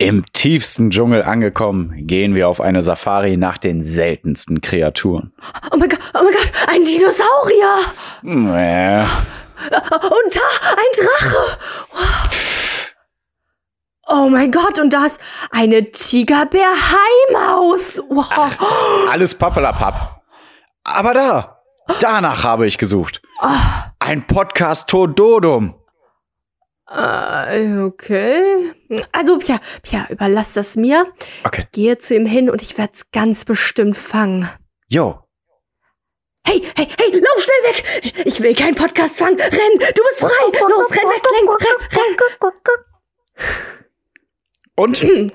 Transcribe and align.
Im 0.00 0.22
tiefsten 0.32 0.90
Dschungel 0.90 1.24
angekommen, 1.24 2.06
gehen 2.06 2.36
wir 2.36 2.46
auf 2.48 2.60
eine 2.60 2.82
Safari 2.82 3.36
nach 3.36 3.58
den 3.58 3.82
seltensten 3.82 4.60
Kreaturen. 4.60 5.32
Oh 5.72 5.76
mein 5.76 5.88
Gott, 5.88 5.98
oh 6.14 6.20
mein 6.22 6.32
Gott, 6.32 6.52
ein 6.68 6.84
Dinosaurier! 6.84 7.80
Äh, 8.22 9.02
Und 9.64 10.36
da 10.36 10.40
ein 10.76 10.92
Drache! 10.96 11.58
Wow. 11.90 12.94
Oh 14.10 14.28
mein 14.30 14.50
Gott, 14.52 14.78
und 14.78 14.94
da 14.94 15.04
ist 15.06 15.18
eine 15.50 15.90
Tigerbär-Haimaus! 15.90 18.00
Wow. 18.08 18.56
alles 19.10 19.34
pappelapapp. 19.34 20.22
Aber 20.84 21.12
da, 21.12 21.58
danach 21.98 22.44
habe 22.44 22.68
ich 22.68 22.78
gesucht. 22.78 23.20
Ein 23.98 24.24
Podcast 24.28 24.88
Tododum. 24.88 25.74
Äh, 26.90 27.80
okay. 27.80 28.72
Also, 29.12 29.38
Pia, 29.38 29.60
Pia, 29.82 30.06
überlass 30.08 30.54
das 30.54 30.76
mir. 30.76 31.06
Okay. 31.44 31.64
Gehe 31.72 31.98
zu 31.98 32.14
ihm 32.14 32.26
hin 32.26 32.48
und 32.48 32.62
ich 32.62 32.78
werde 32.78 32.92
es 32.94 33.10
ganz 33.10 33.44
bestimmt 33.44 33.96
fangen. 33.96 34.48
Jo, 34.88 35.22
Hey, 36.48 36.62
hey, 36.76 36.88
hey, 36.98 37.10
lauf 37.12 37.42
schnell 37.42 37.72
weg! 37.74 38.24
Ich 38.24 38.40
will 38.40 38.54
keinen 38.54 38.74
Podcast 38.74 39.18
fangen! 39.18 39.38
Renn! 39.38 39.78
Du 39.78 40.02
bist 40.02 40.20
frei! 40.20 40.28
Los, 40.30 40.90
renn 40.92 41.08
weg! 41.10 41.22
Renn, 41.92 42.16
renn, 42.46 42.90
Und? 44.74 45.32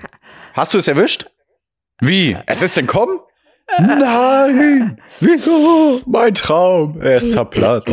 Hast 0.53 0.73
du 0.73 0.79
es 0.79 0.87
erwischt? 0.87 1.29
Wie? 2.01 2.35
Es 2.47 2.63
ist 2.63 2.75
entkommen? 2.79 3.19
Nein! 3.77 4.99
Wieso? 5.19 6.01
Mein 6.07 6.33
Traum. 6.33 6.99
Er 6.99 7.17
ist 7.17 7.31
zerplatzt. 7.31 7.91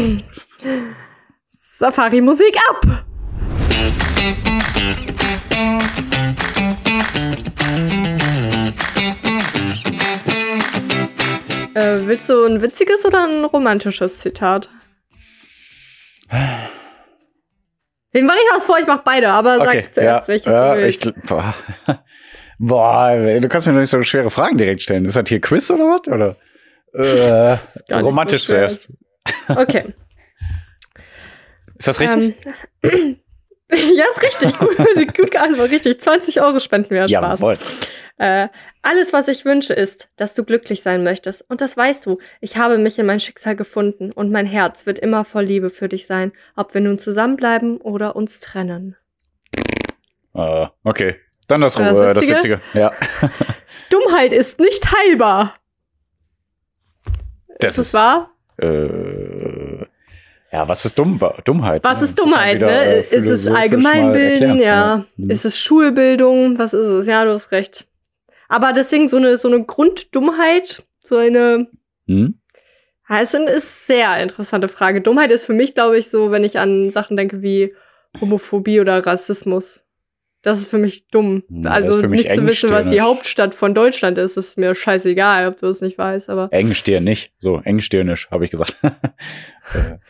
Safari-Musik 1.78 2.56
ab! 2.70 3.04
Äh, 11.74 12.06
willst 12.06 12.28
du 12.28 12.46
ein 12.46 12.60
witziges 12.62 13.04
oder 13.04 13.26
ein 13.26 13.44
romantisches 13.44 14.18
Zitat? 14.18 14.68
Den 18.12 18.26
mache 18.26 18.38
ich 18.44 18.56
aus 18.56 18.66
vor, 18.66 18.78
ich 18.78 18.86
mache 18.86 19.02
beide, 19.04 19.28
aber 19.30 19.58
Okay, 19.60 19.82
sag 19.82 19.94
zuerst, 19.94 20.26
ja, 20.26 20.32
welches 20.32 20.52
ja, 20.52 20.74
du 20.74 20.80
willst. 20.80 21.06
ich, 21.06 21.14
boah. 21.28 21.54
boah, 22.58 23.16
du 23.40 23.48
kannst 23.48 23.66
mir 23.66 23.72
doch 23.72 23.80
nicht 23.80 23.90
so 23.90 24.02
schwere 24.02 24.30
Fragen 24.30 24.58
direkt 24.58 24.82
stellen. 24.82 25.04
Ist 25.04 25.16
das 25.16 25.28
hier 25.28 25.40
Quiz 25.40 25.70
oder 25.70 25.84
was? 25.84 26.08
Oder? 26.08 26.36
Äh, 26.92 27.56
romantisch 28.00 28.44
so 28.44 28.54
zuerst. 28.54 28.88
Okay. 29.48 29.94
Ist 31.78 31.88
das 31.88 32.00
richtig? 32.00 32.34
Ähm, 32.82 33.20
ja, 33.96 34.04
ist 34.10 34.22
richtig. 34.22 34.58
Gut, 34.58 34.76
gut 35.16 35.30
geantwortet. 35.30 35.72
Richtig. 35.72 36.00
20 36.00 36.40
Euro 36.42 36.58
spenden 36.60 36.90
wir. 36.90 37.08
Spaß. 37.08 37.40
Jawohl. 37.40 37.56
Äh, 38.18 38.48
alles, 38.82 39.12
was 39.12 39.28
ich 39.28 39.44
wünsche, 39.44 39.72
ist, 39.72 40.08
dass 40.16 40.34
du 40.34 40.44
glücklich 40.44 40.82
sein 40.82 41.02
möchtest. 41.02 41.44
Und 41.48 41.60
das 41.60 41.76
weißt 41.76 42.04
du. 42.06 42.18
Ich 42.40 42.56
habe 42.56 42.78
mich 42.78 42.98
in 42.98 43.06
mein 43.06 43.20
Schicksal 43.20 43.56
gefunden 43.56 44.12
und 44.12 44.30
mein 44.30 44.46
Herz 44.46 44.86
wird 44.86 44.98
immer 44.98 45.24
voll 45.24 45.44
Liebe 45.44 45.70
für 45.70 45.88
dich 45.88 46.06
sein, 46.06 46.32
ob 46.56 46.74
wir 46.74 46.80
nun 46.80 46.98
zusammenbleiben 46.98 47.78
oder 47.78 48.16
uns 48.16 48.40
trennen. 48.40 48.96
Äh, 50.34 50.66
okay. 50.84 51.16
Dann 51.48 51.62
das, 51.62 51.76
Und 51.76 51.84
das 51.84 51.98
äh, 51.98 52.12
das 52.14 52.28
Witzige? 52.28 52.60
Witzige. 52.60 52.60
Ja. 52.74 52.92
Dummheit 53.90 54.32
ist 54.32 54.60
nicht 54.60 54.86
heilbar. 54.92 55.54
Das 57.58 57.74
ist 57.78 57.88
ist- 57.88 57.94
wahr? 57.94 58.30
Äh, 58.58 59.39
ja, 60.52 60.68
was 60.68 60.84
ist 60.84 60.98
dumm, 60.98 61.20
Dummheit? 61.44 61.84
Was 61.84 62.00
ne? 62.00 62.04
ist 62.06 62.18
Dummheit, 62.18 62.60
man 62.60 62.70
ne? 62.70 62.76
wieder, 62.76 62.86
äh, 62.86 63.00
Ist 63.00 63.28
es 63.28 63.46
Allgemeinbilden? 63.46 64.30
erklären. 64.30 64.58
Ja. 64.58 65.04
Hm. 65.16 65.30
Ist 65.30 65.44
es 65.44 65.58
Schulbildung? 65.58 66.58
Was 66.58 66.72
ist 66.72 66.86
es? 66.88 67.06
Ja, 67.06 67.24
du 67.24 67.32
hast 67.32 67.52
recht. 67.52 67.86
Aber 68.48 68.72
deswegen 68.72 69.06
so 69.06 69.16
eine, 69.16 69.38
so 69.38 69.48
eine 69.48 69.64
Grunddummheit, 69.64 70.82
so 71.04 71.16
eine 71.16 71.68
Hm? 72.06 72.34
Ja, 73.08 73.20
es 73.20 73.34
ist 73.34 73.40
eine 73.40 73.60
sehr 73.60 74.22
interessante 74.22 74.68
Frage. 74.68 75.00
Dummheit 75.00 75.32
ist 75.32 75.44
für 75.44 75.52
mich, 75.52 75.74
glaube 75.74 75.98
ich, 75.98 76.08
so, 76.10 76.30
wenn 76.30 76.44
ich 76.44 76.58
an 76.58 76.90
Sachen 76.90 77.16
denke 77.16 77.42
wie 77.42 77.74
Homophobie 78.20 78.80
oder 78.80 79.04
Rassismus. 79.04 79.84
Das 80.42 80.58
ist 80.58 80.70
für 80.70 80.78
mich 80.78 81.08
dumm. 81.08 81.42
Na, 81.48 81.78
das 81.78 81.90
also 81.90 82.08
mich 82.08 82.24
nicht 82.24 82.34
zu 82.34 82.46
wissen, 82.46 82.70
was 82.70 82.86
die 82.86 82.96
engstirnisch. 82.96 83.02
Hauptstadt 83.02 83.54
von 83.54 83.74
Deutschland 83.74 84.16
ist, 84.16 84.36
ist 84.36 84.56
mir 84.56 84.74
scheißegal, 84.74 85.48
ob 85.48 85.58
du 85.58 85.66
es 85.66 85.80
nicht 85.82 85.98
weißt. 85.98 86.30
Aber 86.30 86.48
Engstirnig. 86.50 87.32
So, 87.38 87.60
engstirnisch, 87.62 88.30
habe 88.30 88.44
ich 88.44 88.50
gesagt. 88.50 88.76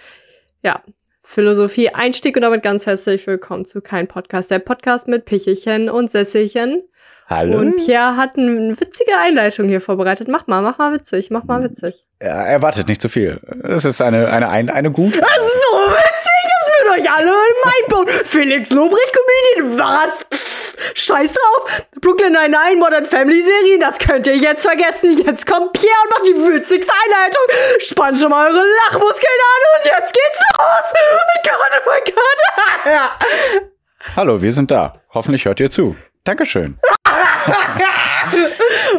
Ja, 0.62 0.82
Philosophie 1.22 1.88
Einstieg 1.88 2.36
und 2.36 2.42
damit 2.42 2.62
ganz 2.62 2.84
herzlich 2.84 3.26
willkommen 3.26 3.64
zu 3.64 3.80
Kein 3.80 4.06
Podcast. 4.06 4.50
Der 4.50 4.58
Podcast 4.58 5.08
mit 5.08 5.24
Pichelchen 5.24 5.88
und 5.88 6.10
Sesselchen. 6.10 6.82
Hallo? 7.28 7.60
Und 7.60 7.76
Pierre 7.76 8.16
hat 8.16 8.36
eine 8.36 8.78
witzige 8.78 9.16
Einleitung 9.16 9.68
hier 9.68 9.80
vorbereitet. 9.80 10.28
Mach 10.28 10.48
mal, 10.48 10.60
mach 10.60 10.76
mal 10.76 10.92
witzig, 10.92 11.30
mach 11.30 11.44
mal 11.44 11.62
witzig. 11.62 12.04
Ja, 12.20 12.44
erwartet 12.44 12.88
nicht 12.88 13.00
zu 13.00 13.08
viel. 13.08 13.40
Es 13.62 13.86
ist 13.86 14.02
eine, 14.02 14.28
eine, 14.28 14.50
eine, 14.50 14.74
eine 14.74 14.90
gute. 14.90 15.18
Das 15.20 15.30
ist 15.30 15.62
so 15.62 15.78
witzig, 15.78 16.50
es 16.60 16.68
wird 16.68 17.00
euch 17.00 17.10
alle 17.10 17.32
mindblown. 17.64 18.06
Felix 18.24 18.68
Lobrecht 18.68 19.16
Comedian, 19.56 19.78
was? 19.78 20.26
Pff, 20.30 20.59
scheiß 20.94 21.32
drauf. 21.32 21.86
Brooklyn 22.00 22.32
Nine-Nine, 22.32 22.76
Modern 22.78 23.04
Family 23.04 23.42
Serien, 23.42 23.80
das 23.80 23.98
könnt 23.98 24.26
ihr 24.26 24.36
jetzt 24.36 24.62
vergessen. 24.66 25.16
Jetzt 25.16 25.46
kommt 25.46 25.72
Pierre 25.72 25.94
und 26.04 26.10
macht 26.10 26.26
die 26.26 26.34
witzigste 26.34 26.92
Einleitung. 27.04 27.42
Spannt 27.80 28.18
schon 28.18 28.30
mal 28.30 28.48
eure 28.50 28.62
Lachmuskeln 28.62 29.38
an 29.40 29.62
und 29.78 29.84
jetzt 29.98 30.12
geht's 30.12 30.40
los. 30.58 30.92
Oh 30.94 31.18
mein 31.26 31.42
Gott, 31.44 31.82
oh 31.86 31.90
mein 31.90 32.14
Gott. 32.14 32.92
Ja. 32.92 33.18
Hallo, 34.16 34.40
wir 34.40 34.52
sind 34.52 34.70
da. 34.70 35.00
Hoffentlich 35.12 35.44
hört 35.44 35.60
ihr 35.60 35.70
zu. 35.70 35.96
Dankeschön. 36.24 36.78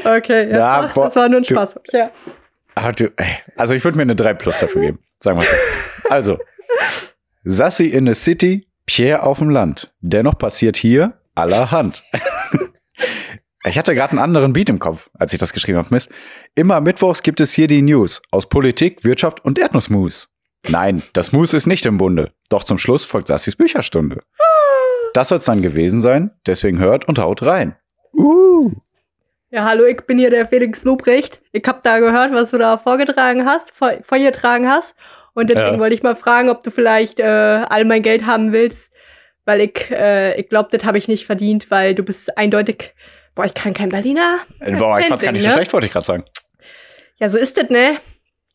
Okay, 0.03 0.43
jetzt 0.49 0.57
Ja, 0.57 0.81
mach, 0.81 0.93
das 1.05 1.15
war 1.15 1.29
nur 1.29 1.39
ein 1.39 1.43
du- 1.43 1.53
Spaß. 1.53 1.75
Ja. 1.93 2.09
Ah, 2.75 2.91
du, 2.91 3.11
also 3.57 3.73
ich 3.73 3.83
würde 3.83 3.97
mir 3.97 4.03
eine 4.03 4.15
3 4.15 4.33
plus 4.33 4.59
dafür 4.59 4.81
geben. 4.81 4.99
Sagen 5.19 5.39
wir 5.39 5.43
so. 5.45 6.09
Also, 6.09 6.39
Sassi 7.43 7.87
in 7.87 8.07
the 8.07 8.13
City, 8.13 8.67
Pierre 8.85 9.23
auf 9.23 9.39
dem 9.39 9.49
Land. 9.49 9.93
Dennoch 9.99 10.37
passiert 10.37 10.77
hier 10.77 11.13
allerhand. 11.35 12.03
Ich 13.63 13.77
hatte 13.77 13.93
gerade 13.93 14.11
einen 14.11 14.19
anderen 14.19 14.53
Beat 14.53 14.69
im 14.69 14.79
Kopf, 14.79 15.11
als 15.19 15.33
ich 15.33 15.39
das 15.39 15.53
geschrieben 15.53 15.77
habe. 15.77 15.87
Mist. 15.91 16.09
Immer 16.55 16.81
mittwochs 16.81 17.21
gibt 17.21 17.39
es 17.41 17.53
hier 17.53 17.67
die 17.67 17.83
News 17.83 18.19
aus 18.31 18.49
Politik, 18.49 19.03
Wirtschaft 19.03 19.45
und 19.45 19.59
Erdnussmus. 19.59 20.29
Nein, 20.67 21.03
das 21.13 21.31
Mus 21.31 21.53
ist 21.53 21.67
nicht 21.67 21.85
im 21.85 21.97
Bunde. 21.99 22.31
Doch 22.49 22.63
zum 22.63 22.79
Schluss 22.79 23.05
folgt 23.05 23.27
Sassis 23.27 23.55
Bücherstunde. 23.55 24.23
Das 25.13 25.29
soll's 25.29 25.45
dann 25.45 25.61
gewesen 25.61 26.01
sein. 26.01 26.31
Deswegen 26.47 26.79
hört 26.79 27.07
und 27.07 27.19
haut 27.19 27.43
rein. 27.43 27.75
Uh. 28.17 28.71
Ja, 29.51 29.65
hallo, 29.65 29.83
ich 29.85 30.01
bin 30.07 30.17
hier 30.17 30.31
der 30.31 30.47
Felix 30.47 30.83
Lobrecht. 30.83 31.39
Ich 31.51 31.63
hab 31.67 31.83
da 31.83 31.99
gehört, 31.99 32.33
was 32.33 32.49
du 32.49 32.57
da 32.57 32.77
vorgetragen 32.79 33.45
hast, 33.45 33.69
vor, 33.71 33.91
vorgetragen 34.01 34.67
hast. 34.69 34.95
Und 35.33 35.51
deswegen 35.51 35.75
Ja. 35.75 35.79
wollte 35.79 35.93
ich 35.93 36.01
mal 36.03 36.15
fragen, 36.15 36.49
ob 36.49 36.63
du 36.63 36.71
vielleicht 36.71 37.19
äh, 37.19 37.25
all 37.69 37.85
mein 37.85 38.01
Geld 38.01 38.25
haben 38.25 38.53
willst. 38.53 38.90
Weil 39.51 39.59
ich, 39.61 39.91
äh, 39.91 40.39
ich 40.39 40.47
glaube, 40.47 40.69
das 40.71 40.85
habe 40.85 40.97
ich 40.97 41.09
nicht 41.09 41.25
verdient, 41.25 41.69
weil 41.69 41.93
du 41.93 42.03
bist 42.03 42.37
eindeutig. 42.37 42.93
Boah, 43.35 43.43
ich 43.43 43.53
kann 43.53 43.73
kein 43.73 43.89
Berliner. 43.89 44.37
Äh, 44.61 44.71
Boah, 44.77 44.97
ich 44.97 45.07
fand's 45.07 45.25
gar 45.25 45.33
nicht 45.33 45.41
so 45.41 45.49
ne? 45.49 45.53
schlecht, 45.55 45.73
wollte 45.73 45.87
ich 45.87 45.91
gerade 45.91 46.05
sagen. 46.05 46.23
Ja, 47.17 47.27
so 47.27 47.37
ist 47.37 47.57
das, 47.57 47.69
ne? 47.69 47.97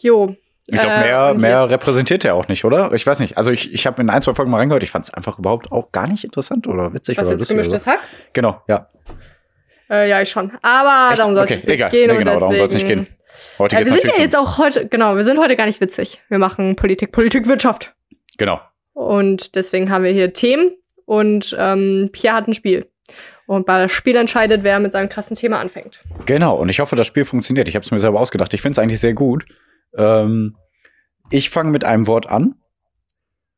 Jo. 0.00 0.34
Ich 0.68 0.80
glaube, 0.80 0.94
Äh, 0.94 1.00
mehr, 1.04 1.26
und 1.32 1.40
mehr 1.42 1.60
jetzt- 1.60 1.70
repräsentiert 1.70 2.24
er 2.24 2.34
auch 2.34 2.48
nicht, 2.48 2.64
oder? 2.64 2.94
Ich 2.94 3.06
weiß 3.06 3.20
nicht. 3.20 3.36
Also 3.36 3.50
ich, 3.50 3.74
ich 3.74 3.86
habe 3.86 4.00
in 4.00 4.08
ein, 4.08 4.22
zwei 4.22 4.32
Folgen 4.32 4.50
mal 4.50 4.56
reingehört. 4.56 4.82
Ich 4.84 4.90
fand 4.90 5.04
es 5.04 5.12
einfach 5.12 5.38
überhaupt 5.38 5.70
auch 5.70 5.92
gar 5.92 6.06
nicht 6.08 6.24
interessant 6.24 6.66
oder 6.66 6.94
witzig 6.94 7.18
Was 7.18 7.26
oder 7.26 7.36
jetzt 7.36 7.48
gemischtes. 7.50 7.86
Hack? 7.86 7.98
Genau, 8.32 8.62
ja. 8.66 8.88
Äh, 9.90 10.08
ja, 10.08 10.22
ich 10.22 10.30
schon. 10.30 10.50
Aber 10.62 11.10
Echt? 11.10 11.18
darum 11.18 11.34
soll 11.34 11.44
es 11.44 11.50
Okay, 11.50 11.56
nicht 11.60 11.68
egal. 11.68 11.90
gehen. 11.90 12.10
Nee, 12.10 12.16
genau, 12.18 12.40
darum 12.40 12.56
soll 12.56 12.64
es 12.64 12.72
nicht 12.72 12.88
deswegen- 12.88 13.04
gehen. 13.04 13.16
Heute 13.58 13.76
Ja, 13.76 13.84
wir 13.84 13.92
sind 13.92 14.06
ja 14.06 14.14
jetzt 14.18 14.34
auch 14.36 14.56
heute, 14.56 14.88
genau, 14.88 15.14
wir 15.14 15.24
sind 15.24 15.38
heute 15.38 15.56
gar 15.56 15.66
nicht 15.66 15.82
witzig. 15.82 16.22
Wir 16.30 16.38
machen 16.38 16.74
Politik, 16.74 17.12
Politik, 17.12 17.46
Wirtschaft. 17.48 17.94
Genau. 18.38 18.60
Und 18.94 19.56
deswegen 19.56 19.90
haben 19.90 20.04
wir 20.04 20.10
hier 20.12 20.32
Themen 20.32 20.72
und 21.06 21.56
ähm, 21.58 22.10
Pierre 22.12 22.36
hat 22.36 22.46
ein 22.48 22.54
Spiel. 22.54 22.86
Und 23.46 23.64
bei 23.64 23.78
das 23.78 23.92
Spiel 23.92 24.16
entscheidet, 24.16 24.64
wer 24.64 24.80
mit 24.80 24.92
seinem 24.92 25.08
krassen 25.08 25.36
Thema 25.36 25.60
anfängt. 25.60 26.00
Genau. 26.26 26.56
Und 26.56 26.68
ich 26.68 26.80
hoffe, 26.80 26.96
das 26.96 27.06
Spiel 27.06 27.24
funktioniert. 27.24 27.68
Ich 27.68 27.76
habe 27.76 27.84
es 27.84 27.90
mir 27.92 28.00
selber 28.00 28.20
ausgedacht. 28.20 28.52
Ich 28.52 28.60
finde 28.60 28.72
es 28.72 28.78
eigentlich 28.80 28.98
sehr 29.00 29.14
gut. 29.14 29.46
Ähm, 29.96 30.56
ich 31.30 31.48
fange 31.48 31.70
mit 31.70 31.84
einem 31.84 32.08
Wort 32.08 32.28
an. 32.28 32.56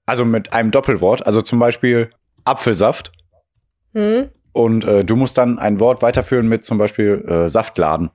Also 0.04 0.26
mit 0.26 0.52
einem 0.52 0.70
Doppelwort. 0.70 1.24
Also 1.24 1.40
zum 1.40 1.58
Beispiel 1.58 2.10
Apfelsaft. 2.44 3.12
Hm? 3.94 4.28
Und 4.52 4.84
äh, 4.84 5.04
du 5.04 5.16
musst 5.16 5.38
dann 5.38 5.58
ein 5.58 5.80
Wort 5.80 6.02
weiterführen 6.02 6.48
mit 6.48 6.64
zum 6.64 6.76
Beispiel 6.76 7.24
äh, 7.26 7.48
Saftladen. 7.48 8.10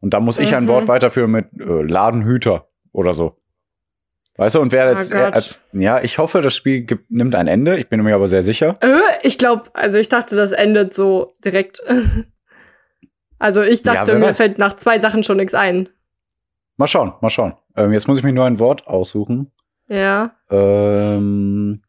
Und 0.00 0.14
dann 0.14 0.24
muss 0.24 0.38
ich 0.38 0.54
ein 0.54 0.64
Mhm. 0.64 0.68
Wort 0.68 0.88
weiterführen 0.88 1.30
mit 1.30 1.48
äh, 1.60 1.82
Ladenhüter 1.82 2.68
oder 2.92 3.12
so. 3.12 3.36
Weißt 4.36 4.54
du, 4.54 4.60
und 4.60 4.72
wer 4.72 4.88
jetzt, 4.90 5.12
Oh 5.14 5.18
als, 5.18 5.60
ja, 5.72 6.00
ich 6.00 6.18
hoffe, 6.18 6.40
das 6.40 6.54
Spiel 6.54 6.82
gibt, 6.82 7.10
nimmt 7.10 7.34
ein 7.34 7.46
Ende. 7.46 7.76
Ich 7.78 7.88
bin 7.88 8.00
mir 8.02 8.14
aber 8.14 8.28
sehr 8.28 8.42
sicher. 8.42 8.76
Äh, 8.80 8.88
ich 9.22 9.36
glaube, 9.38 9.64
also 9.74 9.98
ich 9.98 10.08
dachte, 10.08 10.34
das 10.36 10.52
endet 10.52 10.94
so 10.94 11.34
direkt. 11.44 11.82
also 13.38 13.62
ich 13.62 13.84
Ja, 13.84 13.94
dachte, 13.94 14.12
wer 14.12 14.18
mir 14.18 14.26
weiß. 14.26 14.36
fällt 14.38 14.58
nach 14.58 14.74
zwei 14.76 14.98
Sachen 14.98 15.22
schon 15.24 15.36
nichts 15.36 15.54
ein. 15.54 15.88
Mal 16.78 16.86
schauen, 16.86 17.12
mal 17.20 17.28
schauen. 17.28 17.54
Ähm, 17.76 17.92
jetzt 17.92 18.08
muss 18.08 18.16
ich 18.18 18.24
mir 18.24 18.32
nur 18.32 18.46
ein 18.46 18.58
Wort 18.58 18.86
aussuchen. 18.86 19.50
Ja. 19.88 20.34
Ähm, 20.50 21.82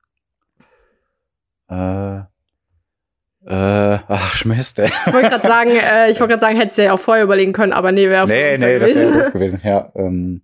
äh, 1.70 2.18
Äh, 3.44 3.98
ach, 4.08 4.46
Mist, 4.46 4.78
ey. 4.80 4.92
Ich 5.08 5.14
wollte 5.14 5.30
gerade 5.30 5.48
sagen, 5.48 5.70
äh, 5.76 6.12
ich 6.12 6.20
wollte 6.20 6.32
gerade 6.34 6.42
sagen, 6.42 6.58
hättest 6.58 6.78
du 6.78 6.84
ja 6.84 6.94
auch 6.94 7.00
vorher 7.00 7.24
überlegen 7.24 7.54
können, 7.54 7.74
aber 7.74 7.92
nee, 7.92 8.08
wäre 8.10 8.28
Nee, 8.28 8.58
nee, 8.58 8.78
das 8.78 8.94
wäre 8.94 9.24
gut 9.24 9.34
gewesen. 9.34 9.62
Ja, 9.64 9.92
ähm, 9.96 10.42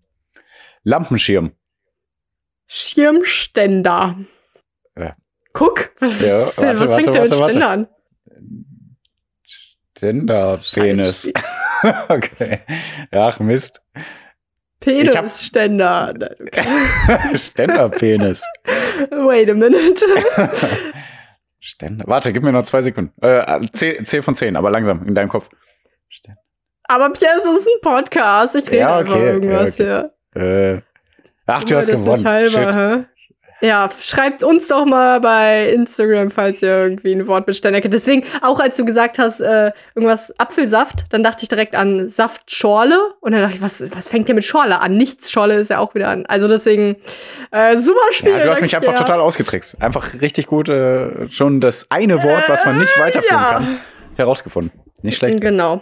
Lampenschirm. 0.84 1.52
Schirmständer. 2.68 4.18
Ja. 4.98 5.16
Guck, 5.54 5.92
was, 6.00 6.22
Ja, 6.22 6.66
warte, 6.66 6.80
was 6.80 6.90
warte, 6.90 7.04
fängt 7.04 7.16
der 7.16 7.22
mit 7.24 7.32
warte, 7.32 7.40
warte. 7.40 7.52
Ständer 7.54 7.70
an? 7.70 7.88
Ständerpenis. 10.62 11.32
okay. 12.10 12.60
Ach, 13.12 13.40
Mist. 13.40 13.82
Penisständer. 14.80 16.14
Ständerpenis. 17.36 18.46
Wait 19.10 19.50
a 19.50 19.54
minute. 19.54 20.06
Ständer. 21.60 22.06
Warte, 22.08 22.32
gib 22.32 22.44
mir 22.44 22.52
noch 22.52 22.64
zwei 22.64 22.84
Sekunden. 22.84 23.12
Äh, 23.22 23.60
zähl, 23.74 24.04
zähl 24.06 24.22
von 24.22 24.36
zehn, 24.36 24.56
aber 24.56 24.70
langsam 24.70 25.08
in 25.08 25.16
deinem 25.16 25.30
Kopf. 25.30 25.50
Ständer. 26.10 26.42
Aber 26.84 27.10
Pierre, 27.12 27.38
es 27.38 27.46
ist 27.46 27.68
ein 27.68 27.82
Podcast. 27.82 28.56
Ich 28.56 28.68
rede 28.68 28.78
Ja, 28.78 29.00
okay, 29.00 29.10
okay, 29.12 29.26
irgendwas 29.26 29.74
okay. 29.74 30.12
hier. 30.34 30.42
Äh, 30.42 30.82
ach, 31.48 31.64
du 31.64 31.76
hast 31.76 31.88
gewonnen. 31.88 32.24
Nicht 32.24 32.26
halber? 32.26 33.06
Ja, 33.60 33.90
schreibt 34.00 34.44
uns 34.44 34.68
doch 34.68 34.86
mal 34.86 35.20
bei 35.20 35.70
Instagram, 35.72 36.30
falls 36.30 36.62
ihr 36.62 36.70
irgendwie 36.70 37.14
ein 37.14 37.26
Wort 37.26 37.48
mit 37.48 37.60
kennt. 37.60 37.92
Deswegen, 37.92 38.24
auch 38.44 38.60
als 38.60 38.78
du 38.78 38.86
gesagt 38.86 39.18
hast, 39.18 39.40
äh, 39.40 39.72
irgendwas 39.96 40.32
Apfelsaft, 40.40 41.06
dann 41.10 41.24
dachte 41.24 41.40
ich 41.42 41.50
direkt 41.50 41.74
an 41.74 42.08
Saftschorle. 42.08 42.96
Und 43.20 43.32
dann 43.32 43.42
dachte 43.42 43.56
ich, 43.56 43.62
was, 43.62 43.82
was 43.96 44.10
fängt 44.10 44.28
der 44.28 44.36
mit 44.36 44.44
Schorle 44.44 44.80
an? 44.80 44.96
Nichts 44.96 45.32
Schorle 45.32 45.56
ist 45.56 45.72
ja 45.72 45.80
auch 45.80 45.96
wieder 45.96 46.10
an. 46.10 46.28
Also 46.28 46.48
deswegen, 46.48 46.98
äh, 47.50 47.78
super 47.78 48.00
Spiel. 48.12 48.34
Ja, 48.34 48.44
du 48.44 48.52
hast 48.52 48.62
mich 48.62 48.76
einfach 48.76 48.92
ja. 48.92 49.00
total 49.00 49.22
ausgetrickst. 49.22 49.82
Einfach 49.82 50.22
richtig 50.22 50.46
gut, 50.46 50.70
äh, 50.70 51.28
schon 51.28 51.60
das 51.60 51.88
eine 51.90 52.22
Wort, 52.22 52.44
was 52.50 52.64
man 52.64 52.78
nicht 52.78 53.00
weiterführen 53.00 53.42
ja. 53.42 53.54
kann, 53.54 53.80
herausgefunden. 54.18 54.80
Nicht 55.02 55.18
schlecht. 55.18 55.42
Genau. 55.42 55.82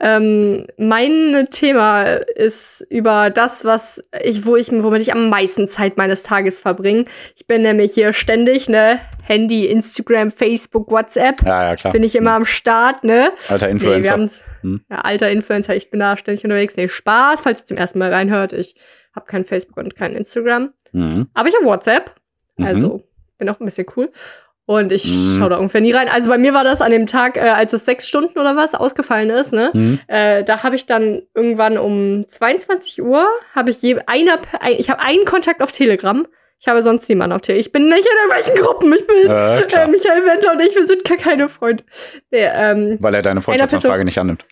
Ähm, 0.00 0.66
mein 0.76 1.48
Thema 1.50 2.04
ist 2.16 2.86
über 2.90 3.30
das, 3.30 3.64
was 3.64 4.02
ich, 4.22 4.44
wo 4.44 4.54
ich, 4.56 4.70
womit 4.70 5.00
ich 5.00 5.12
am 5.14 5.30
meisten 5.30 5.68
Zeit 5.68 5.96
meines 5.96 6.22
Tages 6.22 6.60
verbringe. 6.60 7.06
Ich 7.34 7.46
bin 7.46 7.62
nämlich 7.62 7.94
hier 7.94 8.12
ständig, 8.12 8.68
ne, 8.68 9.00
Handy, 9.22 9.66
Instagram, 9.66 10.30
Facebook, 10.30 10.90
WhatsApp. 10.90 11.42
Ja, 11.44 11.70
ja, 11.70 11.76
klar. 11.76 11.92
Bin 11.92 12.02
ich 12.02 12.14
immer 12.14 12.32
am 12.32 12.44
Start, 12.44 13.04
ne? 13.04 13.30
Alter 13.48 13.68
Nee, 13.68 13.80
wir 13.80 13.94
Influencer. 13.96 14.12
haben's, 14.12 14.44
Hm. 14.62 14.80
ja, 14.90 15.00
alter 15.00 15.30
Influencer, 15.30 15.74
ich 15.76 15.90
bin 15.90 16.00
da 16.00 16.16
ständig 16.16 16.44
unterwegs. 16.44 16.76
Nee, 16.76 16.88
Spaß, 16.88 17.40
falls 17.40 17.62
ihr 17.62 17.66
zum 17.66 17.76
ersten 17.78 17.98
Mal 17.98 18.12
reinhört. 18.12 18.52
Ich 18.52 18.74
habe 19.14 19.24
kein 19.26 19.44
Facebook 19.44 19.78
und 19.78 19.96
kein 19.96 20.14
Instagram. 20.14 20.74
mhm. 20.92 21.28
Aber 21.32 21.48
ich 21.48 21.54
habe 21.56 21.64
WhatsApp. 21.64 22.14
Mhm. 22.58 22.66
Also 22.66 23.02
bin 23.38 23.48
auch 23.48 23.60
ein 23.60 23.64
bisschen 23.66 23.86
cool. 23.96 24.10
Und 24.68 24.90
ich 24.90 25.06
Mhm. 25.06 25.36
schaue 25.38 25.50
da 25.50 25.56
ungefähr 25.58 25.80
nie 25.80 25.92
rein. 25.92 26.08
Also 26.08 26.28
bei 26.28 26.38
mir 26.38 26.52
war 26.52 26.64
das 26.64 26.80
an 26.80 26.90
dem 26.90 27.06
Tag, 27.06 27.36
äh, 27.36 27.40
als 27.40 27.72
es 27.72 27.84
sechs 27.84 28.08
Stunden 28.08 28.36
oder 28.38 28.56
was 28.56 28.74
ausgefallen 28.74 29.30
ist, 29.30 29.52
ne? 29.52 29.70
Mhm. 29.72 30.00
Äh, 30.08 30.42
da 30.42 30.64
habe 30.64 30.74
ich 30.74 30.86
dann 30.86 31.22
irgendwann 31.34 31.78
um 31.78 32.26
22 32.26 33.00
Uhr 33.02 33.24
habe 33.54 33.70
ich 33.70 33.80
je 33.80 33.98
einer, 34.06 34.38
ein, 34.60 34.74
ich 34.78 34.90
habe 34.90 35.00
einen 35.02 35.24
Kontakt 35.24 35.62
auf 35.62 35.70
Telegram. 35.70 36.26
Ich 36.58 36.66
habe 36.68 36.82
sonst 36.82 37.08
niemanden 37.08 37.34
auf 37.36 37.42
Telegram. 37.42 37.60
Ich 37.60 37.70
bin 37.70 37.88
nicht 37.88 38.04
in 38.06 38.30
irgendwelchen 38.30 38.64
Gruppen. 38.64 38.92
Ich 38.94 39.06
bin 39.06 39.30
Äh, 39.30 39.60
äh. 39.60 39.86
Michael 39.88 40.24
Wendler 40.26 40.52
und 40.52 40.60
ich, 40.60 40.74
wir 40.74 40.86
sind 40.86 41.04
gar 41.04 41.18
keine 41.18 41.48
Freunde. 41.48 41.84
Nee, 42.32 42.48
ähm, 42.52 42.96
Weil 42.98 43.14
er 43.14 43.22
deine 43.22 43.42
Freundschaftsanfrage 43.42 44.04
nicht 44.04 44.18
annimmt. 44.18 44.44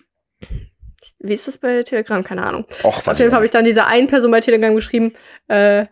wie 1.20 1.34
ist 1.34 1.48
das 1.48 1.58
bei 1.58 1.82
Telegram? 1.82 2.22
Keine 2.22 2.44
Ahnung. 2.44 2.66
Och, 2.84 3.06
Auf 3.08 3.18
jeden 3.18 3.30
Fall 3.30 3.36
habe 3.38 3.44
ich 3.46 3.50
dann 3.50 3.64
dieser 3.64 3.86
einen 3.86 4.06
Person 4.06 4.30
bei 4.30 4.40
Telegram 4.40 4.74
geschrieben, 4.76 5.12
äh, 5.48 5.86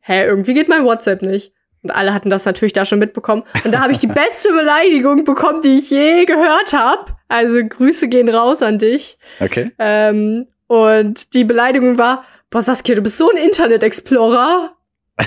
hä, 0.00 0.24
irgendwie 0.26 0.54
geht 0.54 0.68
mein 0.68 0.84
WhatsApp 0.84 1.22
nicht. 1.22 1.52
Und 1.84 1.90
alle 1.92 2.12
hatten 2.14 2.30
das 2.30 2.44
natürlich 2.46 2.72
da 2.72 2.84
schon 2.84 2.98
mitbekommen. 2.98 3.44
Und 3.64 3.72
da 3.72 3.80
habe 3.80 3.92
ich 3.92 3.98
die 3.98 4.06
beste 4.08 4.52
Beleidigung 4.52 5.24
bekommen, 5.24 5.60
die 5.62 5.78
ich 5.78 5.90
je 5.90 6.24
gehört 6.24 6.72
habe. 6.72 7.12
Also 7.28 7.60
Grüße 7.64 8.08
gehen 8.08 8.28
raus 8.28 8.62
an 8.62 8.78
dich. 8.78 9.18
Okay. 9.40 9.70
Ähm, 9.78 10.46
und 10.66 11.34
die 11.34 11.44
Beleidigung 11.44 11.98
war, 11.98 12.24
boah 12.50 12.62
Saskia, 12.62 12.94
du 12.96 13.02
bist 13.02 13.18
so 13.18 13.30
ein 13.30 13.36
Internet-Explorer. 13.36 14.70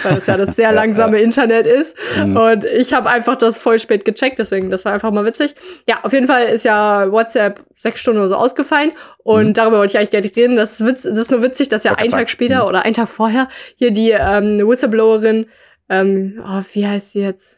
Weil 0.03 0.15
das 0.15 0.27
ja 0.27 0.35
das 0.35 0.57
sehr 0.57 0.71
langsame 0.73 1.19
Internet 1.19 1.65
ist. 1.65 1.95
Mhm. 2.21 2.35
Und 2.35 2.65
ich 2.65 2.91
habe 2.93 3.09
einfach 3.09 3.37
das 3.37 3.57
voll 3.57 3.79
spät 3.79 4.03
gecheckt, 4.03 4.37
deswegen, 4.37 4.69
das 4.69 4.83
war 4.83 4.91
einfach 4.93 5.11
mal 5.11 5.23
witzig. 5.23 5.55
Ja, 5.87 5.99
auf 6.03 6.11
jeden 6.11 6.27
Fall 6.27 6.47
ist 6.47 6.65
ja 6.65 7.09
WhatsApp 7.09 7.61
sechs 7.73 8.01
Stunden 8.01 8.19
oder 8.19 8.27
so 8.27 8.35
ausgefallen. 8.35 8.91
Und 9.19 9.45
Mhm. 9.49 9.53
darüber 9.53 9.77
wollte 9.77 9.91
ich 9.93 9.97
eigentlich 9.99 10.23
nicht 10.25 10.35
reden. 10.35 10.57
Das 10.57 10.73
ist, 10.81 10.85
witz, 10.85 11.03
das 11.03 11.17
ist 11.17 11.31
nur 11.31 11.41
witzig, 11.41 11.69
dass 11.69 11.85
ja 11.85 11.93
grad 11.93 12.09
Tag 12.11 12.29
später 12.29 12.63
Mhm. 12.63 12.67
oder 12.67 12.81
einen 12.81 12.95
Tag 12.95 13.07
vorher 13.07 13.47
hier 13.77 13.91
die 13.91 14.09
ähm, 14.11 14.59
Whistleblowerin, 14.67 15.45
ähm, 15.89 16.43
oh, 16.45 16.61
wie 16.73 16.87
heißt 16.87 17.13
sie 17.13 17.21
jetzt? 17.21 17.55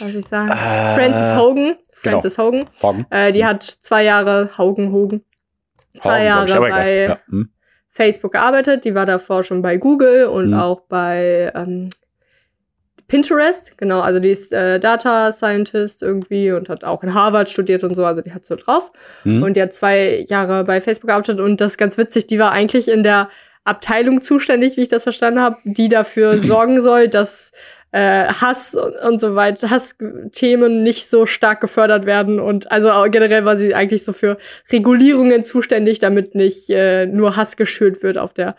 Was 0.00 0.14
ich 0.14 0.26
sagen? 0.26 0.50
Äh, 0.50 0.94
Frances 0.94 1.36
Hogan. 1.36 1.64
genau. 1.64 1.76
Frances 1.92 2.38
Hogan. 2.38 2.64
Morgen. 2.82 3.06
Äh, 3.10 3.32
die 3.32 3.44
hat 3.44 3.62
zwei 3.62 4.04
Jahre, 4.04 4.50
Hogan, 4.58 4.92
Hogan. 4.92 5.22
Zwei 5.98 6.20
ich, 6.22 6.26
Jahre 6.26 6.60
bei. 6.60 6.94
Ja. 7.04 7.18
Hm. 7.28 7.50
Facebook 7.94 8.32
gearbeitet. 8.32 8.84
Die 8.86 8.94
war 8.94 9.04
davor 9.04 9.44
schon 9.44 9.60
bei 9.60 9.76
Google 9.76 10.24
und 10.26 10.48
Mhm. 10.50 10.54
auch 10.54 10.80
bei 10.88 11.52
ähm, 11.54 11.88
Pinterest. 13.06 13.76
Genau, 13.76 14.00
also 14.00 14.18
die 14.18 14.30
ist 14.30 14.52
äh, 14.54 14.80
Data 14.80 15.30
Scientist 15.32 16.02
irgendwie 16.02 16.50
und 16.52 16.70
hat 16.70 16.84
auch 16.84 17.02
in 17.02 17.12
Harvard 17.12 17.50
studiert 17.50 17.84
und 17.84 17.94
so. 17.94 18.06
Also 18.06 18.22
die 18.22 18.32
hat 18.32 18.46
so 18.46 18.56
drauf. 18.56 18.90
Hm. 19.24 19.42
Und 19.42 19.56
die 19.58 19.62
hat 19.62 19.74
zwei 19.74 20.24
Jahre 20.26 20.64
bei 20.64 20.80
Facebook 20.80 21.08
gearbeitet 21.08 21.38
und 21.38 21.60
das 21.60 21.72
ist 21.72 21.78
ganz 21.78 21.98
witzig. 21.98 22.26
Die 22.26 22.38
war 22.38 22.52
eigentlich 22.52 22.88
in 22.88 23.02
der 23.02 23.28
Abteilung 23.64 24.22
zuständig, 24.22 24.76
wie 24.76 24.82
ich 24.82 24.88
das 24.88 25.04
verstanden 25.04 25.40
habe, 25.40 25.56
die 25.64 25.88
dafür 25.88 26.38
sorgen 26.42 26.80
soll, 26.80 27.08
dass 27.08 27.52
äh, 27.92 28.26
Hass 28.26 28.74
und, 28.74 28.94
und 28.96 29.20
so 29.20 29.34
weiter, 29.34 29.70
Hassthemen 29.70 30.82
nicht 30.82 31.08
so 31.08 31.26
stark 31.26 31.60
gefördert 31.60 32.06
werden. 32.06 32.40
Und 32.40 32.72
also 32.72 32.90
generell 33.10 33.44
war 33.44 33.56
sie 33.56 33.74
eigentlich 33.74 34.04
so 34.04 34.12
für 34.12 34.38
Regulierungen 34.70 35.44
zuständig, 35.44 35.98
damit 35.98 36.34
nicht 36.34 36.70
äh, 36.70 37.06
nur 37.06 37.36
Hass 37.36 37.56
geschürt 37.56 38.02
wird 38.02 38.18
auf 38.18 38.32
der 38.32 38.56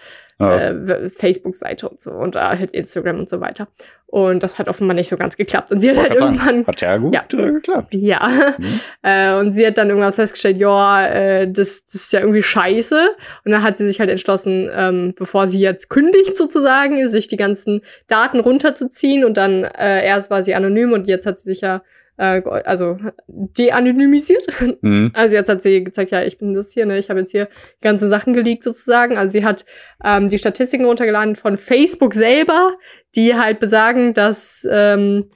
Ja. 0.51 0.59
äh, 0.69 0.87
w- 0.87 1.09
Facebook-Seite 1.09 1.87
und 1.89 1.99
so 2.01 2.11
und 2.11 2.35
äh, 2.35 2.39
halt 2.39 2.71
Instagram 2.71 3.19
und 3.19 3.29
so 3.29 3.41
weiter. 3.41 3.67
Und 4.07 4.43
das 4.43 4.59
hat 4.59 4.67
offenbar 4.67 4.93
nicht 4.93 5.09
so 5.09 5.17
ganz 5.17 5.37
geklappt. 5.37 5.71
Und 5.71 5.79
sie 5.79 5.89
hat 5.89 5.97
halt 5.97 6.19
sagen, 6.19 6.35
irgendwann 6.35 6.67
Hat 6.67 6.81
ja 6.81 6.97
gut 6.97 7.15
Ja. 7.15 7.23
äh, 7.39 7.51
geklappt. 7.51 7.93
ja. 7.93 8.53
Mhm. 8.59 8.65
Äh, 9.05 9.33
und 9.35 9.51
sie 9.53 9.65
hat 9.67 9.77
dann 9.77 9.89
irgendwann 9.89 10.13
festgestellt, 10.13 10.57
ja, 10.57 11.05
äh, 11.07 11.51
das, 11.51 11.85
das 11.85 11.95
ist 11.95 12.13
ja 12.13 12.19
irgendwie 12.21 12.41
scheiße. 12.43 13.09
Und 13.43 13.51
dann 13.51 13.63
hat 13.63 13.77
sie 13.77 13.85
sich 13.87 13.99
halt 13.99 14.09
entschlossen, 14.09 14.69
ähm, 14.73 15.13
bevor 15.17 15.47
sie 15.47 15.59
jetzt 15.59 15.89
kündigt 15.89 16.37
sozusagen, 16.37 17.09
sich 17.09 17.27
die 17.27 17.35
ganzen 17.37 17.81
Daten 18.07 18.39
runterzuziehen. 18.39 19.25
Und 19.25 19.35
dann 19.37 19.63
äh, 19.63 20.05
erst 20.05 20.29
war 20.29 20.41
sie 20.43 20.53
anonym 20.55 20.93
und 20.93 21.07
jetzt 21.07 21.25
hat 21.25 21.39
sie 21.39 21.49
sich 21.49 21.61
ja 21.61 21.77
äh, 21.77 21.81
also 22.17 22.97
de-anonymisiert. 23.27 24.45
Mhm. 24.81 25.11
Also 25.13 25.35
jetzt 25.35 25.49
hat 25.49 25.63
sie 25.63 25.83
gezeigt, 25.83 26.11
ja, 26.11 26.23
ich 26.23 26.37
bin 26.37 26.53
das 26.53 26.71
hier, 26.71 26.85
ne? 26.85 26.97
Ich 26.99 27.09
habe 27.09 27.21
jetzt 27.21 27.31
hier 27.31 27.47
ganze 27.81 28.07
Sachen 28.09 28.33
geleakt 28.33 28.63
sozusagen. 28.63 29.17
Also 29.17 29.31
sie 29.33 29.45
hat 29.45 29.65
ähm, 30.03 30.29
die 30.29 30.37
Statistiken 30.37 30.85
runtergeladen 30.85 31.35
von 31.35 31.57
Facebook 31.57 32.13
selber, 32.13 32.73
die 33.15 33.35
halt 33.35 33.59
besagen, 33.59 34.13
dass 34.13 34.65
ähm, 34.69 35.29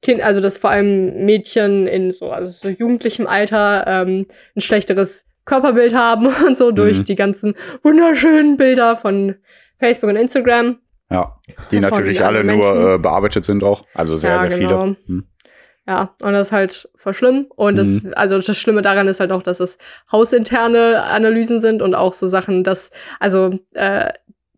Kind, 0.00 0.20
also 0.22 0.40
dass 0.40 0.58
vor 0.58 0.70
allem 0.70 1.24
Mädchen 1.26 1.86
in 1.86 2.12
so, 2.12 2.30
also 2.30 2.50
so 2.50 2.68
jugendlichem 2.68 3.26
Alter 3.26 3.84
ähm, 3.86 4.26
ein 4.56 4.60
schlechteres 4.60 5.24
Körperbild 5.44 5.94
haben 5.94 6.26
und 6.46 6.56
so 6.58 6.70
durch 6.72 6.98
Mhm. 7.00 7.04
die 7.04 7.14
ganzen 7.16 7.54
wunderschönen 7.82 8.56
Bilder 8.56 8.96
von 8.96 9.36
Facebook 9.78 10.10
und 10.10 10.16
Instagram. 10.16 10.78
Ja. 11.10 11.36
Die 11.70 11.78
natürlich 11.78 12.24
alle 12.24 12.40
anderen 12.40 12.58
nur 12.58 12.74
Menschen. 12.74 12.94
äh, 12.94 12.98
bearbeitet 12.98 13.44
sind 13.44 13.62
auch. 13.62 13.84
Also 13.94 14.16
sehr, 14.16 14.30
Ja, 14.30 14.38
sehr 14.38 14.48
genau. 14.58 14.84
viele. 14.84 14.96
Hm. 15.06 15.24
Ja, 15.92 16.14
und 16.22 16.32
das 16.32 16.46
ist 16.48 16.52
halt 16.52 16.88
voll 16.96 17.12
schlimm. 17.12 17.48
Und 17.54 17.76
das, 17.76 17.86
Mhm. 17.86 18.12
also 18.16 18.38
das 18.40 18.56
Schlimme 18.56 18.80
daran 18.80 19.08
ist 19.08 19.20
halt 19.20 19.30
auch, 19.30 19.42
dass 19.42 19.60
es 19.60 19.76
hausinterne 20.10 21.02
Analysen 21.02 21.60
sind 21.60 21.82
und 21.82 21.94
auch 21.94 22.14
so 22.14 22.26
Sachen, 22.28 22.64
dass, 22.64 22.90
also, 23.20 23.58
äh, 23.74 24.10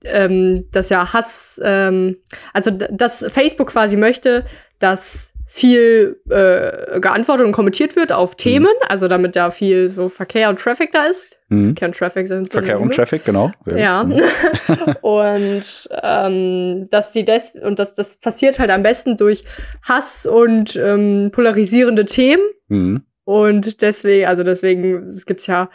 ähm, 0.04 0.68
dass 0.70 0.90
ja 0.90 1.12
Hass, 1.12 1.60
ähm, 1.64 2.18
also 2.52 2.70
dass 2.70 3.24
Facebook 3.32 3.70
quasi 3.70 3.96
möchte, 3.96 4.44
dass 4.78 5.32
viel 5.46 6.20
äh, 6.30 7.00
geantwortet 7.00 7.46
und 7.46 7.52
kommentiert 7.52 7.96
wird 7.96 8.12
auf 8.12 8.34
Themen, 8.34 8.72
also 8.88 9.08
damit 9.08 9.36
da 9.36 9.50
viel 9.50 9.90
so 9.90 10.08
Verkehr 10.08 10.48
und 10.48 10.58
Traffic 10.58 10.92
da 10.92 11.04
ist. 11.04 11.38
Mhm. 11.48 11.66
Verkehr 11.66 11.88
und 11.88 11.96
Traffic 11.96 12.28
sind 12.28 12.50
Verkehr 12.50 12.80
und. 12.80 12.94
Traffic, 12.94 13.24
genau. 13.24 13.52
Ja. 13.66 14.02
gut. 14.04 14.22
und 15.02 15.88
ähm, 16.02 16.86
dass 16.90 17.12
die 17.12 17.24
des 17.24 17.54
und 17.62 17.78
das, 17.78 17.94
das 17.94 18.16
passiert 18.16 18.58
halt 18.58 18.70
am 18.70 18.82
besten 18.82 19.16
durch 19.16 19.44
Hass 19.82 20.26
und 20.26 20.76
ähm, 20.76 21.30
polarisierende 21.32 22.04
Themen. 22.06 22.42
Mhm. 22.68 23.02
Und 23.24 23.80
deswegen, 23.82 24.26
also 24.26 24.42
deswegen, 24.42 25.06
es 25.06 25.24
gibt 25.24 25.46
ja 25.46 25.70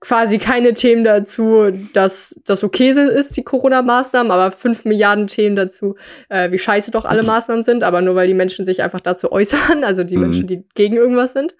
quasi 0.00 0.38
keine 0.38 0.72
Themen 0.72 1.04
dazu, 1.04 1.70
dass 1.92 2.40
das 2.46 2.64
okay 2.64 2.90
ist, 2.90 3.36
die 3.36 3.44
Corona-Maßnahmen, 3.44 4.32
aber 4.32 4.50
fünf 4.50 4.84
Milliarden 4.86 5.26
Themen 5.26 5.56
dazu, 5.56 5.96
äh, 6.30 6.50
wie 6.50 6.58
scheiße 6.58 6.90
doch 6.90 7.04
alle 7.04 7.22
Maßnahmen 7.22 7.64
sind, 7.64 7.82
aber 7.82 8.00
nur 8.00 8.14
weil 8.14 8.26
die 8.26 8.34
Menschen 8.34 8.64
sich 8.64 8.82
einfach 8.82 9.00
dazu 9.00 9.30
äußern, 9.30 9.84
also 9.84 10.02
die 10.02 10.16
Mhm. 10.16 10.22
Menschen, 10.22 10.46
die 10.46 10.64
gegen 10.74 10.96
irgendwas 10.96 11.34
sind. 11.34 11.54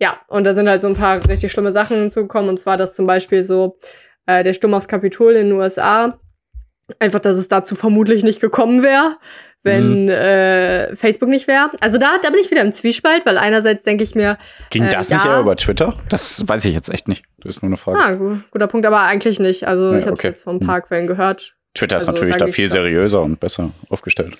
Ja, 0.00 0.20
und 0.28 0.44
da 0.44 0.54
sind 0.54 0.68
halt 0.68 0.82
so 0.82 0.88
ein 0.88 0.94
paar 0.94 1.26
richtig 1.28 1.52
schlimme 1.52 1.72
Sachen 1.72 1.96
hinzugekommen, 1.98 2.50
und 2.50 2.58
zwar, 2.58 2.76
dass 2.76 2.94
zum 2.94 3.06
Beispiel 3.06 3.42
so 3.44 3.78
äh, 4.26 4.42
der 4.42 4.52
Sturm 4.52 4.74
aufs 4.74 4.88
Kapitol 4.88 5.34
in 5.34 5.48
den 5.48 5.56
USA, 5.56 6.20
einfach, 6.98 7.20
dass 7.20 7.36
es 7.36 7.48
dazu 7.48 7.74
vermutlich 7.74 8.24
nicht 8.24 8.40
gekommen 8.40 8.82
wäre, 8.82 9.16
wenn 9.64 10.08
äh, 10.08 10.94
Facebook 10.96 11.28
nicht 11.28 11.46
wäre. 11.48 11.70
Also 11.80 11.98
da, 11.98 12.18
da 12.22 12.30
bin 12.30 12.38
ich 12.40 12.50
wieder 12.50 12.62
im 12.62 12.72
Zwiespalt, 12.72 13.26
weil 13.26 13.36
einerseits 13.38 13.82
denke 13.84 14.04
ich 14.04 14.14
mir. 14.14 14.38
Ging 14.70 14.84
äh, 14.84 14.90
das 14.90 15.10
nicht 15.10 15.24
ja. 15.24 15.34
eher 15.34 15.40
über 15.40 15.56
Twitter? 15.56 15.94
Das 16.08 16.46
weiß 16.46 16.64
ich 16.66 16.74
jetzt 16.74 16.88
echt 16.88 17.08
nicht. 17.08 17.24
Das 17.38 17.56
ist 17.56 17.62
nur 17.62 17.68
eine 17.68 17.76
Frage. 17.76 17.98
Ah, 18.00 18.12
gu 18.12 18.36
guter 18.50 18.66
Punkt, 18.68 18.86
aber 18.86 19.00
eigentlich 19.02 19.40
nicht. 19.40 19.66
Also 19.66 19.92
Ja, 19.92 19.98
ich 19.98 20.04
habe 20.04 20.14
okay. 20.14 20.28
jetzt 20.28 20.44
von 20.44 20.56
ein 20.56 20.60
paar 20.60 20.80
Quellen 20.80 21.06
gehört. 21.06 21.54
Twitter 21.74 21.96
ist 21.96 22.08
also 22.08 22.12
natürlich 22.12 22.36
da 22.36 22.46
viel 22.46 22.68
seriöser 22.68 23.20
und 23.22 23.40
besser 23.40 23.70
aufgestellt. 23.90 24.36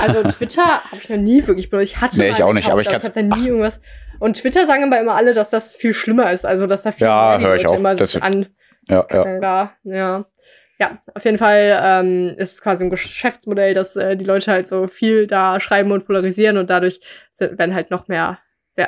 Also 0.00 0.22
Twitter 0.30 0.62
habe 0.84 0.96
ich 1.00 1.08
noch 1.08 1.16
nie 1.16 1.46
wirklich 1.46 1.70
benutzt. 1.70 1.92
Ich 1.92 2.00
hatte 2.00 2.18
Nee, 2.20 2.30
ich 2.30 2.42
auch 2.42 2.52
nicht, 2.52 2.70
aber 2.70 2.80
ich 2.80 2.88
hab 2.88 3.02
da 3.14 3.22
nie 3.22 3.46
irgendwas. 3.48 3.80
Und 4.18 4.36
Twitter 4.36 4.66
sagen 4.66 4.84
aber 4.84 5.00
immer 5.00 5.14
alle, 5.14 5.32
dass 5.34 5.50
das 5.50 5.74
viel 5.74 5.94
schlimmer 5.94 6.30
ist. 6.30 6.44
Also 6.46 6.66
dass 6.66 6.82
da 6.82 6.92
viel 6.92 7.06
Ja, 7.06 7.30
mehr 7.30 7.38
die 7.38 7.44
hör 7.46 7.54
ich 7.56 7.62
Leute 7.62 7.74
auch. 7.74 7.78
immer 7.78 7.94
Das- 7.94 8.12
sich 8.12 8.22
an 8.22 8.46
Ja, 8.88 9.06
ja. 9.10 9.38
da, 9.40 9.72
ja. 9.84 10.24
Ja, 10.80 10.98
auf 11.14 11.26
jeden 11.26 11.36
Fall 11.36 11.78
ähm, 11.82 12.34
ist 12.38 12.54
es 12.54 12.62
quasi 12.62 12.84
ein 12.84 12.90
Geschäftsmodell, 12.90 13.74
dass 13.74 13.96
äh, 13.96 14.16
die 14.16 14.24
Leute 14.24 14.50
halt 14.50 14.66
so 14.66 14.86
viel 14.86 15.26
da 15.26 15.60
schreiben 15.60 15.92
und 15.92 16.06
polarisieren 16.06 16.56
und 16.56 16.70
dadurch 16.70 17.00
sind, 17.34 17.58
werden 17.58 17.74
halt 17.74 17.90
noch 17.90 18.08
mehr, 18.08 18.38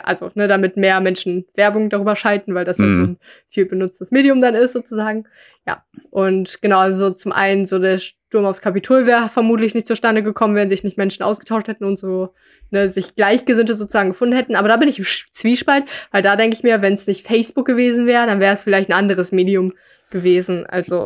also 0.04 0.30
ne, 0.34 0.48
damit 0.48 0.78
mehr 0.78 1.00
Menschen 1.00 1.44
Werbung 1.54 1.90
darüber 1.90 2.16
schalten, 2.16 2.54
weil 2.54 2.64
das 2.64 2.78
ja 2.78 2.86
so 2.86 2.96
Mhm. 2.96 3.02
ein 3.02 3.18
viel 3.50 3.66
benutztes 3.66 4.10
Medium 4.10 4.40
dann 4.40 4.54
ist 4.54 4.72
sozusagen. 4.72 5.24
Ja, 5.66 5.84
und 6.08 6.62
genau, 6.62 6.78
also 6.78 7.10
zum 7.10 7.30
einen 7.30 7.66
so 7.66 7.78
der 7.78 7.98
Sturm 7.98 8.46
aufs 8.46 8.62
Kapitol 8.62 9.06
wäre 9.06 9.28
vermutlich 9.28 9.74
nicht 9.74 9.86
zustande 9.86 10.22
gekommen, 10.22 10.54
wenn 10.54 10.70
sich 10.70 10.84
nicht 10.84 10.96
Menschen 10.96 11.22
ausgetauscht 11.24 11.68
hätten 11.68 11.84
und 11.84 11.98
so 11.98 12.32
ne, 12.70 12.88
sich 12.88 13.16
Gleichgesinnte 13.16 13.74
sozusagen 13.74 14.08
gefunden 14.08 14.34
hätten. 14.34 14.56
Aber 14.56 14.68
da 14.68 14.78
bin 14.78 14.88
ich 14.88 14.98
im 14.98 15.04
Zwiespalt, 15.32 15.84
weil 16.10 16.22
da 16.22 16.36
denke 16.36 16.56
ich 16.56 16.62
mir, 16.62 16.80
wenn 16.80 16.94
es 16.94 17.06
nicht 17.06 17.26
Facebook 17.26 17.66
gewesen 17.66 18.06
wäre, 18.06 18.26
dann 18.26 18.40
wäre 18.40 18.54
es 18.54 18.62
vielleicht 18.62 18.88
ein 18.88 18.94
anderes 18.94 19.30
Medium 19.30 19.74
gewesen. 20.08 20.64
Also, 20.64 21.04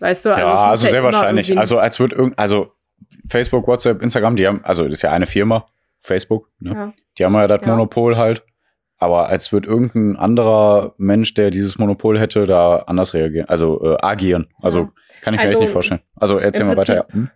weißt 0.00 0.24
du, 0.26 0.30
also, 0.30 0.40
ja, 0.46 0.62
also 0.64 0.88
sehr 0.88 0.98
immer 1.00 1.12
wahrscheinlich. 1.12 1.56
Also 1.56 1.78
als 1.78 2.00
wird 2.00 2.12
irgend, 2.12 2.38
also 2.38 2.72
Facebook, 3.28 3.66
WhatsApp, 3.66 4.02
Instagram, 4.02 4.36
die 4.36 4.46
haben, 4.46 4.60
also 4.64 4.84
das 4.84 4.94
ist 4.94 5.02
ja 5.02 5.12
eine 5.12 5.26
Firma, 5.26 5.66
Facebook, 6.00 6.48
ne? 6.58 6.72
Ja. 6.74 6.92
Die 7.18 7.24
haben 7.24 7.34
ja 7.34 7.46
das 7.46 7.60
Ja. 7.62 7.68
Monopol 7.68 8.16
halt. 8.16 8.44
Aber 9.02 9.28
als 9.28 9.50
wird 9.50 9.64
irgendein 9.64 10.16
anderer 10.16 10.94
Mensch, 10.98 11.32
der 11.32 11.50
dieses 11.50 11.78
Monopol 11.78 12.18
hätte, 12.20 12.44
da 12.44 12.76
anders 12.86 13.14
reagieren, 13.14 13.48
also 13.48 13.82
äh, 13.82 13.96
agieren. 14.02 14.48
Also 14.60 14.80
Ja. 14.80 14.90
kann 15.22 15.32
ich 15.34 15.40
mir 15.40 15.46
Also, 15.46 15.52
echt 15.58 15.60
nicht 15.60 15.72
vorstellen. 15.72 16.00
Also 16.16 16.36
erzähl 16.38 16.66
mal 16.66 16.76
weiter. 16.76 16.96
Ja, 16.96 17.02
Prinzip- 17.04 17.14
hm? 17.14 17.30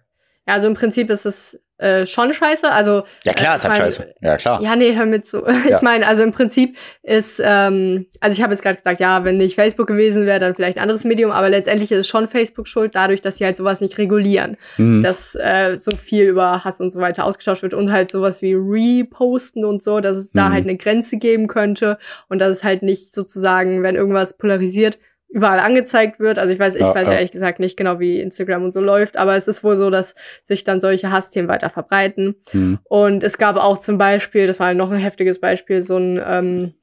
Ja, 0.47 0.55
also 0.55 0.69
im 0.69 0.75
Prinzip 0.75 1.11
ist 1.11 1.27
es 1.27 1.59
äh, 1.79 2.07
schon 2.07 2.33
scheiße. 2.33 2.71
Also, 2.71 3.03
ja 3.25 3.33
klar, 3.33 3.55
äh, 3.55 3.57
ist 3.57 3.65
halt 3.65 3.77
scheiße. 3.77 4.15
Ja, 4.21 4.37
klar. 4.37 4.63
Ja, 4.63 4.77
nee, 4.77 4.95
hör 4.95 5.07
mir 5.07 5.23
zu. 5.23 5.43
Ja. 5.69 5.77
Ich 5.77 5.83
meine, 5.83 6.07
also 6.07 6.23
im 6.23 6.31
Prinzip 6.31 6.77
ist, 7.03 7.43
ähm, 7.45 8.07
also 8.21 8.37
ich 8.37 8.43
habe 8.43 8.53
jetzt 8.53 8.63
gerade 8.63 8.77
gesagt, 8.77 9.01
ja, 9.01 9.25
wenn 9.25 9.39
nicht 9.39 9.57
Facebook 9.57 9.89
gewesen 9.89 10.25
wäre, 10.25 10.39
dann 10.39 10.55
vielleicht 10.55 10.77
ein 10.79 10.83
anderes 10.83 11.05
Medium, 11.05 11.33
aber 11.33 11.51
letztendlich 11.51 11.91
ist 11.91 11.99
es 11.99 12.07
schon 12.07 12.29
Facebook 12.29 12.69
schuld, 12.69 12.95
dadurch, 12.95 13.23
dass 13.23 13.39
sie 13.39 13.45
halt 13.45 13.57
sowas 13.57 13.81
nicht 13.81 13.99
regulieren, 13.99 14.57
Mhm. 14.77 15.03
dass 15.03 15.35
äh, 15.35 15.77
so 15.77 15.97
viel 15.97 16.27
über 16.27 16.63
Hass 16.65 16.81
und 16.81 16.93
so 16.93 17.01
weiter 17.01 17.25
ausgetauscht 17.25 17.63
wird 17.63 17.75
und 17.75 17.91
halt 17.91 18.13
sowas 18.13 18.41
wie 18.41 18.55
Reposten 18.55 19.65
und 19.65 19.83
so, 19.83 19.99
dass 20.01 20.17
es 20.17 20.31
da 20.33 20.49
Mhm. 20.49 20.53
halt 20.53 20.65
eine 20.69 20.77
Grenze 20.77 21.17
geben 21.17 21.49
könnte 21.49 21.99
und 22.29 22.39
dass 22.39 22.53
es 22.53 22.63
halt 22.65 22.83
nicht 22.83 23.13
sozusagen, 23.15 23.83
wenn 23.83 23.97
irgendwas 23.97 24.37
polarisiert, 24.37 24.99
überall 25.28 25.59
angezeigt 25.59 26.21
wird. 26.21 26.38
Also 26.38 26.52
ich 26.52 26.59
weiß, 26.61 26.75
ich 26.76 26.81
Ja, 26.83 26.95
weiß 26.95 27.09
ja. 27.09 27.14
ehrlich 27.14 27.33
gesagt 27.33 27.59
nicht 27.59 27.76
genau, 27.76 27.99
wie 27.99 28.21
Instagram 28.21 28.62
und 28.64 28.73
so 28.73 28.81
läuft, 28.81 29.16
aber 29.16 29.35
es 29.37 29.49
ist 29.49 29.64
wohl 29.64 29.76
so, 29.76 29.90
dass 29.90 30.14
sich 30.45 30.62
dann 30.64 30.81
solche 30.81 31.11
Hassthemen 31.11 31.49
weiter 31.49 31.71
verbreiten. 31.71 32.37
Mhm. 32.52 32.78
Und 32.85 33.25
es 33.25 33.37
gab 33.37 33.57
auch 33.57 33.78
zum 33.78 33.99
Beispiel, 33.99 34.47
das 34.47 34.61
war 34.61 34.73
noch 34.75 34.90
ein 34.93 34.99
heftiges 34.99 35.40
Beispiel, 35.40 35.83
so 35.83 35.97
ein 35.97 36.21
ähm, 36.25 36.75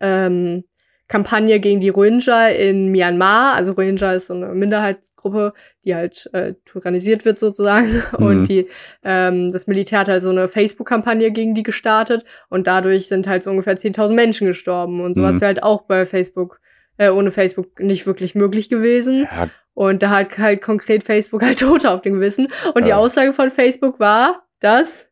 ähm, 0.00 0.64
Kampagne 1.06 1.60
gegen 1.60 1.80
die 1.80 1.90
Rohingya 1.90 2.48
in 2.48 2.90
Myanmar. 2.90 3.54
Also 3.54 3.72
Rohingya 3.72 4.12
ist 4.14 4.26
so 4.28 4.34
eine 4.34 4.46
Minderheitsgruppe, 4.48 5.52
die 5.84 5.94
halt 5.94 6.30
äh, 6.32 6.54
tyrannisiert 6.64 7.24
wird 7.24 7.38
sozusagen. 7.38 8.02
Mhm. 8.18 8.24
Und 8.26 8.44
die, 8.48 8.68
ähm, 9.02 9.52
das 9.52 9.66
Militär 9.66 9.98
hat 10.00 10.08
halt 10.08 10.22
so 10.22 10.30
eine 10.30 10.48
Facebook-Kampagne 10.48 11.30
gegen 11.30 11.54
die 11.54 11.62
gestartet. 11.62 12.24
Und 12.48 12.66
dadurch 12.66 13.06
sind 13.08 13.26
halt 13.26 13.42
so 13.42 13.50
ungefähr 13.50 13.76
10.000 13.78 14.14
Menschen 14.14 14.46
gestorben. 14.46 15.00
Und 15.02 15.14
sowas 15.16 15.36
Mhm. 15.36 15.40
wäre 15.40 15.46
halt 15.48 15.62
auch 15.62 15.82
bei 15.82 16.06
Facebook, 16.06 16.58
äh, 16.98 17.08
ohne 17.10 17.30
Facebook 17.30 17.80
nicht 17.80 18.06
wirklich 18.06 18.34
möglich 18.34 18.68
gewesen. 18.68 19.22
Ja, 19.30 19.48
Und 19.74 20.02
da 20.02 20.10
hat 20.10 20.38
halt 20.38 20.62
konkret 20.62 21.02
Facebook 21.02 21.42
halt 21.42 21.58
Tote 21.60 21.90
auf 21.90 22.02
dem 22.02 22.14
Gewissen. 22.14 22.48
Und 22.74 22.84
die 22.84 22.90
Ja. 22.90 22.96
Aussage 22.96 23.32
von 23.32 23.50
Facebook 23.50 23.98
war, 24.00 24.44
dass 24.60 25.08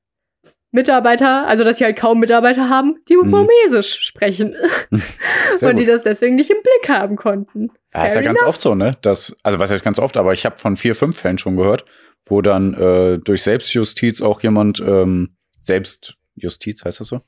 Mitarbeiter, 0.71 1.47
also 1.47 1.65
dass 1.65 1.77
sie 1.77 1.85
halt 1.85 1.97
kaum 1.97 2.19
Mitarbeiter 2.21 2.69
haben, 2.71 2.97
die 3.09 3.17
Mhm. 3.17 3.31
Burmesisch 3.31 4.01
sprechen. 4.01 4.55
und 5.61 5.79
die 5.79 5.85
das 5.85 6.03
deswegen 6.03 6.37
nicht 6.37 6.51
im 6.51 6.63
Blick 6.63 6.89
haben 6.89 7.17
konnten. 7.17 7.71
Ja, 7.93 8.07
ist 8.07 8.15
ja 8.15 8.21
Fair 8.21 8.23
ganz 8.23 8.41
enough. 8.41 8.49
oft 8.49 8.63
so, 8.63 8.75
ne? 8.75 8.93
Das, 9.03 9.37
also 9.43 9.59
was 9.59 9.71
heißt 9.71 9.85
ganz 9.85 9.99
oft, 9.99 10.17
aber 10.17 10.33
ich 10.33 10.47
habe 10.47 10.59
von 10.59 10.77
vier, 10.77 10.95
fünf 10.95 11.19
Fällen 11.19 11.37
schon 11.37 11.57
gehört, 11.59 11.85
wo 12.25 12.41
dann 12.41 12.73
äh, 12.73 13.19
durch 13.19 13.43
Selbstjustiz 13.43 14.23
auch 14.23 14.41
jemand, 14.43 14.81
ähm, 14.81 15.37
Selbstjustiz 15.61 16.85
heißt 16.85 17.01
das 17.01 17.09
so? 17.09 17.21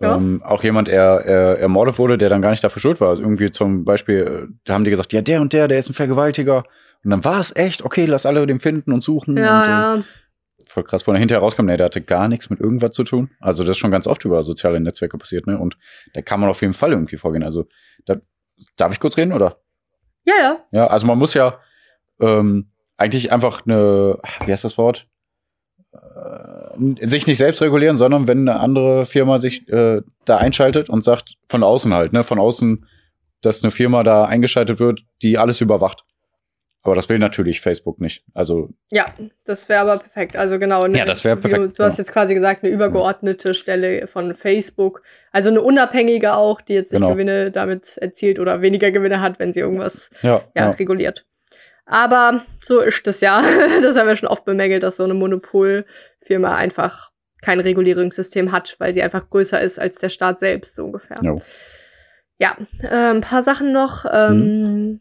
Ja. 0.00 0.16
Ähm, 0.16 0.42
auch 0.44 0.64
jemand 0.64 0.88
er, 0.88 1.20
er, 1.24 1.58
ermordet 1.60 1.98
wurde, 1.98 2.18
der 2.18 2.28
dann 2.28 2.42
gar 2.42 2.50
nicht 2.50 2.64
dafür 2.64 2.82
schuld 2.82 3.00
war. 3.00 3.10
Also 3.10 3.22
irgendwie 3.22 3.50
zum 3.50 3.84
Beispiel, 3.84 4.48
äh, 4.50 4.54
da 4.64 4.74
haben 4.74 4.84
die 4.84 4.90
gesagt, 4.90 5.12
ja, 5.12 5.22
der 5.22 5.40
und 5.40 5.52
der, 5.52 5.68
der 5.68 5.78
ist 5.78 5.88
ein 5.88 5.94
Vergewaltiger. 5.94 6.64
Und 7.04 7.10
dann 7.10 7.24
war 7.24 7.38
es 7.38 7.54
echt, 7.54 7.82
okay, 7.84 8.06
lass 8.06 8.26
alle 8.26 8.46
den 8.46 8.60
finden 8.60 8.92
und 8.92 9.04
suchen. 9.04 9.32
und, 9.32 9.38
äh, 9.38 9.42
Ja, 9.42 9.96
ja. 9.96 10.02
voll 10.66 10.84
krass, 10.84 11.06
wo 11.06 11.12
dann 11.12 11.20
hinterher 11.20 11.42
rauskommt, 11.42 11.68
nee, 11.68 11.76
der 11.76 11.86
hatte 11.86 12.00
gar 12.00 12.28
nichts 12.28 12.50
mit 12.50 12.60
irgendwas 12.60 12.92
zu 12.92 13.04
tun. 13.04 13.30
Also 13.40 13.62
das 13.62 13.72
ist 13.72 13.78
schon 13.78 13.90
ganz 13.90 14.06
oft 14.06 14.24
über 14.24 14.42
soziale 14.42 14.80
Netzwerke 14.80 15.16
passiert, 15.18 15.46
ne? 15.46 15.58
Und 15.58 15.76
da 16.12 16.22
kann 16.22 16.40
man 16.40 16.50
auf 16.50 16.60
jeden 16.60 16.74
Fall 16.74 16.90
irgendwie 16.90 17.16
vorgehen. 17.16 17.44
Also 17.44 17.66
da, 18.04 18.16
darf 18.76 18.92
ich 18.92 19.00
kurz 19.00 19.16
reden, 19.16 19.32
oder? 19.32 19.58
Ja, 20.24 20.34
ja. 20.40 20.56
Ja, 20.72 20.86
also 20.88 21.06
man 21.06 21.18
muss 21.18 21.34
ja 21.34 21.58
ähm, 22.20 22.70
eigentlich 22.96 23.30
einfach 23.30 23.66
eine, 23.66 24.18
wie 24.44 24.52
heißt 24.52 24.64
das 24.64 24.78
Wort? 24.78 25.06
Äh, 25.94 27.06
sich 27.06 27.26
nicht 27.26 27.38
selbst 27.38 27.62
regulieren, 27.62 27.96
sondern 27.96 28.26
wenn 28.26 28.48
eine 28.48 28.58
andere 28.60 29.06
Firma 29.06 29.38
sich 29.38 29.68
äh, 29.68 30.02
da 30.24 30.36
einschaltet 30.36 30.88
und 30.88 31.04
sagt, 31.04 31.34
von 31.48 31.62
außen 31.62 31.94
halt, 31.94 32.12
ne, 32.12 32.24
von 32.24 32.38
außen, 32.38 32.86
dass 33.42 33.62
eine 33.62 33.70
Firma 33.70 34.02
da 34.02 34.24
eingeschaltet 34.24 34.80
wird, 34.80 35.04
die 35.22 35.38
alles 35.38 35.60
überwacht. 35.60 36.04
Aber 36.82 36.94
das 36.94 37.08
will 37.08 37.18
natürlich 37.18 37.62
Facebook 37.62 37.98
nicht. 37.98 38.24
Also, 38.34 38.68
Ja, 38.90 39.06
das 39.46 39.70
wäre 39.70 39.80
aber 39.80 39.98
perfekt. 39.98 40.36
Also 40.36 40.58
genau. 40.58 40.86
Ne, 40.86 40.98
Ja, 40.98 41.04
das 41.06 41.24
wär 41.24 41.38
wie 41.38 41.40
perfekt, 41.40 41.62
Du, 41.62 41.68
du 41.68 41.82
hast 41.82 41.96
ja. 41.96 42.02
jetzt 42.02 42.12
quasi 42.12 42.34
gesagt, 42.34 42.62
eine 42.62 42.72
übergeordnete 42.72 43.54
Stelle 43.54 44.06
von 44.06 44.34
Facebook. 44.34 45.02
Also 45.32 45.48
eine 45.48 45.62
unabhängige 45.62 46.34
auch, 46.34 46.60
die 46.60 46.74
jetzt 46.74 46.92
nicht 46.92 47.00
Genau. 47.00 47.14
Gewinne 47.14 47.50
damit 47.50 47.96
erzielt 47.96 48.38
oder 48.38 48.60
weniger 48.60 48.90
Gewinne 48.90 49.22
hat, 49.22 49.38
wenn 49.38 49.54
sie 49.54 49.60
irgendwas 49.60 50.10
ja, 50.22 50.42
ja, 50.54 50.64
ja. 50.64 50.70
reguliert. 50.70 51.24
Aber 51.86 52.44
so 52.62 52.80
ist 52.80 53.06
das 53.06 53.20
ja. 53.20 53.42
Das 53.82 53.96
haben 53.96 54.08
wir 54.08 54.16
schon 54.16 54.28
oft 54.28 54.44
bemängelt, 54.44 54.82
dass 54.82 54.96
so 54.96 55.04
eine 55.04 55.14
Monopolfirma 55.14 56.54
einfach 56.54 57.10
kein 57.42 57.60
Regulierungssystem 57.60 58.52
hat, 58.52 58.76
weil 58.78 58.94
sie 58.94 59.02
einfach 59.02 59.28
größer 59.28 59.60
ist 59.60 59.78
als 59.78 59.98
der 59.98 60.08
Staat 60.08 60.40
selbst, 60.40 60.76
so 60.76 60.86
ungefähr. 60.86 61.18
Jo. 61.22 61.40
Ja, 62.38 62.56
äh, 62.80 63.10
ein 63.12 63.20
paar 63.20 63.42
Sachen 63.42 63.72
noch. 63.72 64.06
Ähm, 64.10 65.00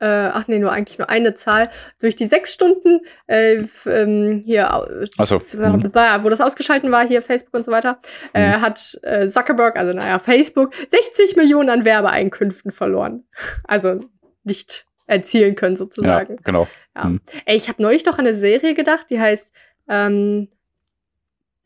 äh, 0.00 0.06
ach 0.06 0.46
nee, 0.46 0.58
nur 0.58 0.72
eigentlich 0.72 0.98
nur 0.98 1.10
eine 1.10 1.34
Zahl. 1.34 1.70
Durch 2.00 2.16
die 2.16 2.26
sechs 2.26 2.54
Stunden 2.54 3.00
äh, 3.26 3.64
ähm, 3.86 4.42
hier, 4.44 4.86
so, 5.18 5.38
mhm. 5.38 5.92
wo 6.22 6.28
das 6.28 6.40
ausgeschalten 6.40 6.90
war, 6.90 7.06
hier 7.06 7.20
Facebook 7.20 7.54
und 7.54 7.64
so 7.64 7.72
weiter, 7.72 7.98
äh, 8.32 8.56
Mhm. 8.56 8.60
hat 8.60 8.98
äh, 9.02 9.28
Zuckerberg, 9.28 9.76
also 9.76 9.92
naja, 9.92 10.18
Facebook, 10.18 10.72
60 10.88 11.36
Millionen 11.36 11.68
an 11.68 11.84
Werbeeinkünften 11.84 12.70
verloren. 12.70 13.24
Also 13.64 14.00
nicht 14.44 14.87
erzielen 15.08 15.56
können 15.56 15.74
ja, 15.74 15.78
sozusagen. 15.78 16.36
genau. 16.44 16.68
Ja. 16.94 17.04
Mhm. 17.06 17.20
Ey, 17.44 17.56
ich 17.56 17.68
habe 17.68 17.82
neulich 17.82 18.04
doch 18.04 18.18
an 18.18 18.26
eine 18.26 18.36
Serie 18.36 18.74
gedacht, 18.74 19.06
die 19.10 19.18
heißt 19.20 19.52
ähm, 19.88 20.48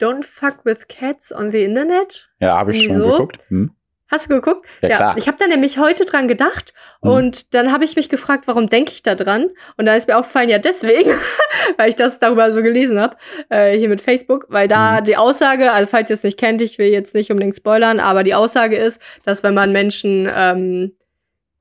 Don't 0.01 0.25
Fuck 0.25 0.65
with 0.65 0.89
Cats 0.89 1.33
on 1.33 1.51
the 1.51 1.63
Internet. 1.63 2.31
Ja, 2.41 2.57
habe 2.59 2.73
ich 2.73 2.85
schon 2.85 2.99
geguckt. 2.99 3.39
Hm? 3.49 3.71
Hast 4.11 4.27
du 4.27 4.35
geguckt? 4.35 4.67
Ja, 4.83 4.89
klar. 4.91 5.15
Ich 5.17 5.27
habe 5.27 5.39
da 5.39 5.47
nämlich 5.47 5.79
heute 5.79 6.05
dran 6.05 6.29
gedacht 6.29 6.75
Mhm. 7.03 7.11
und 7.11 7.55
dann 7.55 7.73
habe 7.73 7.85
ich 7.85 7.97
mich 7.97 8.09
gefragt, 8.11 8.47
warum 8.47 8.69
denke 8.69 8.93
ich 8.93 9.03
da 9.03 9.15
dran? 9.15 9.49
Und 9.79 9.87
da 9.87 9.95
ist 9.95 10.07
mir 10.07 10.19
aufgefallen, 10.19 10.51
ja 10.51 10.59
deswegen, 10.59 11.09
weil 11.79 11.89
ich 11.89 11.97
das 11.97 12.19
darüber 12.19 12.53
so 12.53 12.63
gelesen 12.63 13.01
habe, 13.01 13.17
äh, 13.49 13.77
hier 13.79 13.89
mit 13.89 14.01
Facebook, 14.03 14.47
weil 14.51 14.69
da 14.69 15.01
Mhm. 15.01 15.05
die 15.05 15.17
Aussage, 15.17 15.73
also 15.73 15.89
falls 15.89 16.11
ihr 16.11 16.15
es 16.15 16.25
nicht 16.25 16.39
kennt, 16.39 16.61
ich 16.61 16.79
will 16.79 16.89
jetzt 16.89 17.15
nicht 17.15 17.31
unbedingt 17.31 17.57
spoilern, 17.57 18.01
aber 18.01 18.23
die 18.23 18.35
Aussage 18.35 18.77
ist, 18.77 19.01
dass 19.25 19.43
wenn 19.43 19.55
man 19.55 19.73
Menschen, 19.73 20.29
ähm, 20.31 20.93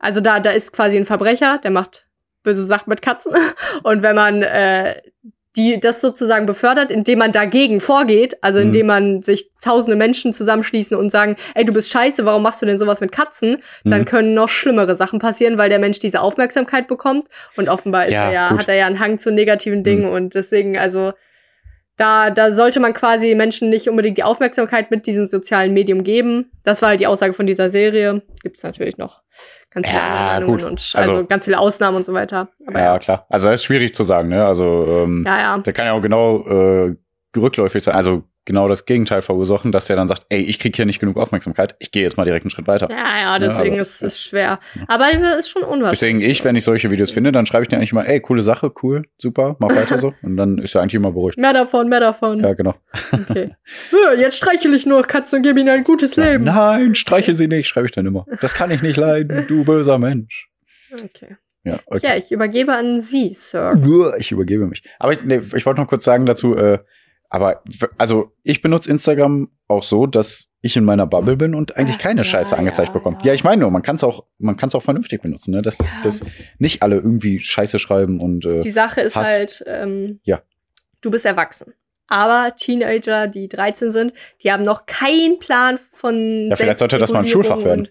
also 0.01 0.19
da, 0.19 0.39
da 0.41 0.51
ist 0.51 0.73
quasi 0.73 0.97
ein 0.97 1.05
Verbrecher, 1.05 1.59
der 1.63 1.71
macht 1.71 2.05
böse 2.43 2.65
Sachen 2.65 2.89
mit 2.89 3.01
Katzen 3.01 3.33
und 3.83 4.03
wenn 4.03 4.15
man 4.15 4.41
äh, 4.43 5.01
die 5.57 5.81
das 5.81 5.99
sozusagen 5.99 6.45
befördert, 6.45 6.91
indem 6.91 7.19
man 7.19 7.33
dagegen 7.33 7.81
vorgeht, 7.81 8.37
also 8.41 8.59
Mhm. 8.61 8.65
indem 8.67 8.87
man 8.87 9.21
sich 9.21 9.49
tausende 9.61 9.97
Menschen 9.97 10.33
zusammenschließen 10.33 10.95
und 10.95 11.09
sagen, 11.09 11.35
ey, 11.55 11.65
du 11.65 11.73
bist 11.73 11.91
scheiße, 11.91 12.23
warum 12.23 12.41
machst 12.41 12.61
du 12.61 12.65
denn 12.65 12.79
sowas 12.79 13.01
mit 13.01 13.11
Katzen? 13.11 13.57
Dann 13.83 14.01
Mhm. 14.01 14.05
können 14.05 14.33
noch 14.33 14.47
schlimmere 14.47 14.95
Sachen 14.95 15.19
passieren, 15.19 15.57
weil 15.57 15.67
der 15.69 15.79
Mensch 15.79 15.99
diese 15.99 16.21
Aufmerksamkeit 16.21 16.87
bekommt 16.87 17.27
und 17.57 17.67
offenbar 17.67 18.05
ist 18.05 18.13
Ja, 18.13 18.27
er 18.27 18.31
ja, 18.33 18.49
gut. 18.51 18.59
hat 18.59 18.69
er 18.69 18.75
ja 18.75 18.85
einen 18.87 19.01
Hang 19.01 19.19
zu 19.19 19.29
negativen 19.29 19.83
Dingen 19.83 20.05
und 20.05 20.35
deswegen, 20.35 20.77
also 20.77 21.11
da, 21.97 22.29
da 22.31 22.53
sollte 22.53 22.79
man 22.79 22.93
quasi 22.93 23.35
Menschen 23.35 23.69
nicht 23.69 23.89
unbedingt 23.89 24.17
die 24.17 24.23
Aufmerksamkeit 24.23 24.89
mit 24.89 25.05
diesem 25.05 25.27
sozialen 25.27 25.73
Medium 25.73 26.05
geben. 26.05 26.49
Das 26.63 26.81
war 26.81 26.89
halt 26.89 27.01
die 27.01 27.07
Aussage 27.07 27.33
von 27.33 27.45
dieser 27.45 27.69
Serie. 27.69 28.21
Gibt 28.41 28.55
es 28.57 28.63
natürlich 28.63 28.97
noch 28.97 29.21
ganz 29.71 29.87
viele 29.87 29.99
Ja, 29.99 30.39
gut. 30.41 30.63
Und 30.63 30.91
also, 30.95 31.11
Also- 31.13 31.25
ganz 31.25 31.45
viele 31.45 31.59
Ausnahmen 31.59 31.97
und 31.97 32.05
so 32.05 32.13
weiter. 32.13 32.49
Aber 32.67 32.79
ja, 32.79 32.85
ja, 32.93 32.99
klar. 32.99 33.25
Also 33.29 33.49
das 33.49 33.61
ist 33.61 33.65
schwierig 33.65 33.95
zu 33.95 34.03
sagen, 34.03 34.29
ne? 34.29 34.45
Also 34.45 34.85
ähm, 34.87 35.23
ja, 35.25 35.37
ja. 35.39 35.57
der 35.57 35.73
kann 35.73 35.85
ja 35.85 35.93
auch 35.93 36.01
genau 36.01 36.45
äh, 36.47 36.95
rückläufig 37.37 37.83
sein, 37.83 37.95
also 37.95 38.23
genau 38.45 38.67
das 38.67 38.85
Gegenteil 38.85 39.21
verursachen, 39.21 39.71
dass 39.71 39.85
der 39.85 39.95
dann 39.95 40.07
sagt, 40.07 40.25
ey, 40.29 40.41
ich 40.41 40.59
krieg 40.59 40.75
hier 40.75 40.85
nicht 40.85 40.99
genug 40.99 41.17
Aufmerksamkeit, 41.17 41.75
ich 41.79 41.91
gehe 41.91 42.01
jetzt 42.03 42.17
mal 42.17 42.25
direkt 42.25 42.43
einen 42.45 42.49
Schritt 42.49 42.67
weiter. 42.67 42.89
Ja, 42.89 43.19
ja, 43.21 43.39
deswegen 43.39 43.73
aber- 43.73 43.81
ist 43.81 44.01
es 44.01 44.19
schwer. 44.21 44.59
Aber 44.87 45.09
es 45.13 45.39
ist 45.45 45.49
schon 45.49 45.63
unwahrscheinlich. 45.63 45.91
Deswegen 45.99 46.21
ich, 46.21 46.43
wenn 46.43 46.55
ich 46.55 46.63
solche 46.63 46.89
Videos 46.91 47.11
finde, 47.11 47.31
dann 47.31 47.45
schreibe 47.45 47.63
ich 47.63 47.69
dir 47.69 47.77
eigentlich 47.77 47.91
immer, 47.91 48.07
ey, 48.07 48.19
coole 48.19 48.41
Sache, 48.41 48.71
cool, 48.81 49.03
super, 49.17 49.55
mach 49.59 49.69
weiter 49.75 49.97
so. 49.97 50.13
Und 50.23 50.37
dann 50.37 50.57
ist 50.57 50.73
er 50.75 50.81
eigentlich 50.81 50.95
immer 50.95 51.11
beruhigt. 51.11 51.37
Mehr 51.37 51.53
davon, 51.53 51.87
mehr 51.89 51.99
davon. 51.99 52.39
Ja, 52.39 52.53
genau. 52.53 52.75
Okay. 53.11 53.55
Ja, 53.91 54.19
Jetzt 54.19 54.37
streichel 54.37 54.73
ich 54.73 54.85
nur 54.85 55.03
Katze 55.03 55.35
und 55.37 55.41
gebe 55.43 55.59
ihnen 55.59 55.69
ein 55.69 55.83
gutes 55.83 56.15
Leben. 56.15 56.43
Nein, 56.45 56.95
streiche 56.95 57.35
sie 57.35 57.47
nicht, 57.47 57.67
schreibe 57.67 57.85
ich 57.85 57.91
dann 57.91 58.05
immer. 58.05 58.25
Das 58.41 58.53
kann 58.53 58.71
ich 58.71 58.81
nicht 58.81 58.97
leiden, 58.97 59.45
du 59.47 59.63
böser 59.63 59.97
Mensch. 59.97 60.49
Okay. 60.93 61.37
Ja, 61.63 61.79
okay. 61.85 61.99
Ja, 62.07 62.15
ich 62.15 62.31
übergebe 62.31 62.73
an 62.73 63.01
Sie, 63.01 63.29
Sir. 63.35 63.79
Ich 64.17 64.31
übergebe 64.31 64.65
mich. 64.65 64.81
Aber 64.97 65.11
ich, 65.13 65.23
nee, 65.23 65.41
ich 65.55 65.65
wollte 65.65 65.79
noch 65.79 65.87
kurz 65.87 66.03
sagen 66.03 66.25
dazu, 66.25 66.55
äh, 66.57 66.79
aber 67.31 67.63
also 67.97 68.33
ich 68.43 68.61
benutze 68.61 68.89
Instagram 68.91 69.49
auch 69.67 69.83
so, 69.83 70.05
dass 70.05 70.49
ich 70.61 70.75
in 70.77 70.83
meiner 70.83 71.07
Bubble 71.07 71.37
bin 71.37 71.55
und 71.55 71.77
eigentlich 71.77 71.95
Ach, 71.97 72.03
keine 72.03 72.19
ja, 72.21 72.23
Scheiße 72.25 72.55
angezeigt 72.57 72.89
ja, 72.89 72.93
bekomme. 72.93 73.17
ja. 73.21 73.27
Ja, 73.27 73.33
ich 73.33 73.43
meine 73.43 73.61
nur, 73.61 73.71
man 73.71 73.81
kann 73.81 73.95
es 73.95 74.03
auch, 74.03 74.25
man 74.37 74.57
kann 74.57 74.67
es 74.67 74.75
auch 74.75 74.83
vernünftig 74.83 75.21
benutzen, 75.21 75.51
ne? 75.51 75.61
Dass, 75.61 75.77
dass 76.03 76.21
nicht 76.59 76.83
alle 76.83 76.97
irgendwie 76.97 77.39
Scheiße 77.39 77.79
schreiben 77.79 78.19
und 78.21 78.45
äh, 78.45 78.59
Die 78.59 78.69
Sache 78.69 79.01
ist 79.01 79.15
Hass. 79.15 79.27
halt, 79.29 79.63
ähm, 79.65 80.19
Ja. 80.23 80.41
du 80.99 81.09
bist 81.09 81.25
erwachsen. 81.25 81.73
Aber 82.07 82.53
Teenager, 82.57 83.27
die 83.29 83.47
13 83.47 83.91
sind, 83.93 84.13
die 84.43 84.51
haben 84.51 84.63
noch 84.63 84.85
keinen 84.85 85.39
Plan 85.39 85.79
von. 85.93 86.49
Ja, 86.49 86.57
vielleicht 86.57 86.79
sollte 86.79 86.97
das 86.97 87.13
mal 87.13 87.19
ein 87.19 87.27
Schulfach 87.27 87.63
werden. 87.63 87.87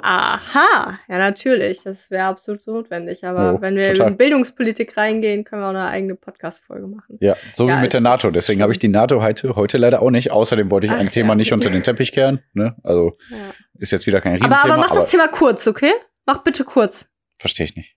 Aha, 0.00 0.98
ja, 1.06 1.18
natürlich. 1.18 1.82
Das 1.84 2.10
wäre 2.10 2.24
absolut 2.24 2.62
so 2.62 2.72
notwendig. 2.72 3.24
Aber 3.26 3.54
Oh, 3.54 3.60
wenn 3.60 3.76
wir 3.76 3.92
total. 3.92 4.12
in 4.12 4.16
Bildungspolitik 4.16 4.96
reingehen, 4.96 5.44
können 5.44 5.60
wir 5.60 5.66
auch 5.66 5.70
eine 5.70 5.84
eigene 5.86 6.14
Podcast-Folge 6.14 6.86
machen. 6.86 7.18
ja, 7.20 7.36
so 7.52 7.68
Ja, 7.68 7.76
wie 7.76 7.82
mit 7.82 7.92
der 7.92 8.00
NATO. 8.00 8.30
Deswegen 8.30 8.62
habe 8.62 8.72
ich 8.72 8.78
die 8.78 8.88
NATO 8.88 9.22
heute, 9.22 9.54
heute 9.54 9.76
leider 9.76 10.00
auch 10.00 10.10
nicht. 10.10 10.30
Außerdem 10.30 10.70
wollte 10.70 10.86
ich 10.86 10.92
Ach, 10.92 10.98
ein 10.98 11.10
Thema 11.10 11.30
ja. 11.30 11.34
nicht 11.34 11.52
unter 11.52 11.68
den 11.68 11.82
Teppich 11.82 12.12
kehren. 12.12 12.42
Ne? 12.54 12.74
Also 12.82 13.18
Ja. 13.30 13.36
ist 13.78 13.92
jetzt 13.92 14.06
wieder 14.06 14.22
kein 14.22 14.36
Aber, 14.36 14.44
Riesenthema. 14.46 14.72
aber 14.74 14.82
mach 14.82 14.90
das 14.92 15.10
Thema 15.10 15.28
kurz, 15.28 15.66
okay? 15.66 15.92
Mach 16.24 16.38
bitte 16.42 16.64
kurz. 16.64 17.04
Verstehe 17.36 17.66
ich 17.66 17.76
nicht. 17.76 17.94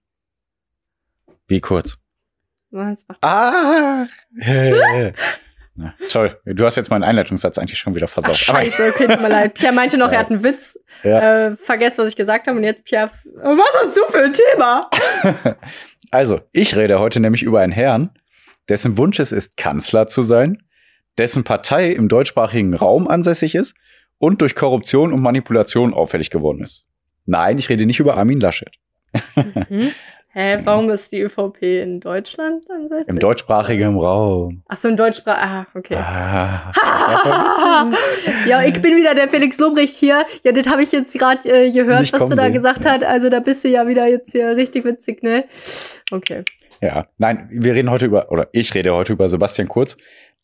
Wie 1.47 1.61
kurz? 1.61 1.97
Was 2.71 3.05
Na, 5.77 5.93
toll. 6.09 6.39
Du 6.45 6.63
hast 6.65 6.77
jetzt 6.77 6.89
meinen 6.89 7.03
Einleitungssatz 7.03 7.57
eigentlich 7.57 7.77
schon 7.79 7.95
wieder 7.95 8.05
Ach, 8.09 8.13
versaut. 8.13 8.29
Aber- 8.29 8.37
scheiße, 8.63 8.89
okay, 8.93 9.07
tut 9.07 9.21
mir 9.21 9.27
leid. 9.29 9.53
Pierre 9.55 9.73
meinte 9.73 9.97
noch, 9.97 10.07
Ja. 10.07 10.13
er 10.13 10.19
hat 10.19 10.31
einen 10.31 10.43
Witz. 10.43 10.79
Ja. 11.03 11.47
Äh, 11.47 11.55
vergesst, 11.57 11.97
was 11.97 12.07
ich 12.07 12.15
gesagt 12.15 12.47
habe. 12.47 12.57
Und 12.57 12.63
jetzt, 12.63 12.85
Pierre, 12.85 13.11
was 13.35 13.81
hast 13.83 13.97
du 13.97 14.01
für 14.09 14.23
ein 14.23 14.33
Thema? 14.33 14.89
Also, 16.11 16.39
ich 16.53 16.75
rede 16.77 16.99
heute 16.99 17.19
nämlich 17.19 17.43
über 17.43 17.59
einen 17.59 17.73
Herrn, 17.73 18.11
dessen 18.69 18.97
Wunsch 18.97 19.19
es 19.19 19.31
ist, 19.33 19.57
Kanzler 19.57 20.07
zu 20.07 20.21
sein, 20.21 20.61
dessen 21.17 21.43
Partei 21.43 21.89
im 21.89 22.07
deutschsprachigen 22.07 22.73
Raum 22.73 23.07
ansässig 23.09 23.53
ist 23.55 23.75
und 24.17 24.39
durch 24.41 24.55
Korruption 24.55 25.11
und 25.11 25.21
Manipulation 25.21 25.93
auffällig 25.93 26.29
geworden 26.29 26.61
ist. 26.61 26.85
Nein, 27.25 27.57
ich 27.57 27.67
rede 27.69 27.85
nicht 27.85 27.99
über 27.99 28.15
Armin 28.15 28.39
Laschet. 28.39 28.71
Mhm. 29.69 29.91
Hä, 30.37 30.59
warum 30.65 30.89
ist 30.89 31.13
die 31.13 31.21
ÖVP 31.21 31.61
in 31.61 32.01
Deutschland 32.01 32.69
ansässig? 32.69 33.07
Im 33.07 33.19
deutschsprachigen 33.19 33.97
Raum. 33.97 34.63
Ach 34.67 34.75
so, 34.75 34.89
in 34.89 34.97
Deutschsprache. 34.97 35.39
Ah, 35.41 35.67
okay. 35.73 35.95
Ah, 35.95 36.73
ja, 38.45 38.61
ich 38.65 38.73
bin 38.81 38.97
wieder 38.97 39.15
der 39.15 39.29
Felix 39.29 39.57
Lobrecht 39.59 39.95
hier. 39.95 40.23
Ja, 40.43 40.51
das 40.51 40.67
habe 40.67 40.83
ich 40.83 40.91
jetzt 40.91 41.17
gerade 41.17 41.47
äh, 41.47 41.71
gehört, 41.71 42.01
Nicht 42.01 42.11
was 42.13 42.29
du 42.29 42.35
da 42.35 42.43
sehen. 42.43 42.53
gesagt 42.53 42.83
Ja. 42.83 42.91
hast. 42.91 43.03
Also 43.05 43.29
da 43.29 43.39
bist 43.39 43.63
du 43.63 43.69
ja 43.69 43.87
wieder 43.87 44.07
jetzt 44.07 44.33
hier 44.33 44.57
richtig 44.57 44.83
witzig, 44.83 45.23
ne? 45.23 45.45
Okay. 46.11 46.43
ja, 46.81 47.07
nein, 47.17 47.47
wir 47.49 47.73
reden 47.73 47.89
heute 47.89 48.05
über, 48.07 48.29
oder 48.29 48.49
ich 48.51 48.73
rede 48.75 48.93
heute 48.93 49.13
über 49.13 49.29
Sebastian 49.29 49.69
Kurz. 49.69 49.95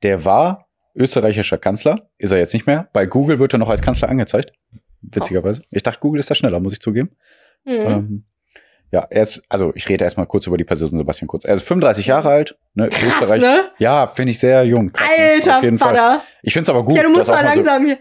Der 0.04 0.24
war 0.24 0.70
österreichischer 0.96 1.58
Kanzler, 1.58 2.10
ist 2.18 2.32
er 2.32 2.38
jetzt 2.38 2.54
nicht 2.54 2.66
mehr. 2.66 2.88
Bei 2.94 3.06
Google 3.06 3.40
wird 3.40 3.52
er 3.54 3.60
noch 3.60 3.70
als 3.70 3.82
Kanzler 3.82 4.08
angezeigt. 4.08 4.54
Witzigerweise. 5.02 5.64
Ich 5.70 5.84
dachte, 5.84 6.00
Google 6.00 6.20
ist 6.22 6.30
da 6.32 6.36
schneller, 6.36 6.62
muss 6.62 6.72
ich 6.72 6.80
zugeben. 6.80 7.10
Mhm. 7.66 7.72
Ähm, 7.74 8.24
ja, 8.92 9.08
er 9.10 9.22
ist, 9.22 9.42
also 9.50 9.72
ich 9.76 9.88
rede 9.90 10.04
erstmal 10.04 10.26
kurz 10.28 10.48
über 10.48 10.58
die 10.58 10.64
Person 10.64 10.90
Sebastian 10.98 11.28
Kurz. 11.28 11.46
Er 11.46 11.54
ist 11.54 11.64
35 11.68 12.06
Jahre 12.08 12.30
alt, 12.30 12.58
ne, 12.74 12.90
Krass, 12.90 13.04
Österreich. 13.22 13.42
ne? 13.42 13.62
Ja, 13.78 14.08
finde 14.08 14.32
ich 14.32 14.40
sehr 14.40 14.64
jung. 14.66 14.92
Krass, 14.92 15.10
ne? 15.18 15.24
Alter 15.34 15.58
Auf 15.58 15.64
jeden 15.64 15.78
Fall. 15.78 15.96
Vater. 15.96 16.22
Ich 16.44 16.54
finde 16.54 16.64
es 16.64 16.70
aber 16.70 16.84
gut. 16.84 16.96
ja, 16.96 17.04
du 17.04 17.10
musst 17.10 17.30
mal 17.30 17.40
so- 17.44 17.50
langsam 17.50 17.86
hier, 17.86 17.98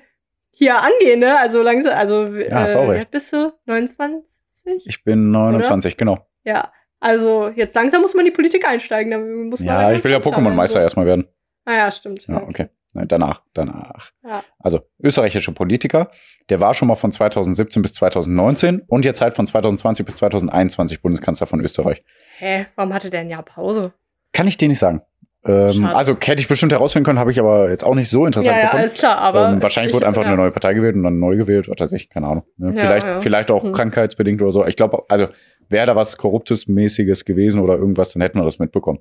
hier 0.56 0.76
angehen, 0.78 1.20
ne? 1.20 1.38
Also 1.38 1.62
langsam, 1.62 1.94
also 1.96 2.26
Ja, 2.36 2.64
äh, 2.66 2.86
recht. 2.86 3.10
bist 3.10 3.32
du? 3.32 3.52
29? 3.66 4.82
ich 4.86 5.04
bin 5.04 5.30
29, 5.30 5.96
genau. 5.96 6.18
Ja. 6.44 6.72
Also 7.02 7.48
jetzt 7.54 7.74
langsam 7.74 8.02
muss 8.02 8.12
man 8.14 8.26
in 8.26 8.32
die 8.32 8.36
Politik 8.36 8.68
einsteigen. 8.68 9.10
Dann 9.10 9.44
muss 9.44 9.60
man 9.60 9.68
Ja, 9.68 9.92
ich 9.92 10.04
will 10.04 10.12
ja 10.12 10.18
Pokémon-Meister 10.18 10.74
werden, 10.76 10.84
erstmal 10.84 11.06
werden. 11.06 11.24
so. 11.24 11.30
Ah 11.72 11.76
ja, 11.76 11.90
stimmt. 11.90 12.26
Ja, 12.26 12.42
okay. 12.42 12.68
Nein, 12.94 13.08
danach, 13.08 13.42
danach. 13.54 14.10
Ja. 14.24 14.42
Also, 14.58 14.80
österreichischer 15.02 15.52
Politiker, 15.52 16.10
der 16.48 16.60
war 16.60 16.74
schon 16.74 16.88
mal 16.88 16.96
von 16.96 17.12
2017 17.12 17.82
bis 17.82 17.92
2019 17.94 18.82
und 18.88 19.04
jetzt 19.04 19.20
halt 19.20 19.34
von 19.34 19.46
2020 19.46 20.04
bis 20.04 20.16
2021 20.16 21.00
Bundeskanzler 21.02 21.46
von 21.46 21.60
Österreich. 21.60 22.02
Hä, 22.38 22.66
warum 22.76 22.92
hatte 22.92 23.10
der 23.10 23.20
ein 23.20 23.30
Jahr 23.30 23.42
Pause? 23.42 23.92
Kann 24.32 24.48
ich 24.48 24.56
dir 24.56 24.68
nicht 24.68 24.78
sagen. 24.78 25.02
Ähm, 25.42 25.86
also 25.86 26.14
hätte 26.20 26.42
ich 26.42 26.48
bestimmt 26.48 26.72
herausfinden 26.72 27.06
können, 27.06 27.18
habe 27.18 27.30
ich 27.30 27.40
aber 27.40 27.70
jetzt 27.70 27.82
auch 27.82 27.94
nicht 27.94 28.10
so 28.10 28.26
interessant 28.26 28.52
ja, 28.54 28.58
ja, 28.58 28.64
gefunden. 28.66 28.82
alles 28.82 28.98
klar, 28.98 29.16
aber. 29.18 29.48
ähm, 29.48 29.62
wahrscheinlich 29.62 29.90
ich- 29.90 29.94
wurde 29.94 30.06
einfach 30.06 30.20
ja. 30.22 30.28
eine 30.28 30.36
neue 30.36 30.50
Partei 30.50 30.74
gewählt 30.74 30.96
und 30.96 31.02
dann 31.02 31.18
neu 31.18 31.36
gewählt, 31.36 31.66
was 31.68 31.80
weiß 31.80 31.92
ich, 31.92 32.10
keine 32.10 32.26
Ahnung. 32.26 32.44
Ne? 32.58 32.72
Ja, 32.74 32.80
vielleicht, 32.80 33.06
ja. 33.06 33.20
vielleicht 33.20 33.50
auch 33.50 33.64
Hm. 33.64 33.72
krankheitsbedingt 33.72 34.42
oder 34.42 34.52
so. 34.52 34.66
Ich 34.66 34.76
glaube, 34.76 35.04
also 35.08 35.28
wäre 35.70 35.86
da 35.86 35.96
was 35.96 36.18
Korruptes 36.18 36.66
mäßiges 36.68 37.24
gewesen 37.24 37.60
oder 37.60 37.74
irgendwas, 37.76 38.12
dann 38.12 38.20
hätten 38.20 38.38
wir 38.38 38.44
das 38.44 38.58
mitbekommen. 38.58 38.98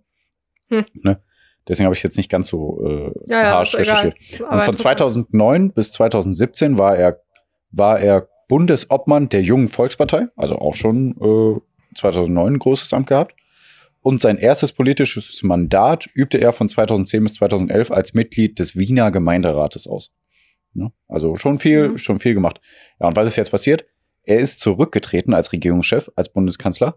Hm. 0.69 0.85
Ne? 0.93 1.19
Deswegen 1.67 1.85
habe 1.85 1.95
ich 1.95 2.03
jetzt 2.03 2.17
nicht 2.17 2.29
ganz 2.31 2.47
so 2.47 2.83
äh, 2.85 3.11
Ja, 3.27 3.41
ja, 3.43 3.51
harsch 3.51 3.75
recherchiert. 3.75 4.15
Und 4.31 4.37
von 4.47 4.49
interessant. 4.59 4.79
2009 4.79 5.73
bis 5.73 5.91
2017 5.91 6.77
war 6.77 6.95
er, 6.97 7.21
war 7.71 7.99
er 7.99 8.27
Bundesobmann 8.47 9.29
der 9.29 9.41
Jungen 9.43 9.67
Volkspartei, 9.67 10.27
also 10.35 10.55
auch 10.57 10.75
schon 10.75 11.11
äh, 11.21 11.95
2009 11.97 12.53
ein 12.53 12.59
großes 12.59 12.91
Amt 12.93 13.07
gehabt. 13.07 13.35
Und 14.01 14.21
sein 14.21 14.37
erstes 14.37 14.71
politisches 14.71 15.43
Mandat 15.43 16.07
übte 16.13 16.39
er 16.39 16.53
von 16.53 16.67
2010 16.69 17.21
bis 17.23 17.33
2011 17.35 17.91
als 17.91 18.13
Mitglied 18.13 18.57
des 18.57 18.75
Wiener 18.77 19.11
Gemeinderates 19.11 19.87
aus. 19.87 20.11
Ne? 20.73 20.91
Also 21.07 21.35
schon 21.35 21.57
viel, 21.57 21.89
Mhm. 21.89 21.97
schon 21.97 22.19
viel 22.19 22.33
gemacht. 22.33 22.61
Ja, 22.99 23.07
und 23.07 23.15
was 23.15 23.27
ist 23.27 23.35
jetzt 23.35 23.51
passiert? 23.51 23.85
Er 24.23 24.39
ist 24.39 24.59
zurückgetreten 24.61 25.33
als 25.33 25.51
Regierungschef, 25.51 26.09
als 26.15 26.29
Bundeskanzler, 26.31 26.95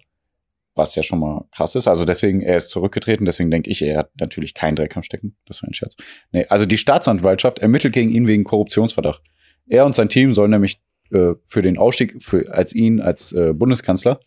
was 0.74 0.94
ja 0.94 1.02
schon 1.02 1.18
mal 1.18 1.44
krass 1.54 1.74
ist. 1.74 1.86
Also 1.86 2.04
deswegen, 2.04 2.40
er 2.40 2.56
ist 2.56 2.70
zurückgetreten, 2.70 3.26
deswegen 3.26 3.50
denke 3.50 3.70
ich, 3.70 3.82
er 3.82 3.98
hat 3.98 4.10
natürlich 4.18 4.54
keinen 4.54 4.76
Dreck 4.76 4.96
am 4.96 5.02
Stecken. 5.02 5.36
Das 5.46 5.62
war 5.62 5.68
ein 5.68 5.74
Scherz. 5.74 5.96
Nee, 6.30 6.46
also 6.48 6.66
die 6.66 6.78
Staatsanwaltschaft 6.78 7.58
ermittelt 7.58 7.92
gegen 7.92 8.10
ihn 8.10 8.26
wegen 8.26 8.44
Korruptionsverdacht. 8.44 9.22
Er 9.66 9.84
und 9.86 9.94
sein 9.94 10.08
Team 10.08 10.34
sollen 10.34 10.50
nämlich 10.50 10.80
äh, 11.10 11.34
für 11.46 11.62
den 11.62 11.78
Ausstieg, 11.78 12.22
für, 12.22 12.52
als 12.52 12.74
ihn 12.74 13.00
als 13.00 13.32
äh, 13.32 13.52
Bundeskanzler, 13.52 14.20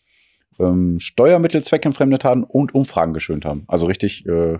ähm, 0.59 0.99
Steuermittel 0.99 1.63
zweckentfremdet 1.63 2.23
haben 2.23 2.43
und 2.43 2.73
Umfragen 2.73 3.13
geschönt 3.13 3.45
haben. 3.45 3.65
Also 3.67 3.87
richtig 3.87 4.25
äh, 4.25 4.59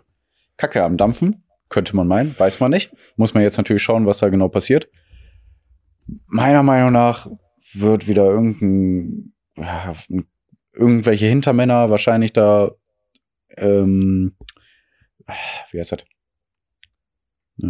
Kacke 0.58 0.84
am 0.84 0.98
Dampfen, 0.98 1.44
könnte 1.70 1.96
man 1.96 2.08
meinen, 2.08 2.38
weiß 2.38 2.60
man 2.60 2.72
nicht. 2.72 2.92
Muss 3.18 3.34
man 3.34 3.44
jetzt 3.44 3.58
natürlich 3.58 3.84
schauen, 3.84 4.06
was 4.06 4.20
da 4.20 4.30
genau 4.30 4.50
passiert. 4.50 4.90
Meiner 6.28 6.64
Meinung 6.64 6.92
nach 6.92 7.28
wird 7.74 8.08
wieder 8.08 8.26
irgendein, 8.26 9.34
ja, 9.58 9.94
irgendwelche 10.76 11.26
Hintermänner 11.26 11.90
wahrscheinlich 11.90 12.34
da, 12.34 12.72
ähm, 13.58 14.36
wie 15.72 15.80
heißt 15.80 15.94
das? 15.94 16.06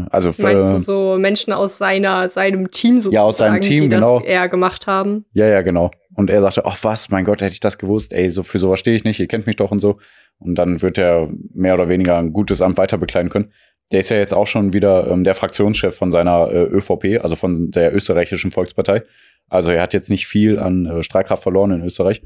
Also 0.10 0.34
Meinst 0.40 0.72
du 0.72 0.80
so 0.80 1.18
Menschen 1.20 1.54
aus 1.54 1.78
seiner, 1.78 2.28
seinem 2.28 2.72
Team 2.72 2.96
sozusagen, 2.96 3.14
Ja, 3.14 3.22
aus 3.22 3.38
seinem 3.38 3.62
Team, 3.62 3.84
die 3.84 3.90
genau. 3.90 4.20
das 4.20 4.28
eher 4.28 4.50
gemacht 4.50 4.88
haben? 4.88 5.26
Ja, 5.34 5.46
ja, 5.46 5.62
genau. 5.62 5.92
Und 6.16 6.32
er 6.32 6.42
sagte, 6.42 6.66
ach 6.66 6.78
was, 6.82 7.10
mein 7.12 7.24
Gott, 7.24 7.42
hätte 7.42 7.54
ich 7.54 7.60
das 7.60 7.78
gewusst, 7.78 8.12
ey, 8.14 8.30
so 8.30 8.42
für 8.42 8.58
sowas 8.58 8.80
stehe 8.80 8.96
ich 8.96 9.04
nicht, 9.04 9.20
ihr 9.20 9.28
kennt 9.28 9.46
mich 9.46 9.58
doch 9.58 9.70
und 9.70 9.80
so. 9.80 10.00
Und 10.40 10.56
dann 10.56 10.82
wird 10.82 10.98
er 10.98 11.30
mehr 11.54 11.76
oder 11.76 11.88
weniger 11.88 12.18
ein 12.18 12.34
gutes 12.34 12.62
Amt 12.62 12.78
weiter 12.78 12.98
bekleiden 12.98 13.30
können. 13.30 13.52
Der 13.92 14.00
ist 14.00 14.10
ja 14.10 14.18
jetzt 14.18 14.34
auch 14.34 14.48
schon 14.48 14.74
wieder 14.74 15.08
ähm, 15.08 15.24
der 15.24 15.36
Fraktionschef 15.36 15.96
von 15.96 16.12
seiner 16.12 16.50
äh, 16.52 16.64
ÖVP, 16.64 17.22
also 17.22 17.36
von 17.36 17.70
der 17.70 17.94
österreichischen 17.94 18.50
Volkspartei. 18.50 19.04
Also 19.50 19.72
er 19.72 19.84
hat 19.84 19.94
jetzt 19.94 20.10
nicht 20.10 20.26
viel 20.26 20.58
an 20.58 20.88
äh, 20.88 21.04
Streitkraft 21.04 21.44
verloren 21.44 21.72
in 21.72 21.84
Österreich. 21.84 22.24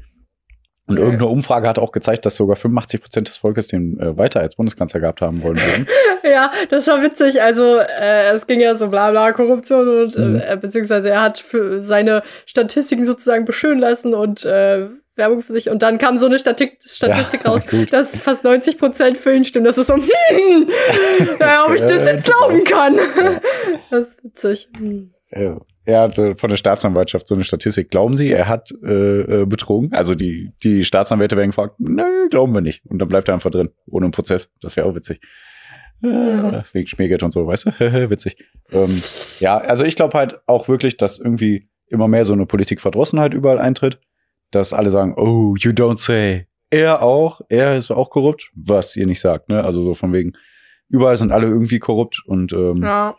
Und 0.90 0.96
Okay. 0.98 1.04
irgendeine 1.06 1.30
Umfrage 1.30 1.68
hat 1.68 1.78
auch 1.78 1.92
gezeigt, 1.92 2.26
dass 2.26 2.36
sogar 2.36 2.56
85 2.56 3.00
Prozent 3.00 3.28
des 3.28 3.38
Volkes 3.38 3.68
den 3.68 3.98
äh, 4.00 4.18
weiter 4.18 4.40
als 4.40 4.56
Bundeskanzler 4.56 5.00
gehabt 5.00 5.20
haben 5.22 5.42
wollen 5.42 5.56
würden. 5.56 5.86
Ja, 6.22 6.52
das 6.68 6.86
war 6.86 7.02
witzig. 7.02 7.40
Also 7.42 7.78
äh, 7.78 8.30
es 8.32 8.46
ging 8.46 8.60
ja 8.60 8.74
so 8.76 8.88
bla 8.88 9.10
bla 9.10 9.32
Korruption 9.32 9.88
und 9.88 10.16
Mhm. 10.18 10.36
äh, 10.46 10.56
beziehungsweise 10.60 11.08
er 11.10 11.22
hat 11.22 11.38
für 11.38 11.82
seine 11.84 12.22
Statistiken 12.46 13.06
sozusagen 13.06 13.44
beschönen 13.46 13.80
lassen 13.80 14.12
und 14.14 14.44
äh, 14.44 14.88
Werbung 15.16 15.42
für 15.42 15.52
sich. 15.54 15.70
Und 15.70 15.82
dann 15.82 15.98
kam 15.98 16.18
so 16.18 16.26
eine 16.26 16.38
Statik 16.38 16.78
Statistik 16.84 17.40
Ja, 17.44 17.50
raus, 17.52 17.66
gut. 17.66 17.92
dass 17.92 18.18
fast 18.18 18.44
90 18.44 18.78
Prozent 18.78 19.16
für 19.18 19.34
ihn 19.34 19.44
stimmen. 19.44 19.64
Das 19.64 19.78
ist 19.78 19.86
so, 19.88 19.94
hm, 19.96 20.66
ja, 21.40 21.64
ob 21.66 21.74
ich 21.74 21.80
das 21.82 22.06
jetzt 22.06 22.24
glauben 22.26 22.64
kann. 22.64 22.96
Das 23.90 24.02
ist 24.08 24.24
witzig. 24.24 24.68
Hm. 24.78 25.12
Äh, 25.90 25.94
Er 25.94 26.00
hat 26.02 26.14
so 26.14 26.34
von 26.36 26.50
der 26.50 26.56
Staatsanwaltschaft 26.56 27.26
so 27.26 27.34
eine 27.34 27.44
Statistik. 27.44 27.90
Glauben 27.90 28.14
Sie, 28.16 28.30
er 28.30 28.48
hat 28.48 28.70
äh, 28.84 29.42
äh, 29.42 29.46
betrogen? 29.46 29.92
Also 29.92 30.14
die, 30.14 30.52
die 30.62 30.84
Staatsanwälte 30.84 31.36
werden 31.36 31.50
gefragt, 31.50 31.74
nö, 31.78 32.28
glauben 32.30 32.54
wir 32.54 32.60
nicht. 32.60 32.84
Und 32.86 32.98
dann 32.98 33.08
bleibt 33.08 33.28
er 33.28 33.34
einfach 33.34 33.50
drin, 33.50 33.70
ohne 33.86 34.06
einen 34.06 34.12
Prozess. 34.12 34.52
Das 34.60 34.76
wäre 34.76 34.86
auch 34.86 34.94
witzig. 34.94 35.20
Äh, 36.02 36.08
Ja. 36.08 36.64
Wegen 36.72 36.86
Schmiergeld 36.86 37.22
und 37.22 37.32
so, 37.32 37.46
weißt 37.46 37.66
du? 37.66 37.70
witzig. 38.10 38.36
Ähm, 38.72 39.02
ja, 39.40 39.58
also 39.58 39.84
ich 39.84 39.96
glaube 39.96 40.16
halt 40.18 40.40
auch 40.46 40.68
wirklich, 40.68 40.96
dass 40.96 41.18
irgendwie 41.18 41.68
immer 41.88 42.08
mehr 42.08 42.24
so 42.24 42.32
eine 42.32 42.46
Politikverdrossenheit 42.46 43.34
überall 43.34 43.58
eintritt. 43.58 44.00
Dass 44.52 44.72
alle 44.72 44.90
sagen, 44.90 45.14
oh, 45.16 45.54
you 45.58 45.70
don't 45.70 45.98
say. 45.98 46.46
Er 46.70 47.02
auch, 47.02 47.40
er 47.48 47.76
ist 47.76 47.90
auch 47.90 48.10
korrupt, 48.10 48.50
was 48.54 48.96
ihr 48.96 49.06
nicht 49.06 49.20
sagt, 49.20 49.48
ne? 49.48 49.62
Also 49.64 49.82
so 49.82 49.94
von 49.94 50.12
wegen, 50.12 50.32
überall 50.88 51.16
sind 51.16 51.30
alle 51.32 51.46
irgendwie 51.46 51.78
korrupt 51.80 52.22
und 52.26 52.52
ähm, 52.52 52.82
Ja. 52.82 53.16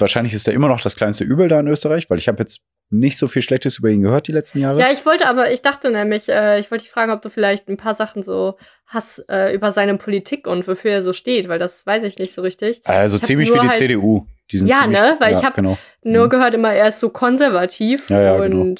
Wahrscheinlich 0.00 0.34
ist 0.34 0.46
er 0.48 0.54
immer 0.54 0.68
noch 0.68 0.80
das 0.80 0.96
kleinste 0.96 1.24
Übel 1.24 1.48
da 1.48 1.60
in 1.60 1.68
Österreich, 1.68 2.08
weil 2.10 2.18
ich 2.18 2.28
habe 2.28 2.38
jetzt 2.40 2.60
nicht 2.92 3.18
so 3.18 3.28
viel 3.28 3.42
Schlechtes 3.42 3.78
über 3.78 3.88
ihn 3.88 4.02
gehört 4.02 4.26
die 4.26 4.32
letzten 4.32 4.58
Jahre. 4.58 4.80
Ja, 4.80 4.90
ich 4.90 5.06
wollte 5.06 5.26
aber, 5.26 5.52
ich 5.52 5.62
dachte 5.62 5.90
nämlich, 5.92 6.28
äh, 6.28 6.58
ich 6.58 6.70
wollte 6.72 6.82
dich 6.84 6.90
fragen, 6.90 7.12
ob 7.12 7.22
du 7.22 7.28
vielleicht 7.30 7.68
ein 7.68 7.76
paar 7.76 7.94
Sachen 7.94 8.22
so 8.24 8.56
hast 8.86 9.24
äh, 9.28 9.52
über 9.54 9.70
seine 9.70 9.96
Politik 9.96 10.48
und 10.48 10.66
wofür 10.66 10.90
er 10.90 11.02
so 11.02 11.12
steht, 11.12 11.48
weil 11.48 11.60
das 11.60 11.86
weiß 11.86 12.02
ich 12.02 12.18
nicht 12.18 12.34
so 12.34 12.42
richtig. 12.42 12.80
also 12.84 13.18
ziemlich 13.18 13.48
wie 13.54 13.58
die 13.60 13.68
halt- 13.68 13.74
CDU. 13.76 14.26
Die 14.50 14.58
sind 14.58 14.66
Ja, 14.66 14.80
ziemlich, 14.82 15.00
ne? 15.00 15.14
Weil 15.20 15.32
ich 15.36 15.44
hab- 15.44 15.54
genau. 15.54 15.78
Nur 16.02 16.26
Mhm. 16.26 16.30
gehört 16.30 16.54
immer, 16.56 16.72
er 16.72 16.88
ist 16.88 16.98
so 16.98 17.10
konservativ 17.10 18.10
Ja, 18.10 18.20
ja, 18.20 18.34
und, 18.34 18.42
genau. 18.50 18.74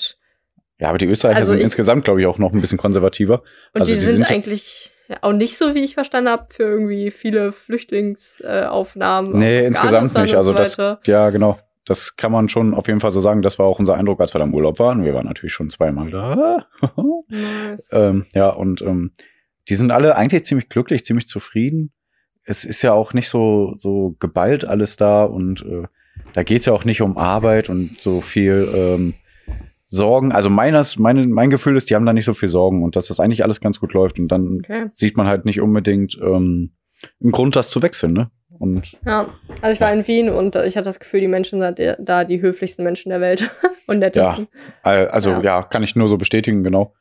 Ja, 0.80 0.88
aber 0.88 0.98
die 0.98 1.06
Österreicher 1.06 1.38
Also 1.38 1.50
sind 1.50 1.59
ich- 1.59 1.64
insgesamt, 1.64 2.04
glaube 2.04 2.20
ich, 2.20 2.26
auch 2.26 2.38
noch 2.38 2.52
ein 2.52 2.61
bisschen 2.61 2.78
konservativer. 2.78 3.42
und 3.74 3.83
Also 3.83 3.92
die, 3.92 4.00
die 4.00 4.04
sind, 4.06 4.16
sind 4.16 4.28
ja- 4.28 4.35
eigentlich 4.35 4.90
ja, 5.11 5.16
auch 5.23 5.33
nicht 5.33 5.57
so, 5.57 5.75
wie 5.75 5.81
ich 5.81 5.94
verstanden 5.94 6.31
habe, 6.31 6.46
für 6.51 6.62
irgendwie 6.62 7.11
viele 7.11 7.51
Flüchtlingsaufnahmen. 7.51 9.35
Äh, 9.35 9.38
Nee, 9.38 9.66
insgesamt 9.66 10.14
nicht. 10.14 10.37
Also 10.37 10.53
so 10.53 10.57
das, 10.57 10.77
ja, 11.05 11.31
genau. 11.31 11.59
Das 11.85 12.14
kann 12.14 12.31
man 12.31 12.49
schon 12.49 12.75
auf 12.75 12.87
jeden 12.87 13.01
Fall 13.01 13.11
so 13.11 13.18
sagen. 13.18 13.42
Das 13.42 13.59
war 13.59 13.66
auch 13.66 13.81
unser 13.81 13.94
Eindruck, 13.94 14.20
als 14.20 14.33
wir 14.35 14.38
da 14.38 14.44
im 14.44 14.55
Urlaub 14.55 14.79
waren. 14.79 15.05
Wir 15.05 15.12
waren 15.12 15.27
natürlich 15.27 15.53
schon 15.53 15.68
zweimal 15.68 16.11
da. 16.11 16.66
Nice. 17.29 17.90
ähm, 17.92 18.27
ja, 18.35 18.51
und 18.51 18.83
ähm, 18.83 19.11
die 19.68 19.75
sind 19.75 19.90
alle 19.90 20.14
eigentlich 20.14 20.44
ziemlich 20.44 20.68
glücklich, 20.68 21.05
ziemlich 21.05 21.27
zufrieden. 21.27 21.92
Es 22.44 22.64
ist 22.64 22.83
ja 22.83 22.92
auch 22.92 23.12
nicht 23.12 23.29
so, 23.29 23.73
so 23.77 24.14
geballt 24.20 24.64
alles 24.64 24.96
da 24.96 25.25
und 25.25 25.62
äh, 25.62 25.85
da 26.35 26.42
geht's 26.44 26.66
ja 26.66 26.73
auch 26.73 26.85
nicht 26.85 27.03
um 27.03 27.18
Arbeit 27.18 27.68
und 27.68 27.99
so 27.99 28.20
viel 28.20 28.68
ähm, 28.75 29.14
Sorgen. 29.92 30.31
Also 30.33 30.48
meines, 30.50 30.98
meine, 30.98 31.26
mein 31.26 31.50
Gefühl 31.50 31.76
ist, 31.76 31.90
die 31.90 31.96
haben 31.96 32.07
da 32.07 32.12
nicht 32.12 32.24
so 32.24 32.33
viel 32.33 32.48
Sorgen 32.48 32.83
und 32.85 32.94
dass 32.96 33.09
das 33.09 33.18
eigentlich 33.20 33.42
alles 33.42 33.61
ganz 33.61 33.81
gut 33.81 33.92
läuft. 33.92 34.18
Und 34.20 34.29
dann 34.29 34.59
Okay. 34.61 34.87
sieht 34.92 35.16
man 35.16 35.26
halt 35.26 35.44
nicht 35.44 35.61
unbedingt 35.61 36.16
ähm, 36.22 36.72
einen 37.20 37.33
Grund, 37.33 37.57
das 37.57 37.70
zu 37.70 37.83
wechseln, 37.83 38.12
ne? 38.12 38.31
Und 38.59 38.96
Ja, 39.07 39.29
also 39.62 39.72
ich 39.72 39.81
war 39.81 39.92
in 39.92 40.07
Wien 40.07 40.29
und 40.29 40.55
äh, 40.55 40.66
ich 40.66 40.76
hatte 40.76 40.85
das 40.85 41.00
Gefühl, 41.00 41.20
die 41.20 41.29
Menschen 41.29 41.61
sind 41.61 41.81
da 41.98 42.24
die 42.24 42.40
höflichsten 42.42 42.85
Menschen 42.85 43.09
der 43.11 43.20
Welt 43.20 43.50
und 43.87 43.98
nettesten. 44.00 44.48
Äh, 44.85 45.07
Also 45.07 45.31
Ja. 45.33 45.42
ja. 45.42 45.62
kann 45.62 45.83
ich 45.83 45.96
nur 45.96 46.09
so 46.09 46.18
bestätigen, 46.18 46.62
genau. 46.62 46.94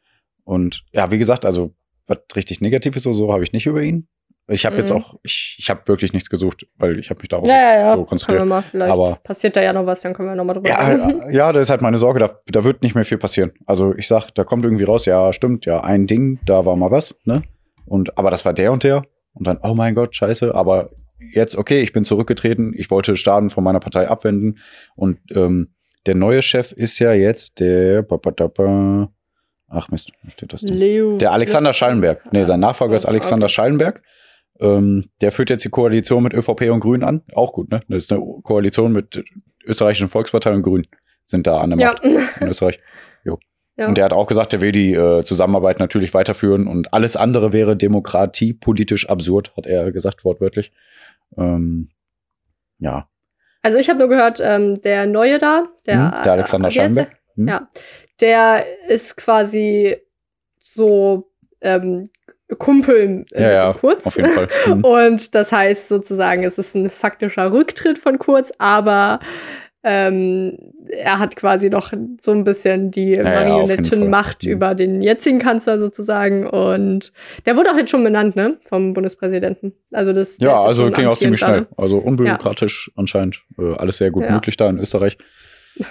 Und 0.43 0.83
ja, 0.91 1.11
wie 1.11 1.17
gesagt, 1.19 1.45
also 1.45 1.73
was 2.07 2.17
richtig 2.35 2.59
Negatives 2.61 3.05
oder 3.05 3.13
so 3.15 3.31
habe 3.33 3.43
ich 3.43 3.51
nicht 3.53 3.67
über 3.67 3.83
ihn. 3.83 4.07
Ich 4.49 4.65
habe 4.65 4.77
jetzt 4.77 4.91
Mhm. 4.91 4.97
auch, 4.97 5.15
ich, 5.23 5.55
ich 5.59 5.69
habe 5.69 5.81
wirklich 5.87 6.11
nichts 6.13 6.29
gesucht, 6.29 6.65
weil 6.77 6.99
ich 6.99 7.09
habe 7.09 7.19
mich 7.19 7.29
darauf 7.29 7.47
Ja, 7.47 7.53
ja, 7.55 7.73
ja. 7.73 7.79
so 7.79 7.83
können 7.85 7.99
wir 8.01 8.05
konzentriert. 8.07 8.45
mal 8.47 8.61
vielleicht. 8.61 8.91
Aber- 8.93 9.17
passiert 9.23 9.55
da 9.55 9.61
ja 9.61 9.73
noch 9.73 9.85
was, 9.85 10.01
dann 10.01 10.13
können 10.13 10.29
wir 10.29 10.35
nochmal 10.35 10.55
drüber 10.55 10.69
Ja, 10.69 10.87
reden. 10.87 11.21
äh, 11.21 11.35
ja, 11.35 11.51
das 11.53 11.63
ist 11.63 11.69
halt 11.69 11.81
meine 11.81 11.97
Sorge, 11.97 12.19
da, 12.19 12.39
da 12.47 12.63
wird 12.63 12.81
nicht 12.83 12.95
mehr 12.95 13.05
viel 13.05 13.17
passieren. 13.17 13.51
Also 13.65 13.93
ich 13.95 14.07
sag, 14.07 14.31
da 14.31 14.43
kommt 14.43 14.63
irgendwie 14.65 14.83
raus, 14.85 15.05
ja, 15.05 15.31
stimmt, 15.33 15.65
ja, 15.65 15.81
ein 15.81 16.07
Ding, 16.07 16.39
da 16.45 16.65
war 16.65 16.75
mal 16.75 16.91
was, 16.91 17.15
ne? 17.25 17.43
Und 17.85 18.17
aber 18.17 18.29
das 18.29 18.45
war 18.45 18.53
der 18.53 18.71
und 18.71 18.83
der. 18.83 19.03
Und 19.33 19.47
dann, 19.47 19.59
oh 19.63 19.73
mein 19.73 19.95
Gott, 19.95 20.15
scheiße, 20.15 20.53
aber 20.55 20.89
jetzt, 21.33 21.55
okay, 21.55 21.81
ich 21.81 21.93
bin 21.93 22.03
zurückgetreten, 22.03 22.73
ich 22.75 22.89
wollte 22.91 23.17
Staden 23.17 23.49
von 23.49 23.63
meiner 23.63 23.79
Partei 23.79 24.07
abwenden. 24.07 24.57
Und 24.95 25.19
ähm, 25.35 25.73
der 26.05 26.15
neue 26.15 26.41
Chef 26.41 26.71
ist 26.71 26.97
ja 26.99 27.13
jetzt 27.13 27.59
der 27.59 28.03
Ach 29.71 29.89
Mist, 29.89 30.11
wo 30.23 30.29
steht 30.29 30.51
das 30.53 30.61
denn? 30.61 30.75
Leo 30.75 31.17
Der 31.17 31.31
Alexander 31.31 31.73
Schallenberg. 31.73 32.21
Nee, 32.31 32.43
sein 32.45 32.59
Nachfolger 32.59 32.95
ist 32.95 33.05
Oh, 33.05 33.09
Alexander 33.09 33.45
okay. 33.45 33.53
Schallenberg. 33.53 34.01
Ähm, 34.59 35.05
der 35.21 35.31
führt 35.31 35.49
jetzt 35.49 35.63
die 35.63 35.69
Koalition 35.69 36.23
mit 36.23 36.33
ÖVP 36.33 36.69
und 36.69 36.79
Grünen 36.81 37.03
an. 37.03 37.21
Auch 37.33 37.53
gut, 37.53 37.71
ne? 37.71 37.81
Das 37.87 38.03
ist 38.03 38.11
eine 38.11 38.21
Koalition 38.43 38.91
mit 38.91 39.23
österreichischen 39.65 40.09
Volkspartei 40.09 40.51
und 40.53 40.63
Grünen 40.63 40.87
sind 41.25 41.47
da 41.47 41.59
an 41.61 41.69
der 41.71 41.79
Ja. 41.79 41.87
Macht 41.89 42.03
in 42.41 42.47
Österreich. 42.47 42.79
ja. 43.77 43.87
Und 43.87 43.97
der 43.97 44.03
hat 44.05 44.13
auch 44.13 44.27
gesagt, 44.27 44.51
er 44.53 44.59
will 44.59 44.73
die 44.73 44.93
äh, 44.93 45.23
Zusammenarbeit 45.23 45.79
natürlich 45.79 46.13
weiterführen 46.13 46.67
und 46.67 46.93
alles 46.93 47.15
andere 47.15 47.53
wäre 47.53 47.77
Demokratie 47.77 48.51
politisch 48.53 49.07
absurd, 49.09 49.55
hat 49.55 49.65
er 49.67 49.91
gesagt, 49.93 50.25
wortwörtlich. 50.25 50.73
Ähm, 51.37 51.89
ja, 52.79 53.07
Also 53.61 53.77
ich 53.77 53.87
habe 53.89 53.99
nur 53.99 54.09
gehört, 54.09 54.41
ähm, 54.43 54.81
der 54.81 55.05
Neue 55.05 55.37
da, 55.37 55.69
der, 55.85 56.15
Hm, 56.17 56.23
der 56.23 56.31
Alexander 56.33 56.67
äh? 56.67 56.71
Schallenberg. 56.71 57.11
Hm? 57.35 57.47
Ja, 57.47 57.69
der 58.19 58.65
ist 58.89 59.15
quasi 59.15 59.95
so 60.59 61.31
ähm, 61.61 62.03
Kumpel 62.57 63.25
äh, 63.31 63.41
Ja, 63.43 63.51
ja, 63.51 63.73
Kurz. 63.73 64.07
auf 64.07 64.15
jeden 64.17 64.29
Fall. 64.29 64.47
Hm. 64.65 64.83
Und 64.83 65.35
das 65.35 65.51
heißt 65.51 65.87
sozusagen, 65.87 66.43
es 66.43 66.57
ist 66.57 66.75
ein 66.75 66.89
faktischer 66.89 67.51
Rücktritt 67.53 67.99
von 67.99 68.17
Kurz, 68.17 68.51
aber 68.57 69.19
ähm, 69.81 70.57
er 70.89 71.19
hat 71.19 71.37
quasi 71.37 71.69
noch 71.69 71.93
so 72.21 72.31
ein 72.31 72.43
bisschen 72.43 72.91
die 72.91 73.11
ja. 73.11 73.23
Marionettenmacht 73.23 74.43
Mhm. 74.43 74.51
über 74.51 74.75
den 74.75 75.01
jetzigen 75.01 75.39
Kanzler 75.39 75.79
sozusagen. 75.79 76.45
Und 76.47 77.13
der 77.45 77.55
wurde 77.55 77.71
auch 77.71 77.77
jetzt 77.77 77.91
schon 77.91 78.03
benannt, 78.03 78.35
ne? 78.35 78.57
Vom 78.67 78.93
Bundespräsidenten. 78.93 79.71
Also 79.93 80.11
das 80.11 80.37
Ja, 80.39 80.61
also 80.61 80.91
ging 80.91 81.07
auch 81.07 81.17
ziemlich 81.17 81.39
schnell. 81.39 81.67
Also 81.77 81.97
unbürokratisch 81.99 82.91
anscheinend. 82.97 83.41
Äh, 83.57 83.75
alles 83.75 83.97
sehr 83.99 84.11
gut 84.11 84.23
Ja. 84.25 84.31
möglich 84.33 84.57
da 84.57 84.69
in 84.69 84.79
Österreich. 84.79 85.17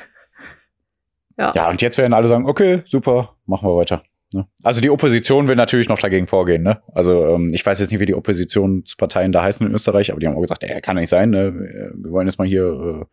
Ja. 1.40 1.52
Ja, 1.54 1.68
und 1.70 1.80
jetzt 1.82 1.96
werden 1.98 2.14
alle 2.14 2.26
sagen, 2.26 2.46
okay, 2.48 2.82
super, 2.84 3.36
machen 3.46 3.68
wir 3.68 3.76
weiter. 3.76 4.02
Ne? 4.32 4.46
Also 4.62 4.80
die 4.80 4.90
Opposition 4.90 5.48
will 5.48 5.56
natürlich 5.56 5.88
noch 5.88 5.98
dagegen 5.98 6.26
vorgehen. 6.26 6.62
Ne? 6.62 6.82
Also 6.92 7.26
ähm, 7.26 7.50
ich 7.52 7.64
weiß 7.64 7.80
jetzt 7.80 7.90
nicht, 7.90 8.00
wie 8.00 8.06
die 8.06 8.14
Oppositionsparteien 8.14 9.32
da 9.32 9.42
heißen 9.42 9.66
in 9.66 9.72
Österreich, 9.72 10.10
aber 10.10 10.20
die 10.20 10.26
haben 10.26 10.36
auch 10.36 10.42
gesagt, 10.42 10.64
ey, 10.64 10.80
kann 10.80 10.96
nicht 10.96 11.08
sein. 11.08 11.30
Ne? 11.30 11.54
Wir 11.54 12.10
wollen 12.10 12.26
jetzt 12.26 12.38
mal 12.38 12.46
hier 12.46 12.64
äh, 12.64 13.04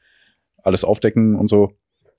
alles 0.64 0.84
aufdecken 0.84 1.36
und 1.36 1.48
so. 1.48 1.72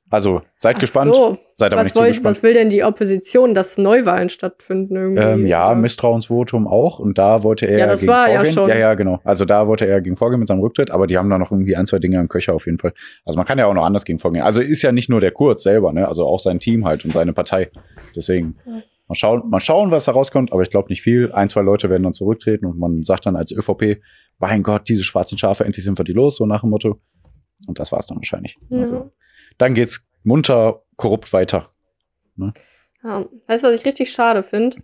Also 0.09 0.42
seid 0.59 0.77
Ach 0.77 0.81
gespannt, 0.81 1.14
So. 1.16 1.37
seid 1.57 1.73
aber 1.73 1.81
Was, 1.81 1.88
nicht 1.88 1.97
wollt, 1.97 2.09
gespannt. 2.11 2.27
was 2.37 2.42
will 2.45 2.55
denn 2.55 2.71
die 2.71 2.85
Opposition, 2.85 3.55
dass 3.55 3.77
Neuwahlen 3.77 4.29
stattfinden 4.29 4.95
irgendwie? 4.95 5.23
Ähm, 5.23 5.47
ja, 5.47 5.66
Oder? 5.71 5.81
Misstrauensvotum 5.81 6.69
auch. 6.69 7.01
Und 7.01 7.19
da 7.19 7.42
wollte 7.42 7.66
er 7.66 7.79
Ja, 7.81 7.87
das 7.87 8.01
gegen 8.03 8.12
war 8.12 8.29
ja 8.29 8.35
vorgehen. 8.37 8.53
schon. 8.55 8.69
Ja, 8.69 8.77
ja, 8.77 8.95
genau. 8.95 9.21
Also 9.25 9.45
da 9.45 9.66
wollte 9.66 9.87
er 9.87 10.01
gegen 10.01 10.16
vorgehen 10.16 10.38
mit 10.38 10.47
seinem 10.49 10.61
Rücktritt, 10.61 10.92
aber 10.92 11.09
die 11.09 11.19
haben 11.19 11.29
da 11.29 11.38
noch 11.38 11.51
irgendwie 11.51 11.75
ein, 11.75 11.87
zwei 11.87 11.99
Dinge 11.99 12.21
im 12.21 12.29
Köcher 12.29 12.55
auf 12.55 12.66
jeden 12.66 12.79
Fall. 12.79 12.92
Also 13.25 13.37
man 13.37 13.47
kann 13.47 13.59
ja 13.59 13.66
auch 13.66 13.75
noch 13.75 13.85
anders 13.85 14.05
gegen 14.05 14.21
vorgehen. 14.21 14.45
Also 14.45 14.61
ist 14.61 14.83
ja 14.83 14.92
nicht 14.92 15.09
nur 15.11 15.19
der 15.19 15.33
Kurz 15.33 15.64
selber, 15.64 15.92
ne? 15.92 16.07
Also 16.07 16.25
auch 16.25 16.38
sein 16.38 16.61
Team 16.61 16.85
halt 16.85 17.05
und 17.05 17.12
seine 17.12 17.33
Partei. 17.33 17.71
Deswegen 18.14 18.57
Ja. 18.64 18.73
mal 19.09 19.14
schauen, 19.16 19.51
mal 19.51 19.61
schauen, 19.61 19.90
was 19.90 20.05
da 20.05 20.12
rauskommt, 20.12 20.53
aber 20.53 20.62
ich 20.62 20.71
glaube 20.71 20.88
nicht 20.88 21.03
viel. 21.03 21.33
Ein, 21.33 21.49
zwei 21.49 21.62
Leute 21.62 21.90
werden 21.90 22.05
dann 22.05 22.12
zurücktreten 22.12 22.66
und 22.66 22.79
man 22.79 23.03
sagt 23.03 23.27
dann 23.27 23.35
als 23.35 23.51
ÖVP, 23.51 24.01
mein 24.38 24.62
Gott, 24.62 24.88
diese 24.88 25.03
schwarzen 25.03 25.37
Schafe, 25.37 25.64
endlich 25.64 25.85
sind 25.85 25.99
wir 25.99 26.05
die 26.05 26.12
los, 26.12 26.37
so 26.37 26.47
nach 26.47 26.61
dem 26.61 26.71
Motto. 26.71 27.01
Und 27.66 27.81
das 27.81 27.90
war's 27.90 28.07
dann 28.07 28.19
wahrscheinlich. 28.19 28.57
Ja. 28.69 28.81
Also 28.81 29.11
dann 29.59 29.75
geht's 29.75 30.01
munter 30.25 30.83
korrupt 30.97 31.33
weiter. 31.33 31.64
Ja. 33.03 33.25
Weißt 33.47 33.62
du, 33.64 33.69
was 33.69 33.75
ich 33.77 33.85
richtig 33.85 34.11
schade 34.11 34.42
finde? 34.42 34.79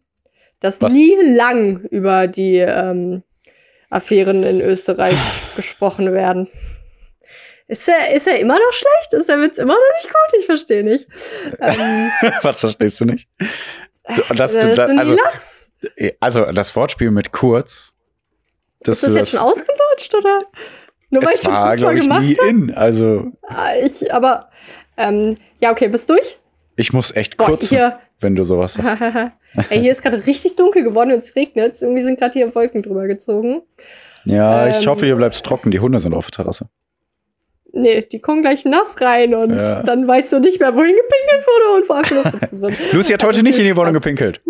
Dass 0.60 0.80
Was? 0.80 0.92
nie 0.92 1.14
lang 1.34 1.80
über 1.90 2.28
die 2.28 2.58
ähm, 2.58 3.22
Affären 3.90 4.42
in 4.44 4.60
Österreich 4.60 5.16
gesprochen 5.56 6.12
werden. 6.12 6.48
Ist 7.66 7.88
er, 7.88 8.14
ist 8.14 8.26
er 8.26 8.38
immer 8.38 8.54
noch 8.58 8.72
schlecht? 8.72 9.12
Ist 9.14 9.28
der 9.28 9.40
Witz 9.40 9.58
immer 9.58 9.74
noch 9.74 9.94
nicht 10.02 10.06
gut? 10.12 10.38
Ich 10.40 10.46
verstehe 10.46 10.84
nicht. 10.84 11.08
Ähm, 11.60 12.10
was 12.42 12.60
verstehst 12.60 13.00
du 13.00 13.06
nicht? 13.06 13.28
Du- 14.14 14.34
das- 14.34 14.54
äh, 14.56 14.68
du- 14.68 14.74
du 14.74 14.98
also- 14.98 15.12
lachst. 15.14 15.72
Also 16.20 16.44
das 16.52 16.76
Wortspiel 16.76 17.10
mit 17.10 17.32
kurz. 17.32 17.94
Ist 18.86 19.02
das 19.02 19.14
jetzt 19.14 19.30
schon 19.32 19.40
ausgelutscht 19.40 20.14
oder? 20.14 20.40
Nur 21.12 21.22
weil 21.22 21.30
ich 21.30 21.36
Es 21.36 21.44
schon 21.44 21.52
war, 21.54 21.76
glaube 21.76 21.94
ich, 21.98 22.02
gemacht 22.02 22.22
nie 22.22 22.36
in. 22.48 22.74
Also 22.74 23.30
habe? 23.48 23.86
Ich, 23.86 24.12
aber, 24.12 24.48
ähm, 24.96 25.36
ja, 25.60 25.70
okay, 25.70 25.86
bist 25.88 26.10
durch? 26.10 26.38
ich 26.76 26.92
muss 26.92 27.14
echt 27.14 27.36
Boah, 27.36 27.46
kurz, 27.46 27.68
hier, 27.68 27.98
wenn 28.20 28.34
du 28.34 28.42
sowas 28.44 28.76
hast. 28.78 29.32
Ey, 29.70 29.80
hier 29.80 29.92
ist 29.92 30.02
gerade 30.02 30.24
richtig 30.26 30.56
dunkel 30.56 30.82
geworden 30.82 31.12
und 31.12 31.20
es 31.20 31.36
regnet. 31.36 31.80
Irgendwie 31.80 32.02
sind 32.02 32.18
gerade 32.18 32.32
hier 32.32 32.52
Wolken 32.54 32.82
drüber 32.82 33.06
gezogen. 33.06 33.62
Ja, 34.24 34.68
ich 34.68 34.82
Ähm, 34.82 34.86
hoffe, 34.88 35.04
hier 35.04 35.16
bleibt's 35.16 35.42
trocken. 35.42 35.70
Die 35.70 35.80
Hunde 35.80 36.00
sind 36.00 36.14
auf 36.14 36.30
der 36.30 36.36
Terrasse. 36.44 36.68
Nee, 37.74 38.00
die 38.02 38.20
kommen 38.20 38.42
gleich 38.42 38.64
nass 38.64 39.00
rein 39.00 39.34
und 39.34 39.58
Ja. 39.58 39.82
dann 39.82 40.06
weißt 40.08 40.32
du 40.32 40.40
nicht 40.40 40.60
mehr, 40.60 40.74
wohin 40.74 40.94
gepinkelt 40.94 41.46
wurde 41.46 41.80
und 41.82 41.88
wo 41.88 41.94
Abschlussritzen 41.94 42.60
sind. 42.60 42.92
Lucy 42.92 43.12
hat 43.12 43.24
heute 43.24 43.42
nicht 43.42 43.58
in 43.58 43.64
die 43.64 43.76
Wohnung 43.76 43.92
gepinkelt. 43.94 44.40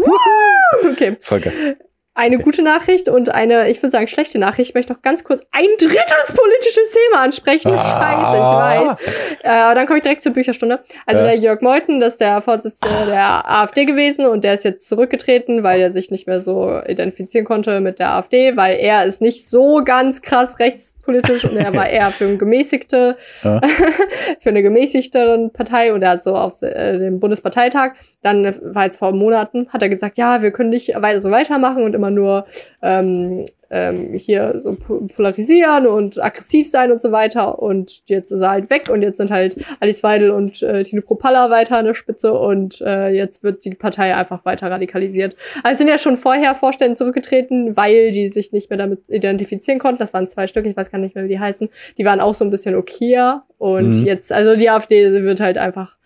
Okay. 0.91 1.17
Voll 1.21 1.41
geil. 1.41 1.77
Eine 2.15 2.39
gute 2.39 2.61
Nachricht 2.63 3.09
und 3.09 3.35
eine, 3.35 3.71
ich 3.71 3.83
würde 3.83 3.91
sagen, 3.91 4.07
schlechte 4.07 4.39
Nachricht. 4.39 4.71
Ich 4.71 4.75
möchte 4.75 4.93
noch 4.93 5.01
ganz 5.01 5.25
kurz 5.25 5.41
ein 5.51 5.65
drittes 5.79 6.35
politisches 6.37 6.93
Thema 6.93 7.23
ansprechen. 7.23 7.73
Ah. 7.73 7.79
Scheiße, 7.79 8.37
ich 8.37 9.03
weiß. 9.09 9.41
Äh, 9.43 9.75
dann 9.75 9.87
komme 9.87 9.99
ich 9.99 10.03
direkt 10.03 10.23
zur 10.23 10.33
Bücherstunde. 10.33 10.81
Also 11.07 11.23
Ja. 11.23 11.29
der 11.29 11.37
Jörg 11.39 11.63
Meuthen, 11.63 12.01
das 12.01 12.13
ist 12.15 12.21
der 12.21 12.43
Vorsitzende 12.43 13.07
der 13.07 13.51
AfD 13.51 13.87
gewesen 13.87 14.27
und 14.27 14.45
der 14.45 14.55
ist 14.55 14.65
jetzt 14.65 14.87
zurückgetreten, 14.89 15.63
weil 15.63 15.81
er 15.81 15.91
sich 15.91 16.11
nicht 16.11 16.27
mehr 16.27 16.43
so 16.43 16.81
identifizieren 16.87 17.47
konnte 17.47 17.81
mit 17.81 17.99
der 17.99 18.11
AfD, 18.11 18.57
weil 18.59 18.77
er 18.79 19.05
ist 19.07 19.23
nicht 19.23 19.49
so 19.49 19.81
ganz 19.83 20.21
krass 20.21 20.59
rechtspolitisch 20.59 21.45
und 21.47 21.57
er 21.57 21.73
war 21.75 21.89
eher 21.89 22.11
für 22.11 22.25
eine 22.27 22.37
gemäßigte, 22.37 23.17
Ja. 23.43 23.61
für 24.41 24.51
eine 24.51 24.63
gemäßigteren 24.63 25.51
Partei 25.53 25.95
und 25.95 26.03
er 26.03 26.11
hat 26.11 26.25
so 26.25 26.35
auf 26.37 26.61
äh, 26.63 26.99
dem 26.99 27.21
Bundesparteitag, 27.21 27.93
dann 28.23 28.55
war 28.75 28.85
jetzt 28.85 28.99
vor 28.99 29.13
Monaten, 29.13 29.69
hat 29.71 29.83
er 29.83 29.89
gesagt, 29.89 30.19
ja, 30.19 30.43
wir 30.43 30.51
können 30.51 30.69
nicht 30.71 30.93
weiter 31.01 31.21
so 31.21 31.31
weitermachen 31.31 31.83
und 31.85 31.95
immer 32.03 32.11
nur 32.11 32.47
ähm, 32.83 33.45
ähm, 33.71 34.13
hier 34.13 34.61
so 34.61 34.75
po- 34.75 35.07
polarisieren 35.17 35.87
und 35.87 36.23
aggressiv 36.23 36.69
sein 36.69 36.93
und 36.93 37.01
so 37.01 37.11
weiter. 37.13 37.59
Und 37.63 38.03
jetzt 38.07 38.31
ist 38.31 38.41
er 38.41 38.51
halt 38.51 38.69
weg 38.71 38.91
und 38.91 39.01
jetzt 39.03 39.17
sind 39.17 39.31
halt 39.31 39.57
Alice 39.81 40.03
Weidel 40.03 40.31
und 40.31 40.63
äh, 40.63 40.83
Tino 40.83 41.01
Kropalla 41.01 41.49
weiter 41.49 41.79
an 41.79 41.87
der 41.87 41.95
Spitze 41.95 42.35
und 42.35 42.81
äh, 42.83 43.09
jetzt 43.11 43.43
wird 43.43 43.65
die 43.65 43.75
Partei 43.75 44.15
einfach 44.15 44.45
weiter 44.45 44.71
radikalisiert. 44.71 45.37
Also 45.63 45.79
sind 45.79 45.89
ja 45.89 45.97
schon 45.97 46.17
vorher 46.19 46.55
Vorstände 46.55 46.97
zurückgetreten, 46.97 47.75
weil 47.77 48.11
die 48.11 48.29
sich 48.29 48.53
nicht 48.53 48.69
mehr 48.69 48.79
damit 48.79 49.01
identifizieren 49.09 49.79
konnten. 49.79 50.01
Das 50.01 50.13
waren 50.13 50.29
zwei 50.29 50.47
Stück, 50.47 50.67
ich 50.67 50.77
weiß 50.77 50.91
gar 50.91 50.99
nicht 50.99 51.15
mehr, 51.15 51.25
wie 51.25 51.29
die 51.29 51.41
heißen. 51.41 51.71
Die 51.97 52.05
waren 52.05 52.21
auch 52.21 52.35
so 52.35 52.45
ein 52.45 52.51
bisschen 52.51 52.75
okayer. 52.75 53.45
Und 53.57 54.01
Mhm. 54.01 54.05
jetzt, 54.07 54.33
also 54.33 54.55
die 54.57 54.69
AfD 54.69 55.11
wird 55.23 55.41
halt 55.41 55.57
einfach 55.57 55.97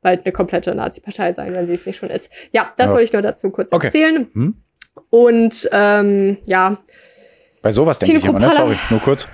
bald 0.00 0.24
eine 0.24 0.32
komplette 0.32 0.74
Nazi-Partei 0.74 1.32
sein, 1.32 1.54
wenn 1.54 1.66
sie 1.66 1.74
es 1.74 1.84
nicht 1.84 1.96
schon 1.96 2.10
ist. 2.10 2.32
Ja, 2.52 2.72
das 2.76 2.86
Ja. 2.88 2.92
wollte 2.94 3.04
ich 3.04 3.12
nur 3.12 3.22
dazu 3.22 3.50
kurz 3.50 3.70
Okay. 3.72 3.86
erzählen. 3.88 4.26
Hm? 4.32 4.54
Und 5.10 5.68
ähm, 5.72 6.38
ja, 6.44 6.78
Bei 7.62 7.70
sowas 7.70 7.98
denke 7.98 8.18
ich 8.18 8.24
immer, 8.24 8.38
ne? 8.38 8.50
Sorry, 8.50 8.76
nur 8.90 9.00
kurz. 9.00 9.28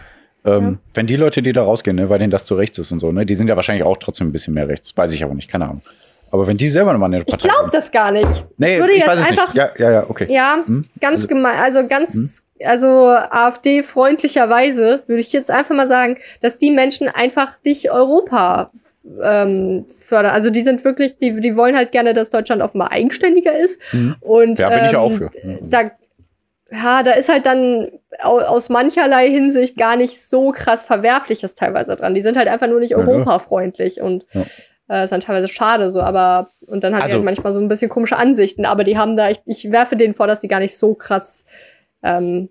Ähm, 0.45 0.79
Wenn 0.95 1.07
die 1.07 1.17
Leute, 1.17 1.43
die 1.43 1.53
da 1.53 1.63
rausgehen, 1.65 1.97
ne, 1.97 2.09
weil 2.09 2.19
denen 2.19 2.31
das 2.31 2.47
zu 2.47 2.55
rechts 2.55 2.79
ist 2.79 2.93
und 2.93 3.01
so, 3.01 3.11
ne, 3.13 3.27
die 3.27 3.35
sind 3.35 3.49
ja 3.49 3.57
wahrscheinlich 3.57 3.85
auch 3.85 3.97
trotzdem 3.97 4.29
ein 4.29 4.33
bisschen 4.33 4.55
mehr 4.55 4.69
rechts. 4.69 4.97
Weiß 4.97 5.13
ich 5.13 5.23
aber 5.25 5.35
nicht, 5.35 5.49
keine 5.51 5.65
Ahnung. 5.65 5.83
Aber 6.31 6.47
wenn 6.47 6.57
die 6.57 6.69
selber 6.71 6.97
mal 6.99 7.07
eine 7.07 7.19
ich 7.19 7.27
Partei 7.27 7.49
glaube 7.49 7.71
das 7.73 7.91
gar 7.91 8.11
nicht. 8.13 8.47
Nee, 8.59 8.79
würde 8.79 8.93
ich 8.93 8.99
jetzt 8.99 9.09
weiß 9.09 9.19
es 9.21 9.27
einfach- 9.29 9.55
nicht. 9.55 9.57
Ja, 9.57 9.71
ja, 9.79 9.91
ja, 9.91 10.11
okay. 10.11 10.27
Ja, 10.31 10.59
Hm? 10.65 10.85
ganz 11.01 11.15
Also- 11.23 11.27
gemein, 11.29 11.57
also 11.59 11.87
ganz, 11.89 12.43
also 12.65 13.09
AfD-freundlicherweise 13.99 15.03
würde 15.07 15.21
ich 15.21 15.33
jetzt 15.33 15.51
einfach 15.51 15.75
mal 15.75 15.89
sagen, 15.89 16.19
dass 16.41 16.59
die 16.59 16.71
Menschen 16.71 17.09
einfach 17.09 17.55
nicht 17.65 17.91
Europa 17.91 18.71
ähm, 19.23 19.87
fördern. 19.89 20.33
Also 20.33 20.51
die 20.51 20.63
sind 20.63 20.85
wirklich, 20.85 21.19
die, 21.19 21.41
die 21.41 21.57
wollen 21.57 21.77
halt 21.77 21.93
gerne, 21.93 22.15
dass 22.15 22.31
Deutschland 22.31 22.63
offenbar 22.63 22.93
eigenständiger 22.93 23.59
ist. 23.59 23.81
Mhm. 23.93 24.17
Und 24.21 24.59
Ja, 24.59 24.69
bin 24.71 24.85
ich 24.87 24.93
ja 24.93 24.99
auch 24.99 25.11
ähm, 25.11 25.17
für. 25.19 25.31
Da, 25.63 25.91
ja, 26.71 27.03
da 27.03 27.13
ist 27.13 27.31
halt 27.31 27.47
dann 27.47 27.89
au- 28.23 28.41
aus 28.41 28.69
mancherlei 28.69 29.31
Hinsicht 29.31 29.77
gar 29.79 29.97
nicht 29.97 30.23
so 30.23 30.53
krass 30.53 30.85
Verwerfliches 30.85 31.55
teilweise 31.55 31.97
dran. 31.97 32.15
Die 32.15 32.21
sind 32.23 32.37
halt 32.37 32.49
einfach 32.49 32.67
nur 32.69 32.81
nicht 32.81 32.91
Ja, 32.91 32.99
ja. 33.01 33.07
europafreundlich 33.07 34.03
und 34.03 34.27
Ja. 34.33 34.43
äh, 34.91 35.05
ist 35.05 35.11
dann 35.11 35.21
teilweise 35.21 35.49
schade 35.49 35.91
so, 35.91 36.03
aber 36.03 36.51
und 36.67 36.85
dann 36.85 36.93
hat 36.93 37.01
die 37.01 37.05
Also- 37.05 37.17
halt 37.17 37.25
manchmal 37.25 37.55
so 37.55 37.61
ein 37.61 37.69
bisschen 37.69 37.89
komische 37.89 38.17
Ansichten, 38.19 38.67
aber 38.67 38.85
die 38.85 38.99
haben 38.99 39.17
da, 39.17 39.31
ich, 39.31 39.39
ich 39.47 39.73
werfe 39.73 39.97
denen 39.97 40.15
vor, 40.15 40.27
dass 40.27 40.41
die 40.43 40.49
gar 40.49 40.61
nicht 40.61 40.77
so 40.77 40.93
krass 40.95 41.47
ähm, 42.03 42.49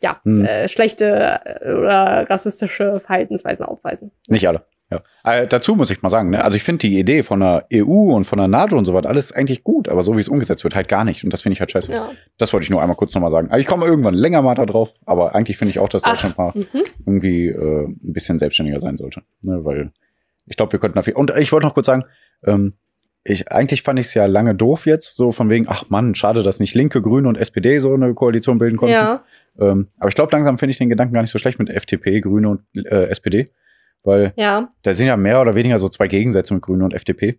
ja, 0.00 0.20
Hm. 0.24 0.44
äh, 0.44 0.68
schlechte 0.68 1.40
äh, 1.44 1.72
oder 1.72 2.28
rassistische 2.28 3.00
Verhaltensweisen 3.00 3.66
aufweisen. 3.66 4.12
Nicht 4.28 4.46
alle. 4.46 4.64
Ja. 4.90 5.02
Äh, 5.22 5.46
dazu 5.46 5.74
muss 5.74 5.90
ich 5.90 6.00
mal 6.00 6.08
sagen, 6.08 6.30
ne? 6.30 6.42
also 6.42 6.56
ich 6.56 6.62
finde 6.62 6.88
die 6.88 6.98
Idee 6.98 7.22
von 7.22 7.40
der 7.40 7.66
EU 7.72 8.14
und 8.14 8.24
von 8.24 8.38
der 8.38 8.48
NATO 8.48 8.76
und 8.78 8.86
so 8.86 8.94
was 8.94 9.04
alles 9.04 9.32
eigentlich 9.32 9.62
gut, 9.62 9.88
aber 9.88 10.02
so 10.02 10.16
wie 10.16 10.20
es 10.20 10.30
umgesetzt 10.30 10.64
wird, 10.64 10.74
halt 10.74 10.88
gar 10.88 11.04
nicht. 11.04 11.24
Und 11.24 11.32
das 11.32 11.42
finde 11.42 11.54
ich 11.54 11.60
halt 11.60 11.70
scheiße. 11.70 11.92
Ja. 11.92 12.10
Das 12.38 12.54
wollte 12.54 12.64
ich 12.64 12.70
nur 12.70 12.80
einmal 12.80 12.96
kurz 12.96 13.14
nochmal 13.14 13.30
sagen. 13.30 13.48
Aber 13.48 13.58
ich 13.58 13.66
komme 13.66 13.84
irgendwann 13.84 14.14
länger 14.14 14.40
mal 14.40 14.54
da 14.54 14.64
drauf, 14.64 14.94
aber 15.04 15.34
eigentlich 15.34 15.58
finde 15.58 15.70
ich 15.70 15.78
auch, 15.78 15.90
dass 15.90 16.04
Ach, 16.04 16.12
Deutschland 16.12 16.38
mal 16.38 16.52
mhm. 16.54 16.84
irgendwie 17.04 17.48
äh, 17.48 17.84
ein 17.84 18.12
bisschen 18.12 18.38
selbstständiger 18.38 18.80
sein 18.80 18.96
sollte. 18.96 19.22
Ne? 19.42 19.62
Weil 19.62 19.92
ich 20.46 20.56
glaube, 20.56 20.72
wir 20.72 20.78
könnten 20.78 20.96
dafür. 20.96 21.16
Und 21.16 21.36
ich 21.36 21.52
wollte 21.52 21.66
noch 21.66 21.74
kurz 21.74 21.86
sagen, 21.86 22.04
ähm, 22.46 22.72
ich, 23.28 23.50
eigentlich 23.52 23.82
fand 23.82 23.98
ich 23.98 24.06
es 24.06 24.14
ja 24.14 24.26
lange 24.26 24.54
doof 24.54 24.86
jetzt, 24.86 25.16
so 25.16 25.32
von 25.32 25.50
wegen, 25.50 25.66
ach 25.68 25.84
Mann, 25.90 26.14
schade, 26.14 26.42
dass 26.42 26.60
nicht 26.60 26.74
Linke, 26.74 27.02
Grüne 27.02 27.28
und 27.28 27.36
SPD 27.36 27.78
so 27.78 27.94
eine 27.94 28.14
Koalition 28.14 28.58
bilden 28.58 28.76
konnten. 28.76 28.94
Ja, 28.94 29.24
Ähm, 29.60 29.88
aber 29.98 30.08
ich 30.08 30.14
glaube, 30.14 30.30
langsam 30.32 30.56
finde 30.58 30.70
ich 30.70 30.78
den 30.78 30.88
Gedanken 30.88 31.14
gar 31.14 31.22
nicht 31.22 31.30
so 31.32 31.38
schlecht 31.38 31.58
mit 31.58 31.68
FDP, 31.70 32.20
Grüne 32.20 32.48
und 32.48 32.60
äh, 32.74 33.06
SPD. 33.08 33.50
Weil 34.04 34.32
ja, 34.36 34.70
da 34.82 34.92
sind 34.92 35.08
ja 35.08 35.16
mehr 35.16 35.40
oder 35.40 35.54
weniger 35.54 35.78
so 35.78 35.88
zwei 35.88 36.06
Gegensätze 36.08 36.54
mit 36.54 36.62
Grüne 36.62 36.84
und 36.84 36.94
FDP. 36.94 37.38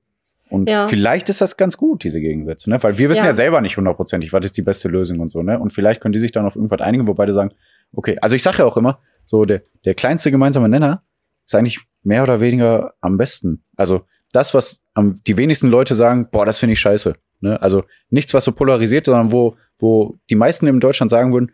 Und 0.49 0.67
Ja. 0.69 0.88
vielleicht 0.88 1.30
ist 1.30 1.41
das 1.41 1.56
ganz 1.58 1.78
gut, 1.78 2.04
diese 2.04 2.19
Gegensätze, 2.19 2.69
ne? 2.69 2.82
Weil 2.84 2.97
wir 2.97 3.10
wissen 3.10 3.21
ja, 3.23 3.28
Ja. 3.28 3.34
selber 3.34 3.62
nicht 3.62 3.78
hundertprozentig, 3.78 4.34
was 4.34 4.43
ist 4.45 4.58
die 4.58 4.62
beste 4.63 4.89
Lösung 4.89 5.19
und 5.19 5.32
so, 5.32 5.41
ne? 5.43 5.60
Und 5.60 5.71
vielleicht 5.71 6.02
können 6.02 6.12
die 6.12 6.19
sich 6.19 6.32
dann 6.32 6.45
auf 6.45 6.56
irgendwas 6.56 6.82
einigen, 6.82 7.08
wo 7.08 7.13
beide 7.13 7.34
sagen, 7.34 7.52
okay, 7.93 8.17
also 8.21 8.36
ich 8.36 8.43
sage 8.43 8.58
ja 8.60 8.65
auch 8.65 8.75
immer, 8.75 8.99
so 9.25 9.45
der, 9.45 9.62
der 9.86 9.93
kleinste 9.93 10.32
gemeinsame 10.32 10.67
Nenner 10.67 11.04
ist 11.45 11.56
eigentlich 11.56 11.80
mehr 12.04 12.23
oder 12.23 12.41
weniger 12.41 12.93
am 12.99 13.17
besten. 13.17 13.63
Also 13.75 14.02
das, 14.31 14.53
was 14.53 14.81
die 15.27 15.37
wenigsten 15.37 15.69
Leute 15.69 15.95
sagen, 15.95 16.29
boah, 16.31 16.45
das 16.45 16.59
finde 16.59 16.73
ich 16.73 16.79
scheiße. 16.79 17.15
Ne? 17.41 17.61
Also 17.61 17.83
nichts, 18.09 18.33
was 18.33 18.45
so 18.45 18.51
polarisiert, 18.51 19.05
sondern 19.05 19.31
wo, 19.31 19.55
wo 19.77 20.17
die 20.29 20.35
meisten 20.35 20.67
in 20.67 20.79
Deutschland 20.79 21.09
sagen 21.09 21.33
würden, 21.33 21.51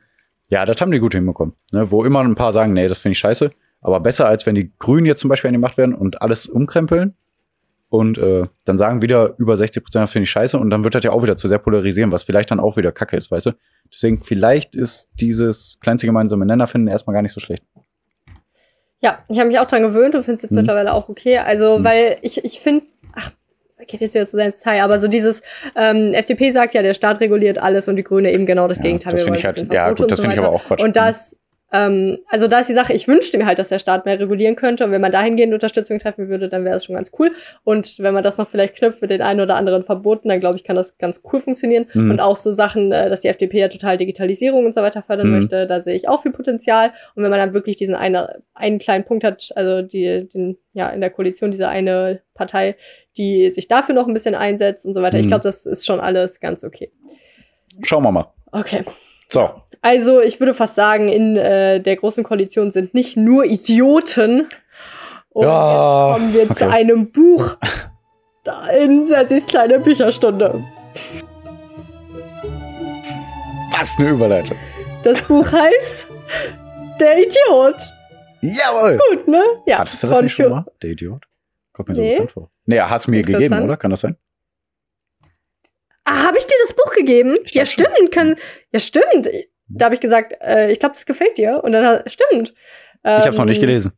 ja, 0.50 0.66
das 0.66 0.80
haben 0.82 0.92
die 0.92 1.00
gut 1.00 1.14
hinbekommen. 1.14 1.56
Ne? 1.72 1.90
Wo 1.92 2.04
immer 2.04 2.22
ein 2.22 2.36
paar 2.36 2.52
sagen, 2.52 2.74
nee, 2.74 2.88
das 2.88 3.00
finde 3.00 3.14
ich 3.14 3.20
scheiße. 3.20 3.52
Aber 3.82 4.00
besser, 4.00 4.28
als 4.28 4.46
wenn 4.46 4.56
die 4.56 4.72
Grünen 4.78 5.06
jetzt 5.06 5.22
zum 5.22 5.30
Beispiel 5.30 5.50
an 5.50 5.54
die 5.54 5.60
Macht 5.60 5.78
werden 5.78 5.94
und 5.94 6.22
alles 6.22 6.48
umkrempeln. 6.48 7.16
Und 7.90 8.18
äh, 8.18 8.48
dann 8.66 8.78
sagen 8.78 9.02
wieder 9.02 9.36
über 9.38 9.56
60 9.56 9.84
Prozent, 9.84 10.10
finde 10.10 10.24
ich 10.24 10.32
scheiße. 10.32 10.58
Und 10.58 10.70
dann 10.70 10.84
wird 10.84 10.96
das 10.96 11.04
ja 11.04 11.12
auch 11.12 11.24
wieder 11.24 11.38
zu 11.38 11.48
sehr 11.48 11.60
polarisieren, 11.60 12.12
was 12.12 12.24
vielleicht 12.24 12.52
dann 12.52 12.60
auch 12.60 12.78
wieder 12.78 12.92
Kacke 12.92 13.16
ist, 13.16 13.32
weißt 13.32 13.46
du? 13.46 13.52
Deswegen, 13.94 14.22
vielleicht 14.24 14.76
ist 14.76 15.10
dieses 15.14 15.78
kleinste 15.80 16.08
gemeinsame 16.08 16.46
Nenner 16.46 16.68
finden 16.68 16.88
erstmal 16.88 17.14
gar 17.14 17.22
nicht 17.22 17.34
so 17.34 17.40
schlecht. 17.40 17.64
Ja, 19.02 19.20
ich 19.30 19.38
habe 19.38 19.48
mich 19.48 19.60
auch 19.60 19.66
dran 19.68 19.82
gewöhnt 19.84 20.16
und 20.16 20.24
finde 20.24 20.36
es 20.38 20.42
jetzt 20.44 20.52
Mhm. 20.52 20.58
mittlerweile 20.60 20.94
auch 20.94 21.10
okay. 21.10 21.38
Also, 21.40 21.80
Mhm. 21.80 21.84
weil 21.84 22.18
ich, 22.22 22.44
ich 22.44 22.60
finde, 22.60 22.86
ach, 23.16 23.32
geht 23.88 24.02
jetzt 24.02 24.16
wieder 24.16 24.28
zu 24.28 24.38
sein 24.38 24.52
Detail, 24.52 24.82
aber 24.84 25.00
so 25.00 25.08
dieses, 25.08 25.42
ähm, 25.76 26.10
FDP 26.12 26.52
sagt 26.52 26.74
ja, 26.74 26.82
der 26.82 26.94
Staat 26.96 27.20
reguliert 27.20 27.60
alles 27.60 27.88
und 27.88 27.98
die 27.98 28.04
Grüne 28.04 28.32
eben 28.34 28.46
genau 28.46 28.68
das 28.68 28.78
Ja, 28.80 28.84
Gegenteil. 28.86 29.12
das 29.12 29.22
finde 29.24 29.38
ich 29.40 29.46
halt, 29.46 29.58
ja 29.72 29.90
gut, 29.90 30.10
das 30.10 30.18
so 30.18 30.22
finde 30.24 30.36
ich 30.38 30.42
aber 30.42 30.52
auch 30.56 30.64
Quatsch. 30.64 30.82
Und 30.82 30.96
das, 30.96 31.36
ähm, 31.76 32.18
also 32.28 32.48
da 32.48 32.60
ist 32.60 32.70
die 32.70 32.74
Sache, 32.74 32.94
ich 32.94 33.08
wünschte 33.08 33.38
mir 33.38 33.46
halt, 33.46 33.60
dass 33.60 33.70
der 33.70 33.80
Staat 33.80 34.06
mehr 34.06 34.20
regulieren 34.20 34.56
könnte 34.56 34.86
und 34.86 34.92
wenn 34.92 35.02
man 35.02 35.12
dahingehend 35.12 35.54
Unterstützung 35.54 36.00
treffen 36.00 36.30
würde, 36.30 36.48
dann 36.50 36.64
wäre 36.64 36.76
es 36.78 36.86
schon 36.86 36.96
ganz 36.96 37.12
cool. 37.20 37.32
Und 37.64 38.00
wenn 38.00 38.14
man 38.14 38.24
das 38.24 38.38
noch 38.38 38.48
vielleicht 38.48 38.76
knüpft 38.76 39.02
mit 39.02 39.12
den 39.12 39.22
einen 39.22 39.42
oder 39.42 39.56
anderen 39.56 39.84
Verboten, 39.84 40.30
dann 40.30 40.40
glaube 40.40 40.56
ich, 40.58 40.64
kann 40.64 40.76
das 40.76 40.98
ganz 40.98 41.22
cool 41.32 41.40
funktionieren. 41.40 41.88
Mhm. 41.94 42.12
Und 42.12 42.20
auch 42.20 42.38
so 42.38 42.52
Sachen, 42.54 42.92
äh, 42.92 43.10
dass 43.10 43.22
die 43.22 43.28
FDP 43.28 43.60
ja 43.60 43.68
total 43.68 43.98
Digitalisierung 43.98 44.66
und 44.66 44.76
so 44.76 44.82
weiter 44.82 45.02
fördern 45.04 45.28
Mhm. 45.28 45.34
möchte, 45.36 45.68
da 45.68 45.82
sehe 45.82 45.96
ich 45.96 46.08
auch 46.08 46.22
viel 46.22 46.32
Potenzial. 46.32 46.94
Und 47.16 47.24
wenn 47.24 47.30
man 47.30 47.40
dann 47.40 47.54
wirklich 47.54 47.76
diesen 47.76 47.96
einen, 47.96 48.26
einen 48.54 48.80
kleinen 48.80 49.04
Punkt 49.04 49.24
hat, 49.24 49.50
also 49.56 49.82
die, 49.82 50.28
den, 50.30 50.58
ja, 50.74 50.90
in 50.90 51.02
der 51.02 51.10
Koalition 51.10 51.52
diese 51.52 51.68
eine 51.68 52.22
Partei, 52.34 52.76
die 53.18 53.50
sich 53.52 53.68
dafür 53.68 53.96
noch 53.96 54.08
ein 54.08 54.14
bisschen 54.14 54.36
einsetzt 54.36 54.86
und 54.86 54.94
so 54.94 55.02
weiter, 55.02 55.18
ich 55.20 55.26
Mhm. 55.26 55.30
glaube, 55.30 55.44
das 55.44 55.66
ist 55.66 55.86
schon 55.86 56.00
alles 56.00 56.40
ganz 56.40 56.64
okay. 56.64 56.92
Schauen 57.84 58.04
wir 58.04 58.12
mal. 58.12 58.28
Okay. 58.52 58.84
So, 59.30 59.50
Also 59.82 60.22
ich 60.22 60.40
würde 60.40 60.54
fast 60.54 60.76
sagen, 60.76 61.10
in 61.10 61.36
äh, 61.36 61.80
der 61.82 61.96
großen 61.96 62.24
Koalition 62.24 62.72
sind 62.72 62.94
nicht 62.94 63.18
nur 63.18 63.46
Idioten. 63.46 64.48
Und 65.30 65.44
Ja, 65.44 66.10
jetzt 66.12 66.16
kommen 66.20 66.34
wir 66.34 66.50
zu 66.56 66.66
okay. 66.66 66.74
einem 66.74 67.12
Buch. 67.12 67.58
Da 68.44 68.68
in 68.70 69.06
Sessis 69.08 69.46
kleine 69.48 69.80
Bücherstunde. 69.80 70.64
was 73.78 73.98
eine 74.00 74.10
Überleitung. 74.10 74.58
Das 75.04 75.22
Buch 75.28 75.52
heißt 75.52 76.08
Der 77.00 77.18
Idiot. 77.18 77.76
Jawohl! 78.42 78.98
Gut, 79.10 79.28
ne? 79.28 79.42
Ja. 79.66 79.80
Hattest 79.80 80.04
du 80.04 80.08
das 80.08 80.22
nicht 80.22 80.34
schon 80.34 80.50
mal? 80.52 80.66
Der 80.82 80.92
Idiot? 80.92 81.24
Kommt 81.74 81.90
mir 81.90 81.96
so 81.96 82.02
Nee. 82.02 82.12
bekannt 82.14 82.32
vor. 82.32 82.50
Nee, 82.66 82.80
hast 82.80 83.08
du 83.08 83.12
mir 83.12 83.22
gegeben, 83.22 83.62
oder? 83.64 83.76
Kann 83.78 83.92
das 83.92 84.02
sein? 84.02 84.16
Ah, 86.06 86.28
habe 86.28 86.38
ich 86.38 86.46
dir 86.46 86.56
das 86.66 86.74
Buch 86.76 86.94
gegeben? 86.94 87.36
Ich 87.44 87.54
Ja, 87.54 87.66
schon. 87.66 87.86
stimmt. 87.86 88.12
Kann, 88.12 88.36
ja, 88.72 88.80
stimmt. 88.80 89.30
Da 89.68 89.86
habe 89.86 89.96
ich 89.96 90.02
gesagt, 90.02 90.34
äh, 90.42 90.72
ich 90.72 90.80
glaube, 90.80 90.94
das 90.96 91.06
gefällt 91.06 91.38
dir. 91.38 91.62
Und 91.64 91.72
dann 91.72 91.86
hat, 91.86 92.12
stimmt. 92.12 92.54
Ich 93.04 93.10
habe 93.12 93.30
es 93.30 93.38
noch 93.38 93.46
nicht 93.46 93.58
Ähm, 93.62 93.68
gelesen. 93.68 93.92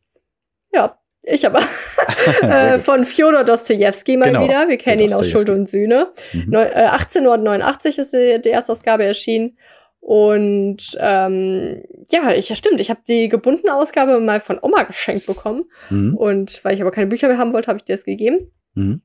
Ja, 0.72 0.98
ich 1.22 1.46
aber. 1.46 1.60
Äh, 2.42 2.78
von 2.78 3.04
Fjodor 3.04 3.44
Dostojewski 3.44 4.16
mal 4.16 4.26
Genau, 4.26 4.44
wieder. 4.44 4.68
Wir 4.68 4.76
kennen 4.76 5.00
ihn 5.02 5.12
aus. 5.12 5.28
Schuld 5.28 5.48
und 5.50 5.68
Sühne. 5.68 6.12
Mhm. 6.32 6.44
Neu, 6.48 6.62
äh, 6.62 6.88
1889 6.88 7.98
ist 7.98 8.12
die, 8.12 8.40
die 8.42 8.50
Erstausgabe 8.50 9.04
erschienen. 9.04 9.56
Und 10.00 10.96
ähm, 11.00 11.82
ja, 12.10 12.32
ich, 12.32 12.48
ja, 12.48 12.54
stimmt. 12.56 12.80
Ich 12.80 12.90
habe 12.90 13.00
die 13.06 13.28
gebundene 13.28 13.74
Ausgabe 13.74 14.20
mal 14.20 14.40
von 14.40 14.58
Oma 14.60 14.82
geschenkt 14.84 15.26
bekommen. 15.26 15.64
Mhm. 15.90 16.16
Und 16.16 16.64
weil 16.64 16.74
ich 16.74 16.80
aber 16.80 16.90
keine 16.90 17.06
Bücher 17.08 17.28
mehr 17.28 17.38
haben 17.38 17.52
wollte, 17.52 17.68
habe 17.68 17.78
ich 17.78 17.84
dir 17.84 17.94
das 17.94 18.04
gegeben. 18.04 18.50
Mhm. 18.74 19.02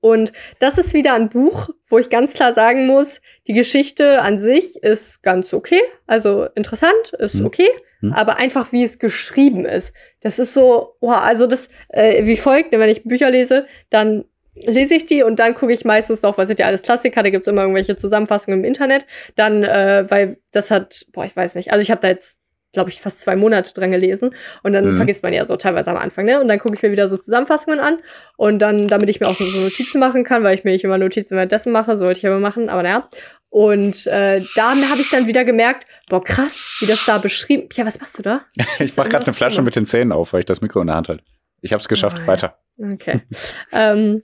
Und 0.00 0.32
das 0.60 0.78
ist 0.78 0.94
wieder 0.94 1.14
ein 1.14 1.28
Buch, 1.28 1.70
wo 1.88 1.98
ich 1.98 2.08
ganz 2.08 2.32
klar 2.34 2.54
sagen 2.54 2.86
muss, 2.86 3.20
die 3.46 3.52
Geschichte 3.52 4.22
an 4.22 4.38
sich 4.38 4.82
ist 4.82 5.22
ganz 5.22 5.52
okay, 5.52 5.80
also 6.06 6.46
interessant, 6.54 7.12
ist 7.18 7.36
Mhm. 7.36 7.46
okay, 7.46 7.68
Mhm. 8.00 8.12
aber 8.12 8.36
einfach 8.36 8.72
wie 8.72 8.84
es 8.84 8.98
geschrieben 8.98 9.64
ist. 9.64 9.92
Das 10.20 10.38
ist 10.38 10.54
so, 10.54 10.94
wow, 11.00 11.20
also 11.20 11.46
das 11.46 11.68
äh, 11.88 12.24
wie 12.26 12.36
folgt, 12.36 12.70
wenn 12.72 12.88
ich 12.88 13.02
Bücher 13.04 13.30
lese, 13.30 13.66
dann 13.90 14.24
lese 14.54 14.94
ich 14.94 15.06
die 15.06 15.22
und 15.22 15.38
dann 15.40 15.54
gucke 15.54 15.72
ich 15.72 15.84
meistens 15.84 16.22
noch, 16.22 16.36
was 16.38 16.48
sind 16.48 16.58
ja 16.58 16.66
alles 16.66 16.82
Klassiker, 16.82 17.22
da 17.22 17.30
gibt 17.30 17.46
es 17.46 17.52
immer 17.52 17.62
irgendwelche 17.62 17.96
Zusammenfassungen 17.96 18.60
im 18.60 18.64
Internet. 18.64 19.06
Dann, 19.36 19.62
äh, 19.64 20.04
weil 20.08 20.38
das 20.52 20.70
hat, 20.70 21.06
boah, 21.12 21.24
ich 21.24 21.34
weiß 21.36 21.54
nicht, 21.54 21.72
also 21.72 21.80
ich 21.82 21.90
habe 21.90 22.00
da 22.00 22.08
jetzt 22.08 22.37
glaube 22.72 22.90
ich, 22.90 23.00
fast 23.00 23.20
zwei 23.20 23.36
Monate 23.36 23.72
dran 23.72 23.90
gelesen. 23.90 24.34
Und 24.62 24.72
dann 24.72 24.84
mhm. 24.84 24.96
vergisst 24.96 25.22
man 25.22 25.32
ja 25.32 25.44
so 25.44 25.56
teilweise 25.56 25.90
am 25.90 25.96
Anfang, 25.96 26.26
ne? 26.26 26.40
Und 26.40 26.48
dann 26.48 26.58
gucke 26.58 26.74
ich 26.74 26.82
mir 26.82 26.90
wieder 26.90 27.08
so 27.08 27.16
Zusammenfassungen 27.16 27.80
an. 27.80 27.98
Und 28.36 28.60
dann, 28.60 28.88
damit 28.88 29.08
ich 29.08 29.20
mir 29.20 29.28
auch 29.28 29.34
so 29.34 29.44
Notizen 29.44 29.98
machen 30.00 30.24
kann, 30.24 30.44
weil 30.44 30.54
ich 30.54 30.64
mir 30.64 30.72
nicht 30.72 30.84
immer 30.84 30.98
Notizen 30.98 31.36
währenddessen 31.36 31.72
mache, 31.72 31.96
sollte 31.96 32.18
ich 32.18 32.26
aber 32.26 32.40
machen, 32.40 32.68
aber 32.68 32.82
naja. 32.82 33.08
Und 33.50 34.06
äh, 34.06 34.42
da 34.54 34.70
habe 34.70 35.00
ich 35.00 35.10
dann 35.10 35.26
wieder 35.26 35.44
gemerkt, 35.44 35.86
boah, 36.08 36.22
krass, 36.22 36.76
wie 36.80 36.86
das 36.86 37.04
da 37.06 37.18
beschrieben. 37.18 37.68
Ja, 37.72 37.86
was 37.86 37.98
machst 37.98 38.18
du 38.18 38.22
da? 38.22 38.42
ich 38.78 38.96
mache 38.96 39.08
gerade 39.08 39.24
eine 39.24 39.32
Flasche 39.32 39.62
mit 39.62 39.74
den 39.74 39.86
Zähnen 39.86 40.12
auf, 40.12 40.32
weil 40.32 40.40
ich 40.40 40.46
das 40.46 40.60
Mikro 40.60 40.80
in 40.80 40.88
der 40.88 40.96
Hand 40.96 41.08
halte. 41.08 41.24
Ich 41.60 41.72
habe 41.72 41.80
es 41.80 41.88
geschafft. 41.88 42.20
Oh, 42.22 42.26
Weiter. 42.26 42.58
Okay. 42.78 43.22
ähm, 43.72 44.20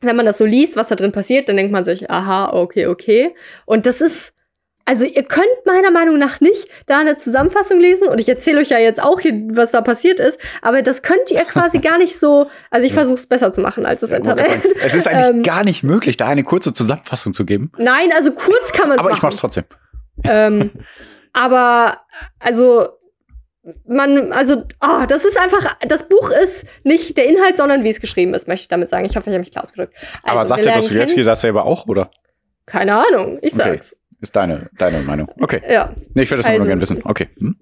wenn 0.00 0.16
man 0.16 0.26
das 0.26 0.38
so 0.38 0.44
liest, 0.44 0.76
was 0.76 0.88
da 0.88 0.96
drin 0.96 1.12
passiert, 1.12 1.48
dann 1.48 1.56
denkt 1.56 1.72
man 1.72 1.84
sich, 1.84 2.10
aha, 2.10 2.52
okay, 2.52 2.86
okay. 2.86 3.34
Und 3.64 3.86
das 3.86 4.00
ist, 4.00 4.33
also 4.84 5.06
ihr 5.06 5.22
könnt 5.22 5.46
meiner 5.64 5.90
Meinung 5.90 6.18
nach 6.18 6.40
nicht 6.40 6.68
da 6.86 6.98
eine 6.98 7.16
Zusammenfassung 7.16 7.80
lesen 7.80 8.08
und 8.08 8.20
ich 8.20 8.28
erzähle 8.28 8.60
euch 8.60 8.68
ja 8.68 8.78
jetzt 8.78 9.02
auch 9.02 9.20
hier, 9.20 9.32
was 9.50 9.70
da 9.70 9.80
passiert 9.80 10.20
ist, 10.20 10.38
aber 10.62 10.82
das 10.82 11.02
könnt 11.02 11.30
ihr 11.30 11.44
quasi 11.44 11.78
gar 11.80 11.98
nicht 11.98 12.18
so, 12.18 12.50
also 12.70 12.86
ich 12.86 12.92
versuche 12.92 13.14
es 13.14 13.26
besser 13.26 13.52
zu 13.52 13.60
machen 13.60 13.86
als 13.86 14.00
das 14.00 14.10
ja, 14.10 14.18
Internet. 14.18 14.48
Es 14.82 14.94
ist 14.94 15.08
eigentlich 15.08 15.28
ähm, 15.30 15.42
gar 15.42 15.64
nicht 15.64 15.82
möglich, 15.82 16.16
da 16.16 16.26
eine 16.26 16.44
kurze 16.44 16.74
Zusammenfassung 16.74 17.32
zu 17.32 17.44
geben. 17.44 17.70
Nein, 17.78 18.12
also 18.14 18.32
kurz 18.32 18.72
kann 18.72 18.88
man 18.88 18.98
Aber 18.98 19.08
machen. 19.08 19.18
ich 19.18 19.22
mach's 19.22 19.36
trotzdem. 19.38 19.64
Ähm, 20.24 20.70
aber 21.32 21.98
also 22.38 22.88
man, 23.86 24.30
also, 24.32 24.64
oh, 24.82 25.06
das 25.08 25.24
ist 25.24 25.38
einfach, 25.38 25.74
das 25.88 26.06
Buch 26.06 26.30
ist 26.30 26.66
nicht 26.82 27.16
der 27.16 27.26
Inhalt, 27.26 27.56
sondern 27.56 27.82
wie 27.82 27.88
es 27.88 28.00
geschrieben 28.00 28.34
ist, 28.34 28.46
möchte 28.46 28.64
ich 28.64 28.68
damit 28.68 28.90
sagen. 28.90 29.06
Ich 29.06 29.16
hoffe, 29.16 29.30
ich 29.30 29.34
habe 29.34 29.40
mich 29.40 29.52
klar 29.52 29.64
ausgedrückt. 29.64 29.94
Also, 30.22 30.38
aber 30.38 30.46
sagt 30.46 30.64
der 30.66 30.74
Dostoevsky 30.74 31.22
das 31.22 31.40
selber 31.40 31.64
auch, 31.64 31.86
oder? 31.86 32.10
Keine 32.66 32.94
Ahnung, 32.94 33.38
ich 33.40 33.54
sag's. 33.54 33.92
Okay. 33.92 34.03
Ist 34.24 34.34
deine, 34.36 34.70
deine 34.78 35.02
Meinung. 35.02 35.30
Okay. 35.38 35.60
Ja. 35.68 35.94
Nee, 36.14 36.22
ich 36.22 36.30
würde 36.30 36.38
das 36.38 36.46
also, 36.46 36.60
nur 36.60 36.66
gerne 36.66 36.80
wissen. 36.80 37.02
Okay. 37.04 37.28
Hm? 37.38 37.56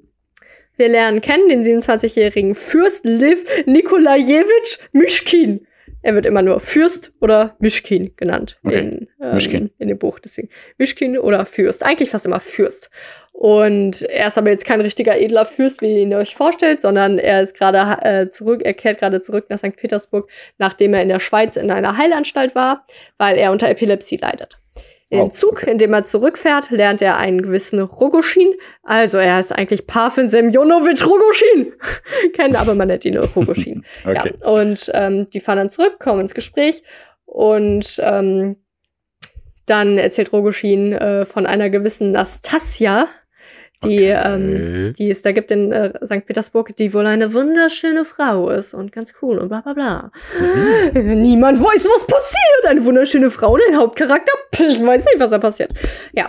Wir 0.77 0.89
lernen 0.89 1.21
kennen 1.21 1.49
den 1.49 1.65
27-jährigen 1.65 2.55
Fürst 2.55 3.05
Liv 3.05 3.45
Nikolajewitsch 3.67 4.79
Mischkin. 4.93 5.67
Er 6.03 6.15
wird 6.15 6.25
immer 6.25 6.41
nur 6.41 6.61
Fürst 6.61 7.13
oder 7.21 7.57
Mischkin 7.59 8.15
genannt 8.17 8.61
okay. 8.63 8.79
in, 8.79 9.09
ähm, 9.21 9.35
Mischkin. 9.35 9.71
in 9.81 9.89
dem 9.89 9.99
Buch. 9.99 10.21
Deswegen 10.21 10.51
Mischkin 10.79 11.19
oder 11.19 11.45
Fürst. 11.47 11.85
Eigentlich 11.85 12.11
fast 12.11 12.27
immer 12.27 12.39
Fürst. 12.39 12.89
Und 13.33 14.03
er 14.03 14.29
ist 14.29 14.39
aber 14.39 14.51
jetzt 14.51 14.65
kein 14.65 14.81
richtiger 14.81 15.19
edler 15.19 15.45
Fürst, 15.45 15.83
wie 15.83 15.95
ihr 15.95 16.03
ihn 16.03 16.15
euch 16.15 16.37
vorstellt, 16.37 16.81
sondern 16.81 17.19
er 17.19 17.43
ist 17.43 17.57
gerade 17.57 18.01
äh, 18.05 18.31
zurück, 18.31 18.63
er 18.63 18.75
kehrt 18.75 19.01
gerade 19.01 19.21
zurück 19.21 19.47
nach 19.49 19.59
St. 19.59 19.75
Petersburg, 19.75 20.31
nachdem 20.59 20.95
er 20.95 21.03
in 21.03 21.09
der 21.09 21.19
Schweiz 21.19 21.57
in 21.57 21.73
einer 21.73 21.99
Heilanstalt 21.99 22.55
war, 22.55 22.85
weil 23.19 23.37
er 23.37 23.51
unter 23.51 23.69
Epilepsie 23.69 24.19
leidet. 24.19 24.61
In 25.13 25.19
dem 25.19 25.27
oh, 25.27 25.29
Zug, 25.29 25.53
okay. 25.53 25.71
in 25.71 25.77
dem 25.77 25.93
er 25.93 26.05
zurückfährt, 26.05 26.71
lernt 26.71 27.03
er 27.03 27.19
einen 27.19 27.43
gewissen 27.43 27.81
Rogoschin. 27.81 28.55
Also 28.83 29.19
er 29.19 29.35
heißt 29.35 29.53
eigentlich 29.53 29.87
Parfin 29.87 30.31
Semjonovic 30.31 31.07
Rogoschin. 31.07 31.75
Kennen, 32.33 32.57
aber 32.57 32.75
man 32.75 32.89
nennt 32.89 33.05
ihn 33.05 33.19
Rogoschin. 33.37 33.85
okay. 34.07 34.33
ja. 34.41 34.49
Und 34.49 34.91
ähm, 34.95 35.27
die 35.29 35.41
fahren 35.41 35.59
dann 35.59 35.69
zurück, 35.69 35.99
kommen 36.01 36.23
ins 36.23 36.33
Gespräch 36.33 36.83
und 37.27 38.01
ähm, 38.03 38.57
dann 39.67 39.99
erzählt 39.99 40.33
Rogoschin 40.33 40.95
äh, 40.95 41.27
von 41.27 41.45
einer 41.45 41.69
gewissen 41.69 42.13
Nastasia, 42.13 43.07
die, 43.85 44.13
okay. 44.13 44.23
ähm, 44.25 44.95
die 44.95 45.11
es 45.11 45.23
da 45.23 45.33
gibt 45.33 45.51
in 45.51 45.73
äh, 45.73 45.93
St. 46.05 46.27
Petersburg, 46.27 46.77
die 46.77 46.93
wohl 46.95 47.07
eine 47.07 47.35
wunderschöne 47.35 48.05
Frau 48.05 48.51
ist 48.51 48.75
und 48.75 48.93
ganz 48.93 49.15
cool 49.23 49.39
und 49.39 49.49
bla 49.49 49.61
bla 49.61 49.73
bla. 49.73 50.13
Mhm. 50.95 51.21
Niemand 51.21 51.59
weiß, 51.59 51.89
was 51.89 52.07
passiert. 52.07 52.67
Eine 52.69 52.85
wunderschöne 52.85 53.31
Frau 53.31 53.55
und 53.55 53.61
ein 53.69 53.77
Hauptcharakter. 53.77 54.33
Ich 54.59 54.85
weiß 54.85 55.05
nicht, 55.05 55.19
was 55.19 55.31
da 55.31 55.39
passiert. 55.39 55.73
Ja, 56.13 56.29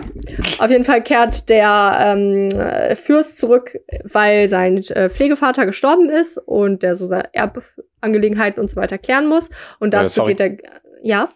auf 0.58 0.70
jeden 0.70 0.84
Fall 0.84 1.02
kehrt 1.02 1.48
der 1.48 1.98
ähm, 2.00 2.48
Fürst 2.96 3.38
zurück, 3.38 3.78
weil 4.04 4.48
sein 4.48 4.78
äh, 4.78 5.08
Pflegevater 5.08 5.66
gestorben 5.66 6.08
ist 6.08 6.38
und 6.38 6.82
der 6.82 6.96
so 6.96 7.06
seine 7.06 7.32
Erbangelegenheiten 7.34 8.60
und 8.60 8.70
so 8.70 8.76
weiter 8.76 8.98
klären 8.98 9.28
muss. 9.28 9.50
Und 9.78 9.94
dazu 9.94 10.22
äh, 10.22 10.26
geht 10.26 10.40
er, 10.40 10.56
ja. 11.02 11.28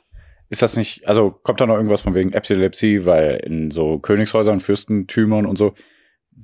Ist 0.50 0.62
das 0.62 0.76
nicht, 0.76 1.07
also 1.07 1.31
kommt 1.31 1.61
da 1.61 1.66
noch 1.66 1.76
irgendwas 1.76 2.00
von 2.00 2.14
wegen 2.14 2.33
Epilepsie, 2.33 3.04
weil 3.04 3.40
in 3.44 3.70
so 3.70 3.98
Königshäusern, 3.98 4.61
Fürstentümern 4.61 5.44
und 5.44 5.57
so 5.57 5.74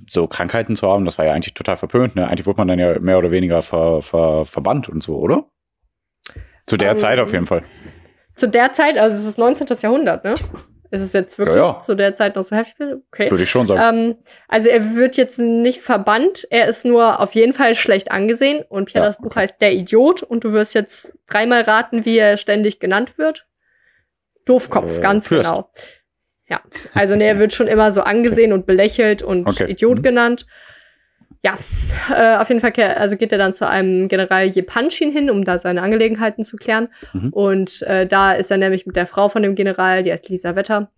so 0.08 0.26
Krankheiten 0.26 0.76
zu 0.76 0.88
haben, 0.88 1.04
das 1.04 1.18
war 1.18 1.24
ja 1.24 1.32
eigentlich 1.32 1.54
total 1.54 1.76
verpönt. 1.76 2.16
Ne? 2.16 2.26
Eigentlich 2.28 2.46
wurde 2.46 2.58
man 2.58 2.68
dann 2.68 2.78
ja 2.78 2.98
mehr 2.98 3.18
oder 3.18 3.30
weniger 3.30 3.62
ver, 3.62 4.02
ver, 4.02 4.46
verbannt 4.46 4.88
und 4.88 5.02
so, 5.02 5.16
oder? 5.18 5.46
Zu 6.66 6.76
der 6.76 6.90
um, 6.90 6.96
ähm, 6.96 6.98
Zeit 6.98 7.18
auf 7.18 7.32
jeden 7.32 7.46
Fall. 7.46 7.62
Zu 8.34 8.48
der 8.48 8.72
Zeit, 8.72 8.98
also 8.98 9.16
es 9.16 9.26
ist 9.26 9.38
19. 9.38 9.66
Jahrhundert, 9.80 10.24
ne? 10.24 10.34
Ist 10.90 11.02
es 11.02 11.12
jetzt 11.12 11.38
wirklich 11.38 11.56
ja, 11.56 11.72
ja. 11.72 11.80
zu 11.80 11.96
der 11.96 12.14
Zeit 12.14 12.36
noch 12.36 12.44
so 12.44 12.54
heftig? 12.54 12.86
Okay. 13.08 13.28
Würde 13.28 13.42
ich 13.42 13.50
schon 13.50 13.66
sagen. 13.66 13.98
Ähm, 13.98 14.16
also 14.46 14.68
er 14.68 14.94
wird 14.94 15.16
jetzt 15.16 15.40
nicht 15.40 15.80
verbannt, 15.80 16.46
er 16.50 16.68
ist 16.68 16.84
nur 16.84 17.20
auf 17.20 17.34
jeden 17.34 17.52
Fall 17.52 17.74
schlecht 17.74 18.12
angesehen. 18.12 18.62
Und 18.68 18.84
Pierre, 18.84 19.04
ja, 19.04 19.10
das 19.10 19.16
Buch 19.16 19.32
okay. 19.32 19.40
heißt 19.40 19.60
Der 19.60 19.72
Idiot 19.74 20.22
und 20.22 20.44
du 20.44 20.52
wirst 20.52 20.72
jetzt 20.72 21.12
dreimal 21.26 21.62
raten, 21.62 22.04
wie 22.04 22.16
er 22.18 22.36
ständig 22.36 22.78
genannt 22.78 23.18
wird. 23.18 23.46
Doofkopf, 24.44 24.98
äh, 24.98 25.00
ganz 25.00 25.26
Fürst. 25.26 25.50
genau. 25.50 25.70
Ja, 26.48 26.60
also 26.92 27.16
ne, 27.16 27.24
er 27.24 27.38
wird 27.38 27.52
schon 27.52 27.66
immer 27.66 27.92
so 27.92 28.02
angesehen 28.02 28.52
und 28.52 28.66
belächelt 28.66 29.22
und 29.22 29.48
okay. 29.48 29.70
Idiot 29.70 29.98
mhm. 29.98 30.02
genannt. 30.02 30.46
Ja, 31.42 31.58
äh, 32.14 32.36
auf 32.36 32.48
jeden 32.48 32.60
Fall 32.60 32.72
also 32.96 33.16
geht 33.16 33.30
er 33.30 33.36
dann 33.36 33.52
zu 33.52 33.68
einem 33.68 34.08
General 34.08 34.44
Jepanshin 34.44 35.12
hin, 35.12 35.28
um 35.28 35.44
da 35.44 35.58
seine 35.58 35.82
Angelegenheiten 35.82 36.42
zu 36.42 36.56
klären. 36.56 36.88
Mhm. 37.12 37.28
Und 37.30 37.82
äh, 37.82 38.06
da 38.06 38.32
ist 38.32 38.50
er 38.50 38.56
nämlich 38.56 38.86
mit 38.86 38.96
der 38.96 39.06
Frau 39.06 39.28
von 39.28 39.42
dem 39.42 39.54
General, 39.54 40.02
die 40.02 40.10
heißt 40.10 40.28
Lisa 40.30 40.56
Wetter. 40.56 40.90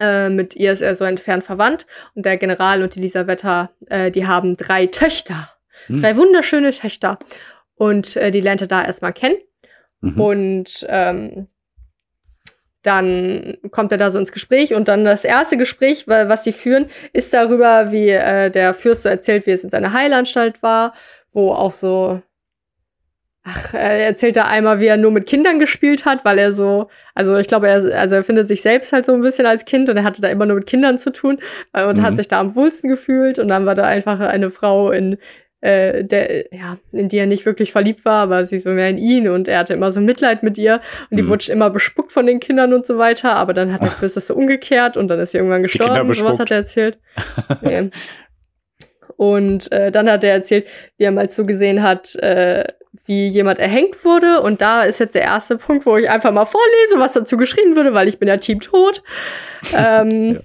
Äh, 0.00 0.30
mit 0.30 0.56
ihr 0.56 0.72
ist 0.72 0.80
er 0.80 0.94
so 0.94 1.04
entfernt 1.04 1.44
verwandt. 1.44 1.86
Und 2.14 2.24
der 2.24 2.38
General 2.38 2.82
und 2.82 2.94
die 2.94 3.00
Lisa 3.00 3.26
Wetter, 3.26 3.70
äh, 3.90 4.10
die 4.10 4.26
haben 4.26 4.56
drei 4.56 4.86
Töchter. 4.86 5.50
Mhm. 5.88 6.00
Drei 6.00 6.16
wunderschöne 6.16 6.70
Töchter. 6.70 7.18
Und 7.74 8.16
äh, 8.16 8.30
die 8.30 8.40
lernt 8.40 8.62
er 8.62 8.68
da 8.68 8.84
erstmal 8.84 9.12
kennen. 9.12 9.36
Mhm. 10.00 10.20
Und 10.20 10.86
ähm, 10.88 11.48
dann 12.88 13.58
kommt 13.70 13.92
er 13.92 13.98
da 13.98 14.10
so 14.10 14.18
ins 14.18 14.32
Gespräch 14.32 14.72
und 14.72 14.88
dann 14.88 15.04
das 15.04 15.24
erste 15.24 15.58
Gespräch, 15.58 16.08
was 16.08 16.42
sie 16.42 16.52
führen, 16.52 16.86
ist 17.12 17.34
darüber, 17.34 17.92
wie 17.92 18.08
äh, 18.08 18.50
der 18.50 18.72
Fürst 18.72 19.02
so 19.02 19.10
erzählt, 19.10 19.46
wie 19.46 19.50
es 19.50 19.62
in 19.62 19.68
seiner 19.68 19.92
Heilanstalt 19.92 20.62
war, 20.62 20.94
wo 21.32 21.52
auch 21.52 21.72
so 21.72 22.22
Ach, 23.50 23.72
er 23.72 24.04
erzählt 24.04 24.36
da 24.36 24.44
einmal, 24.44 24.78
wie 24.78 24.86
er 24.86 24.98
nur 24.98 25.10
mit 25.10 25.24
Kindern 25.24 25.58
gespielt 25.58 26.04
hat, 26.04 26.22
weil 26.26 26.38
er 26.38 26.52
so, 26.52 26.88
also 27.14 27.38
ich 27.38 27.46
glaube, 27.46 27.66
er, 27.68 27.98
also 27.98 28.16
er 28.16 28.24
findet 28.24 28.46
sich 28.46 28.60
selbst 28.60 28.92
halt 28.92 29.06
so 29.06 29.14
ein 29.14 29.22
bisschen 29.22 29.46
als 29.46 29.64
Kind 29.64 29.88
und 29.88 29.96
er 29.96 30.04
hatte 30.04 30.20
da 30.20 30.28
immer 30.28 30.44
nur 30.44 30.56
mit 30.56 30.66
Kindern 30.66 30.98
zu 30.98 31.12
tun 31.12 31.38
und 31.72 31.98
mhm. 31.98 32.02
hat 32.02 32.18
sich 32.18 32.28
da 32.28 32.40
am 32.40 32.54
wohlsten 32.56 32.90
gefühlt 32.90 33.38
und 33.38 33.48
dann 33.48 33.64
war 33.64 33.74
da 33.74 33.84
einfach 33.84 34.20
eine 34.20 34.50
Frau 34.50 34.90
in 34.90 35.16
äh, 35.60 36.04
der, 36.04 36.54
ja, 36.54 36.78
in 36.92 37.08
die 37.08 37.16
er 37.16 37.26
nicht 37.26 37.44
wirklich 37.44 37.72
verliebt 37.72 38.04
war, 38.04 38.22
aber 38.22 38.44
sie 38.44 38.58
so 38.58 38.70
mehr 38.70 38.88
in 38.88 38.98
ihn 38.98 39.28
und 39.28 39.48
er 39.48 39.58
hatte 39.58 39.74
immer 39.74 39.90
so 39.90 40.00
Mitleid 40.00 40.42
mit 40.42 40.56
ihr 40.56 40.80
und 41.10 41.16
die 41.16 41.24
mhm. 41.24 41.28
wurde 41.28 41.50
immer 41.52 41.70
bespuckt 41.70 42.12
von 42.12 42.26
den 42.26 42.38
Kindern 42.38 42.72
und 42.72 42.86
so 42.86 42.98
weiter, 42.98 43.34
aber 43.34 43.54
dann 43.54 43.72
hat 43.72 43.82
der 43.82 43.90
Fürst 43.90 44.16
das 44.16 44.28
so 44.28 44.34
umgekehrt 44.34 44.96
und 44.96 45.08
dann 45.08 45.18
ist 45.18 45.32
sie 45.32 45.38
irgendwann 45.38 45.62
gestorben. 45.62 46.08
Was 46.08 46.38
hat 46.38 46.50
er 46.50 46.58
erzählt? 46.58 46.98
nee. 47.62 47.90
Und 49.16 49.72
äh, 49.72 49.90
dann 49.90 50.08
hat 50.08 50.22
er 50.22 50.32
erzählt, 50.32 50.68
wie 50.96 51.04
er 51.04 51.10
mal 51.10 51.28
zugesehen 51.28 51.82
hat, 51.82 52.14
äh, 52.16 52.64
wie 53.04 53.26
jemand 53.26 53.58
erhängt 53.58 54.04
wurde. 54.04 54.42
Und 54.42 54.62
da 54.62 54.82
ist 54.84 55.00
jetzt 55.00 55.16
der 55.16 55.22
erste 55.22 55.56
Punkt, 55.56 55.86
wo 55.86 55.96
ich 55.96 56.08
einfach 56.08 56.30
mal 56.30 56.44
vorlese, 56.44 56.98
was 57.00 57.14
dazu 57.14 57.36
geschrieben 57.36 57.74
wurde, 57.74 57.94
weil 57.94 58.06
ich 58.06 58.20
bin 58.20 58.28
ja 58.28 58.36
Team 58.36 58.60
Tod. 58.60 59.02
ähm, 59.76 60.34
ja 60.34 60.40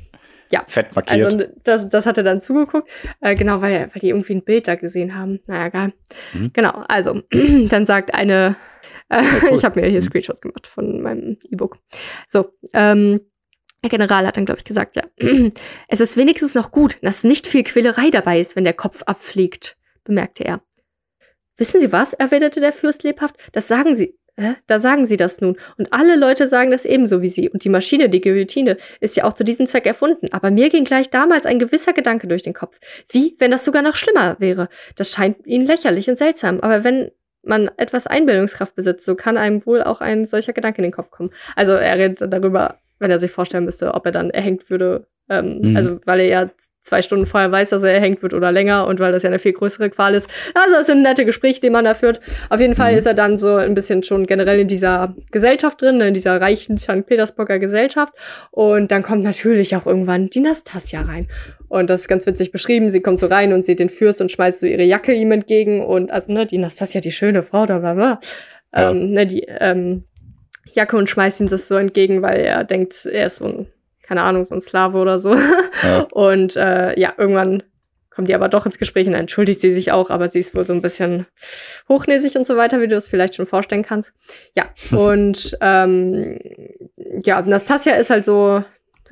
ja. 0.54 0.64
Fett 0.68 0.96
markiert. 0.96 1.26
Also 1.26 1.46
das, 1.64 1.90
das 1.90 2.06
hat 2.06 2.18
er 2.18 2.24
dann 2.24 2.40
zugeguckt. 2.40 2.88
Äh, 3.22 3.34
genau, 3.34 3.62
weil, 3.62 3.90
weil 3.92 4.00
die 4.00 4.10
irgendwie 4.10 4.36
ein 4.36 4.44
Bild 4.44 4.68
da 4.68 4.76
gesehen 4.76 5.16
haben. 5.16 5.40
Naja, 5.48 5.70
geil. 5.70 5.94
Mhm. 6.34 6.52
Genau, 6.54 6.84
also 6.88 7.22
dann 7.32 7.88
sagt 7.88 8.14
eine, 8.14 8.56
äh, 9.10 9.24
ja, 9.24 9.30
cool. 9.42 9.50
ich 9.56 9.66
habe 9.66 9.82
mir 9.82 9.88
hier 9.88 10.00
mhm. 10.00 10.06
Screenshots 10.06 10.42
gemacht 10.42 10.68
von 10.68 11.02
meinem 11.02 11.38
E-Book. 11.50 11.80
So, 12.30 12.54
ähm, 12.74 13.22
der 13.84 13.90
General 13.90 14.28
hat 14.28 14.38
dann, 14.38 14.46
glaube 14.46 14.60
ich, 14.60 14.64
gesagt, 14.64 14.96
ja, 14.96 15.04
es 15.88 16.00
ist 16.00 16.18
wenigstens 16.18 16.54
noch 16.54 16.72
gut, 16.72 17.00
dass 17.02 17.24
nicht 17.24 17.48
viel 17.48 17.64
Quälerei 17.64 18.12
dabei 18.12 18.40
ist, 18.40 18.56
wenn 18.56 18.64
der 18.64 18.74
Kopf 18.74 19.02
abfliegt, 19.08 19.76
bemerkte 20.04 20.46
er. 20.46 20.62
Wissen 21.58 21.82
Sie 21.82 21.92
was? 21.92 22.14
erwiderte 22.14 22.60
der 22.60 22.74
Fürst 22.74 23.02
lebhaft. 23.02 23.36
Das 23.54 23.68
sagen 23.68 23.96
Sie, 23.96 24.18
Hä? 24.36 24.56
Da 24.66 24.80
sagen 24.80 25.06
sie 25.06 25.18
das 25.18 25.42
nun. 25.42 25.58
Und 25.78 25.94
alle 25.94 26.16
Leute 26.16 26.48
sagen 26.48 26.72
das 26.72 26.86
ebenso 26.86 27.22
wie 27.22 27.30
sie. 27.30 27.50
Und 27.50 27.64
die 27.64 27.70
Maschine, 27.70 28.10
die 28.10 28.22
Guillotine, 28.22 28.78
ist 29.00 29.16
ja 29.16 29.26
auch 29.26 29.34
zu 29.34 29.44
diesem 29.44 29.68
Zweck 29.68 29.86
erfunden. 29.86 30.30
Aber 30.32 30.50
mir 30.50 30.70
ging 30.70 30.86
gleich 30.86 31.12
damals 31.12 31.46
ein 31.46 31.60
gewisser 31.60 31.94
Gedanke 31.94 32.28
durch 32.28 32.42
den 32.42 32.54
Kopf. 32.54 32.80
Wie, 33.10 33.36
wenn 33.38 33.52
das 33.52 33.64
sogar 33.64 33.84
noch 33.84 33.96
schlimmer 33.96 34.36
wäre? 34.40 34.70
Das 34.96 35.12
scheint 35.12 35.46
ihnen 35.46 35.68
lächerlich 35.68 36.10
und 36.10 36.18
seltsam. 36.18 36.62
Aber 36.62 36.84
wenn 36.84 37.12
man 37.44 37.70
etwas 37.78 38.08
Einbildungskraft 38.08 38.76
besitzt, 38.76 39.06
so 39.06 39.16
kann 39.16 39.38
einem 39.38 39.66
wohl 39.66 39.84
auch 39.84 40.02
ein 40.02 40.26
solcher 40.26 40.54
Gedanke 40.54 40.80
in 40.80 40.84
den 40.84 40.94
Kopf 40.94 41.12
kommen. 41.12 41.30
Also 41.56 41.74
er 41.74 41.98
redet 41.98 42.34
darüber, 42.34 42.80
wenn 43.00 43.12
er 43.12 43.20
sich 43.20 43.32
vorstellen 43.32 43.66
müsste, 43.66 43.94
ob 43.94 44.06
er 44.06 44.12
dann 44.12 44.32
erhängt 44.32 44.70
würde. 44.70 45.08
Ähm, 45.30 45.60
mhm. 45.62 45.78
Also 45.78 46.00
weil 46.06 46.22
er 46.22 46.28
ja 46.28 46.50
zwei 46.84 47.02
Stunden 47.02 47.26
vorher 47.26 47.52
weiß, 47.52 47.70
dass 47.70 47.82
er 47.82 47.94
erhängt 47.94 48.22
wird 48.22 48.34
oder 48.34 48.52
länger 48.52 48.86
und 48.88 49.00
weil 49.00 49.12
das 49.12 49.24
ja 49.24 49.30
eine 49.30 49.40
viel 49.40 49.54
größere 49.54 49.90
Qual 49.90 50.14
ist. 50.14 50.30
Also 50.54 50.76
es 50.76 50.88
sind 50.88 51.02
nette 51.02 51.26
Gespräche, 51.26 51.62
die 51.62 51.70
man 51.70 51.86
da 51.86 51.94
führt. 51.94 52.20
Auf 52.50 52.60
jeden 52.60 52.76
Fall 52.76 52.92
Mhm. 52.92 52.98
ist 52.98 53.06
er 53.08 53.14
dann 53.14 53.38
so 53.38 53.56
ein 53.56 53.74
bisschen 53.74 54.04
schon 54.04 54.28
generell 54.28 54.60
in 54.60 54.68
dieser 54.68 55.16
Gesellschaft 55.32 55.82
drin, 55.82 55.98
ne, 55.98 56.10
in 56.10 56.14
dieser 56.14 56.40
reichen 56.40 56.78
St. 56.78 57.06
Petersburger 57.08 57.58
Gesellschaft. 57.58 58.14
Und 58.52 58.92
dann 58.92 59.02
kommt 59.02 59.24
natürlich 59.24 59.76
auch 59.76 59.86
irgendwann 59.88 60.28
die 60.28 60.42
Nastasia 60.42 61.02
rein. 61.02 61.30
Und 61.70 61.90
das 61.90 62.02
ist 62.02 62.08
ganz 62.10 62.28
witzig 62.28 62.52
beschrieben. 62.52 62.90
Sie 62.92 63.02
kommt 63.02 63.20
so 63.20 63.28
rein 63.28 63.54
und 63.54 63.64
sieht 63.66 63.80
den 63.80 63.90
Fürst 63.90 64.20
und 64.22 64.30
schmeißt 64.32 64.60
so 64.60 64.66
ihre 64.66 64.84
Jacke 64.84 65.14
ihm 65.14 65.32
entgegen. 65.32 65.84
Und 65.84 66.12
also, 66.12 66.32
ne, 66.34 66.46
die 66.46 66.58
Nastasia, 66.58 67.00
die 67.02 67.12
schöne 67.12 67.44
Frau, 67.44 67.66
da, 67.66 67.80
bla, 67.80 67.94
bla. 67.94 68.20
Ja. 68.76 68.92
Ähm, 68.92 69.06
ne, 69.06 69.26
die 69.26 69.46
ähm, 69.48 70.04
Jacke 70.74 70.98
und 70.98 71.10
schmeißt 71.10 71.40
ihm 71.40 71.48
das 71.48 71.68
so 71.68 71.76
entgegen, 71.76 72.22
weil 72.22 72.42
er 72.42 72.64
denkt, 72.66 73.06
er 73.06 73.28
ist 73.28 73.38
so 73.38 73.46
ein, 73.46 73.68
keine 74.04 74.22
Ahnung, 74.22 74.46
so 74.46 74.54
ein 74.54 74.62
Sklave 74.62 74.98
oder 74.98 75.18
so. 75.20 75.36
Ja. 75.84 76.02
Und 76.12 76.56
äh, 76.56 77.00
ja, 77.00 77.14
irgendwann 77.18 77.64
kommt 78.14 78.30
die 78.30 78.36
aber 78.36 78.50
doch 78.50 78.66
ins 78.66 78.78
Gespräch 78.78 79.08
und 79.08 79.16
entschuldigt 79.16 79.60
sie 79.60 79.72
sich 79.72 79.92
auch, 79.92 80.12
aber 80.12 80.30
sie 80.30 80.40
ist 80.40 80.56
wohl 80.56 80.66
so 80.66 80.74
ein 80.74 80.84
bisschen 80.84 81.26
hochnäsig 81.90 82.36
und 82.36 82.46
so 82.46 82.56
weiter, 82.58 82.80
wie 82.80 82.88
du 82.88 82.96
es 82.96 83.08
vielleicht 83.08 83.34
schon 83.34 83.48
vorstellen 83.48 83.84
kannst. 83.84 84.14
Ja, 84.56 84.66
und 84.96 85.58
ähm, 85.62 86.38
ja, 87.24 87.42
Nastasia 87.42 87.96
ist 87.96 88.12
halt 88.12 88.26
so 88.26 88.64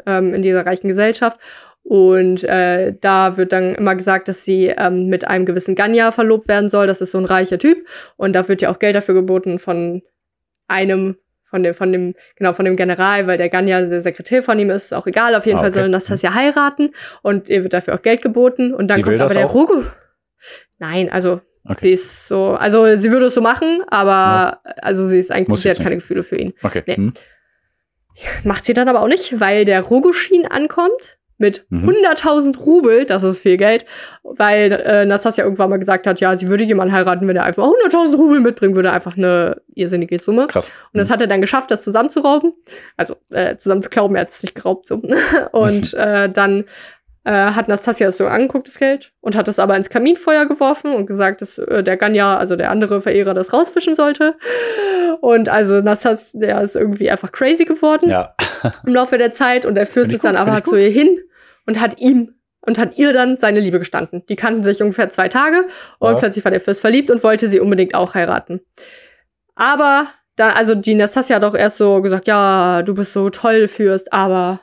ähm, 0.06 0.34
in 0.34 0.44
dieser 0.44 0.66
reichen 0.66 0.88
Gesellschaft 0.88 1.40
und 1.84 2.44
äh, 2.44 2.94
da 3.02 3.38
wird 3.38 3.54
dann 3.54 3.74
immer 3.76 3.96
gesagt, 3.96 4.28
dass 4.28 4.44
sie 4.46 4.68
ähm, 4.68 5.08
mit 5.08 5.28
einem 5.28 5.46
gewissen 5.46 5.76
Ganya 5.76 6.12
verlobt 6.12 6.48
werden 6.48 6.70
soll. 6.70 6.86
Das 6.86 7.02
ist 7.02 7.12
so 7.12 7.18
ein 7.18 7.26
reicher 7.26 7.58
Typ 7.58 7.86
und 8.18 8.34
da 8.34 8.48
wird 8.48 8.62
ja 8.62 8.72
auch 8.72 8.80
Geld 8.80 8.96
dafür 8.96 9.16
geboten 9.16 9.58
von 9.58 10.04
einem 10.68 11.18
von 11.52 11.62
dem, 11.62 11.74
von 11.76 11.92
dem, 11.92 12.16
genau, 12.36 12.54
von 12.54 12.66
dem 12.66 12.76
General, 12.76 13.28
weil 13.28 13.38
der 13.38 13.50
Ganya 13.50 13.82
der 13.82 14.02
Sekretär 14.02 14.42
von 14.42 14.58
ihm 14.58 14.72
ist, 14.72 14.86
ist 14.86 14.94
auch 14.94 15.06
egal. 15.06 15.36
Auf 15.36 15.46
jeden 15.46 15.58
Ah, 15.58 15.62
Fall 15.62 15.70
okay. 15.70 15.80
soll 15.82 15.90
Nastasia 15.90 16.34
heiraten 16.34 16.94
und 17.22 17.50
ihr 17.50 17.62
wird 17.62 17.74
dafür 17.74 17.94
auch 17.94 18.02
Geld 18.02 18.24
geboten. 18.24 18.74
Und 18.74 18.88
dann 18.88 18.98
Sie 18.98 19.04
kommt 19.04 19.20
aber 19.20 19.26
das 19.26 19.34
der? 19.38 19.46
Rogo. 19.46 19.84
Nein, 20.80 21.12
also 21.12 21.42
Okay. 21.64 21.78
sie 21.82 21.92
ist 21.92 22.28
so, 22.28 22.54
also 22.56 22.96
sie 22.96 23.12
würde 23.12 23.28
es 23.28 23.36
so 23.36 23.42
machen, 23.42 23.84
aber 23.88 24.62
also 24.82 25.06
sie 25.06 25.20
ist 25.20 25.30
eigentlich, 25.32 25.50
Muss 25.50 25.62
sie 25.62 25.70
hat 25.70 25.78
keine 25.80 25.94
Gefühle 25.98 26.24
für 26.24 26.36
ihn. 26.38 26.54
Okay. 26.64 26.82
Nee. 26.88 26.96
Hm. 26.96 27.14
Macht 28.44 28.66
sie 28.66 28.74
dann 28.74 28.90
aber 28.90 29.02
auch 29.02 29.08
nicht, 29.08 29.40
weil 29.40 29.64
der 29.66 29.82
Rogoshin 29.82 30.48
ankommt 30.48 31.20
mit 31.42 31.66
Mhm. 31.70 31.90
100.000 31.90 32.58
Rubel, 32.66 33.06
das 33.06 33.24
ist 33.24 33.40
viel 33.40 33.58
Geld, 33.58 33.84
weil 34.24 34.72
äh, 34.72 35.06
Nastasia 35.06 35.44
irgendwann 35.44 35.70
mal 35.70 35.78
gesagt 35.80 36.08
hat, 36.08 36.22
ja, 36.22 36.38
sie 36.38 36.48
würde 36.48 36.64
jemanden 36.64 36.94
heiraten, 36.94 37.28
wenn 37.28 37.36
er 37.36 37.44
einfach 37.44 37.66
100.000 37.68 38.16
Rubel 38.16 38.40
mitbringen 38.40 38.76
würde, 38.78 38.92
einfach 38.94 39.18
eine 39.18 39.62
irrsinnige 39.76 40.18
Summe. 40.20 40.48
Krass. 40.48 40.72
Und 40.94 41.00
das 41.00 41.10
hat 41.10 41.20
er 41.20 41.28
dann 41.28 41.42
geschafft, 41.42 41.70
das 41.72 41.82
zusammenzurauben. 41.82 42.54
Also 42.96 43.16
äh, 43.32 43.58
zusammenzuklauben, 43.58 44.16
er 44.16 44.22
hat 44.22 44.30
es 44.30 44.42
nicht 44.44 44.56
geraubt. 44.56 44.88
So. 44.88 45.02
Und 45.52 45.94
äh, 45.96 46.30
dann 46.30 46.64
äh, 47.24 47.32
hat 47.32 47.68
Nastasia 47.68 48.08
es 48.08 48.18
so 48.18 48.26
angeguckt, 48.26 48.68
das 48.68 48.80
Geld, 48.80 49.12
und 49.22 49.36
hat 49.36 49.48
es 49.48 49.60
aber 49.60 49.78
ins 49.78 49.90
Kaminfeuer 49.92 50.48
geworfen 50.48 50.96
und 50.96 51.06
gesagt, 51.06 51.42
dass 51.42 51.60
äh, 51.60 51.84
der 51.84 51.96
Ganya, 51.98 52.38
also 52.38 52.56
der 52.56 52.72
andere 52.72 53.00
Verehrer, 53.00 53.36
das 53.36 53.54
rausfischen 53.54 53.94
sollte. 53.94 54.36
Und 55.20 55.48
also 55.48 55.82
Nastasia 55.82 56.62
ist 56.62 56.76
irgendwie 56.76 57.12
einfach 57.12 57.32
crazy 57.32 57.66
geworden 57.66 58.10
Ja. 58.10 58.34
im 58.88 58.94
Laufe 58.96 59.20
der 59.20 59.32
Zeit 59.32 59.68
und 59.68 59.76
der 59.76 59.86
Fürst 59.86 60.12
ist 60.12 60.24
dann 60.24 60.36
aber 60.36 60.64
zu 60.64 60.76
ihr 60.76 60.90
hin 60.90 61.20
und 61.66 61.80
hat 61.80 62.00
ihm 62.00 62.36
und 62.64 62.78
hat 62.78 62.98
ihr 62.98 63.12
dann 63.14 63.38
seine 63.38 63.60
Liebe 63.60 63.80
gestanden. 63.80 64.24
Die 64.30 64.36
kannten 64.36 64.64
sich 64.64 64.82
ungefähr 64.82 65.10
zwei 65.10 65.28
Tage 65.30 65.66
und 66.00 66.14
Ja. 66.14 66.20
plötzlich 66.20 66.44
war 66.46 66.52
der 66.52 66.62
Fürst 66.62 66.82
verliebt 66.82 67.10
und 67.10 67.24
wollte 67.24 67.48
sie 67.48 67.60
unbedingt 67.60 67.96
auch 67.96 68.14
heiraten. 68.14 68.62
Aber 69.56 70.08
dann, 70.36 70.52
also 70.52 70.76
die 70.76 70.96
Nastasia 70.96 71.36
hat 71.38 71.44
auch 71.44 71.56
erst 71.56 71.78
so 71.78 72.02
gesagt, 72.02 72.28
ja, 72.28 72.84
du 72.84 72.94
bist 72.94 73.14
so 73.14 73.30
toll, 73.30 73.68
Fürst, 73.68 74.14
aber 74.14 74.62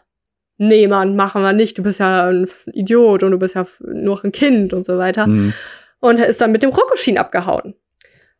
nee, 0.56 0.86
Mann, 0.86 1.16
machen 1.16 1.42
wir 1.42 1.52
nicht. 1.52 1.78
Du 1.78 1.82
bist 1.82 2.00
ja 2.00 2.28
ein 2.28 2.48
Idiot 2.72 3.22
und 3.22 3.32
du 3.32 3.38
bist 3.38 3.54
ja 3.54 3.66
nur 3.80 4.22
ein 4.24 4.32
Kind 4.32 4.72
und 4.74 4.86
so 4.86 4.98
weiter 4.98 5.26
Hm. 5.26 5.52
und 6.00 6.18
ist 6.20 6.40
dann 6.40 6.52
mit 6.52 6.62
dem 6.62 6.70
Rokoschin 6.70 7.18
abgehauen. 7.18 7.74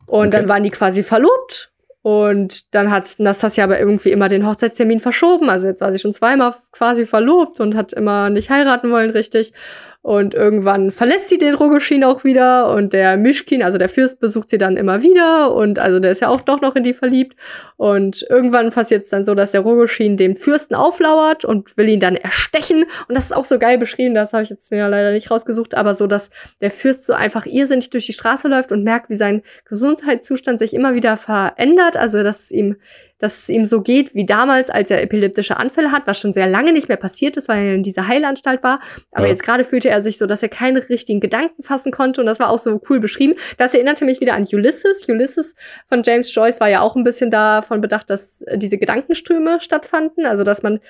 Und 0.07 0.29
Okay. 0.29 0.31
dann 0.31 0.49
waren 0.49 0.63
die 0.63 0.71
quasi 0.71 1.03
verlobt. 1.03 1.68
Und 2.03 2.75
dann 2.75 2.91
hat 2.91 3.17
Nastasia 3.19 3.65
aber 3.65 3.79
irgendwie 3.79 4.13
immer 4.13 4.29
den 4.29 4.47
Hochzeitstermin 4.47 5.01
verschoben. 5.01 5.51
Also 5.51 5.67
jetzt 5.67 5.81
war 5.81 5.93
sie 5.93 5.99
schon 5.99 6.15
zweimal 6.15 6.55
quasi 6.73 7.07
verlobt 7.07 7.61
und 7.61 7.75
hat 7.75 7.93
immer 7.93 8.31
nicht 8.31 8.51
heiraten 8.51 8.91
wollen 8.91 9.11
richtig. 9.11 9.53
Und 10.01 10.33
irgendwann 10.33 10.91
verlässt 10.91 11.29
sie 11.29 11.39
den 11.39 11.55
Rogoschin 11.55 12.05
auch 12.05 12.23
wieder 12.23 12.73
und 12.73 12.93
der 12.93 13.17
Mischkin, 13.17 13.63
also 13.63 13.79
der 13.79 13.89
Fürst, 13.89 14.21
besucht 14.21 14.49
sie 14.49 14.57
dann 14.57 14.77
immer 14.77 15.03
wieder 15.03 15.53
und 15.53 15.81
also 15.81 15.99
der 15.99 16.13
ist 16.13 16.21
ja 16.21 16.29
auch 16.29 16.41
doch 16.41 16.61
noch 16.61 16.77
in 16.77 16.85
die 16.85 16.95
verliebt. 16.95 17.37
Und 17.77 18.25
irgendwann 18.31 18.71
passiert 18.71 19.05
es 19.05 19.11
dann 19.11 19.25
so, 19.25 19.35
dass 19.35 19.51
der 19.51 19.61
Rogoschin 19.63 20.17
dem 20.17 20.37
Fürsten 20.37 20.77
auflauert 20.77 21.45
und 21.45 21.77
will 21.77 21.89
ihn 21.89 22.01
dann 22.01 22.15
erstechen. 22.15 22.85
Und 23.09 23.17
das 23.17 23.27
ist 23.27 23.37
auch 23.37 23.45
so 23.45 23.59
geil 23.59 23.77
beschrieben, 23.77 24.15
das 24.15 24.33
habe 24.33 24.45
ich 24.45 24.51
jetzt 24.51 24.71
mir 24.71 24.89
leider 24.89 25.13
nicht 25.13 25.31
rausgesucht, 25.31 25.75
aber 25.75 25.97
so, 25.97 26.07
dass 26.07 26.31
der 26.61 26.71
Fürst 26.71 27.05
so 27.05 27.13
einfach 27.13 27.45
irrsinnig 27.45 27.91
durch 27.91 28.07
die 28.07 28.13
Straße 28.13 28.47
läuft 28.49 28.71
und 28.71 28.85
merkt, 28.85 29.11
wie 29.11 29.17
sein 29.17 29.43
Gesundheitszustand 29.65 30.61
sich 30.61 30.75
immer 30.75 30.95
wieder 30.95 31.17
verändert. 31.17 31.97
Also, 31.97 32.23
dass 32.23 32.45
es 32.45 32.51
ihm, 32.53 32.77
dass 33.19 33.39
es 33.39 33.49
ihm 33.49 33.65
so 33.67 33.81
geht 33.83 34.15
wie 34.15 34.25
damals, 34.25 34.71
als 34.71 34.91
er 34.91 35.03
epileptische 35.03 35.57
Anfälle 35.57 35.91
hat, 35.93 36.07
was 36.07 36.19
schon 36.21 36.33
sehr 36.33 36.47
lange 36.47 36.73
nicht 36.73 36.89
mehr 36.89 36.97
passiert 36.97 37.37
ist, 37.37 37.49
weil 37.49 37.65
er 37.67 37.75
in 37.75 37.83
dieser 37.83 38.07
Heilanstalt 38.07 38.63
war. 38.63 38.81
Aber 39.13 39.25
Ja. 39.27 39.33
jetzt 39.33 39.43
gerade 39.43 39.65
fühlte 39.65 39.89
er 39.91 40.03
sich 40.03 40.19
so, 40.19 40.27
dass 40.27 40.43
er 40.43 40.49
keine 40.49 40.89
richtigen 40.89 41.19
Gedanken 41.21 41.63
fassen 41.63 41.91
konnte. 41.93 42.21
Und 42.21 42.27
das 42.27 42.39
war 42.39 42.49
auch 42.51 42.59
so 42.59 42.81
cool 42.89 43.01
beschrieben. 43.01 43.35
Das 43.57 43.75
erinnerte 43.75 44.05
mich 44.05 44.21
wieder 44.21 44.35
an 44.35 44.47
Ulysses. 44.53 45.09
Ulysses 45.09 45.55
von 45.89 46.03
James 46.05 46.33
Joyce 46.35 46.61
war 46.61 46.69
ja 46.69 46.81
auch 46.81 46.95
ein 46.97 47.05
bisschen 47.05 47.31
davon 47.31 47.81
bedacht, 47.81 48.09
dass 48.11 48.43
äh, 48.43 48.57
diese 48.59 48.79
Gedankenströme 48.79 49.61
stattfanden. 49.61 50.25
Also, 50.27 50.45
dass 50.45 50.63
man 50.63 50.81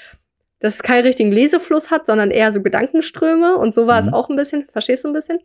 dass 0.60 0.74
es 0.74 0.82
keinen 0.82 1.02
richtigen 1.04 1.30
Lesefluss 1.30 1.90
hat, 1.92 2.04
sondern 2.04 2.32
eher 2.32 2.50
so 2.52 2.60
Gedankenströme. 2.62 3.56
Und 3.56 3.72
so 3.74 3.86
war 3.86 4.00
es 4.00 4.06
Mhm. 4.06 4.14
auch 4.14 4.28
ein 4.28 4.34
bisschen. 4.34 4.66
Verstehst 4.72 5.04
du 5.04 5.08
ein 5.08 5.14
bisschen? 5.14 5.38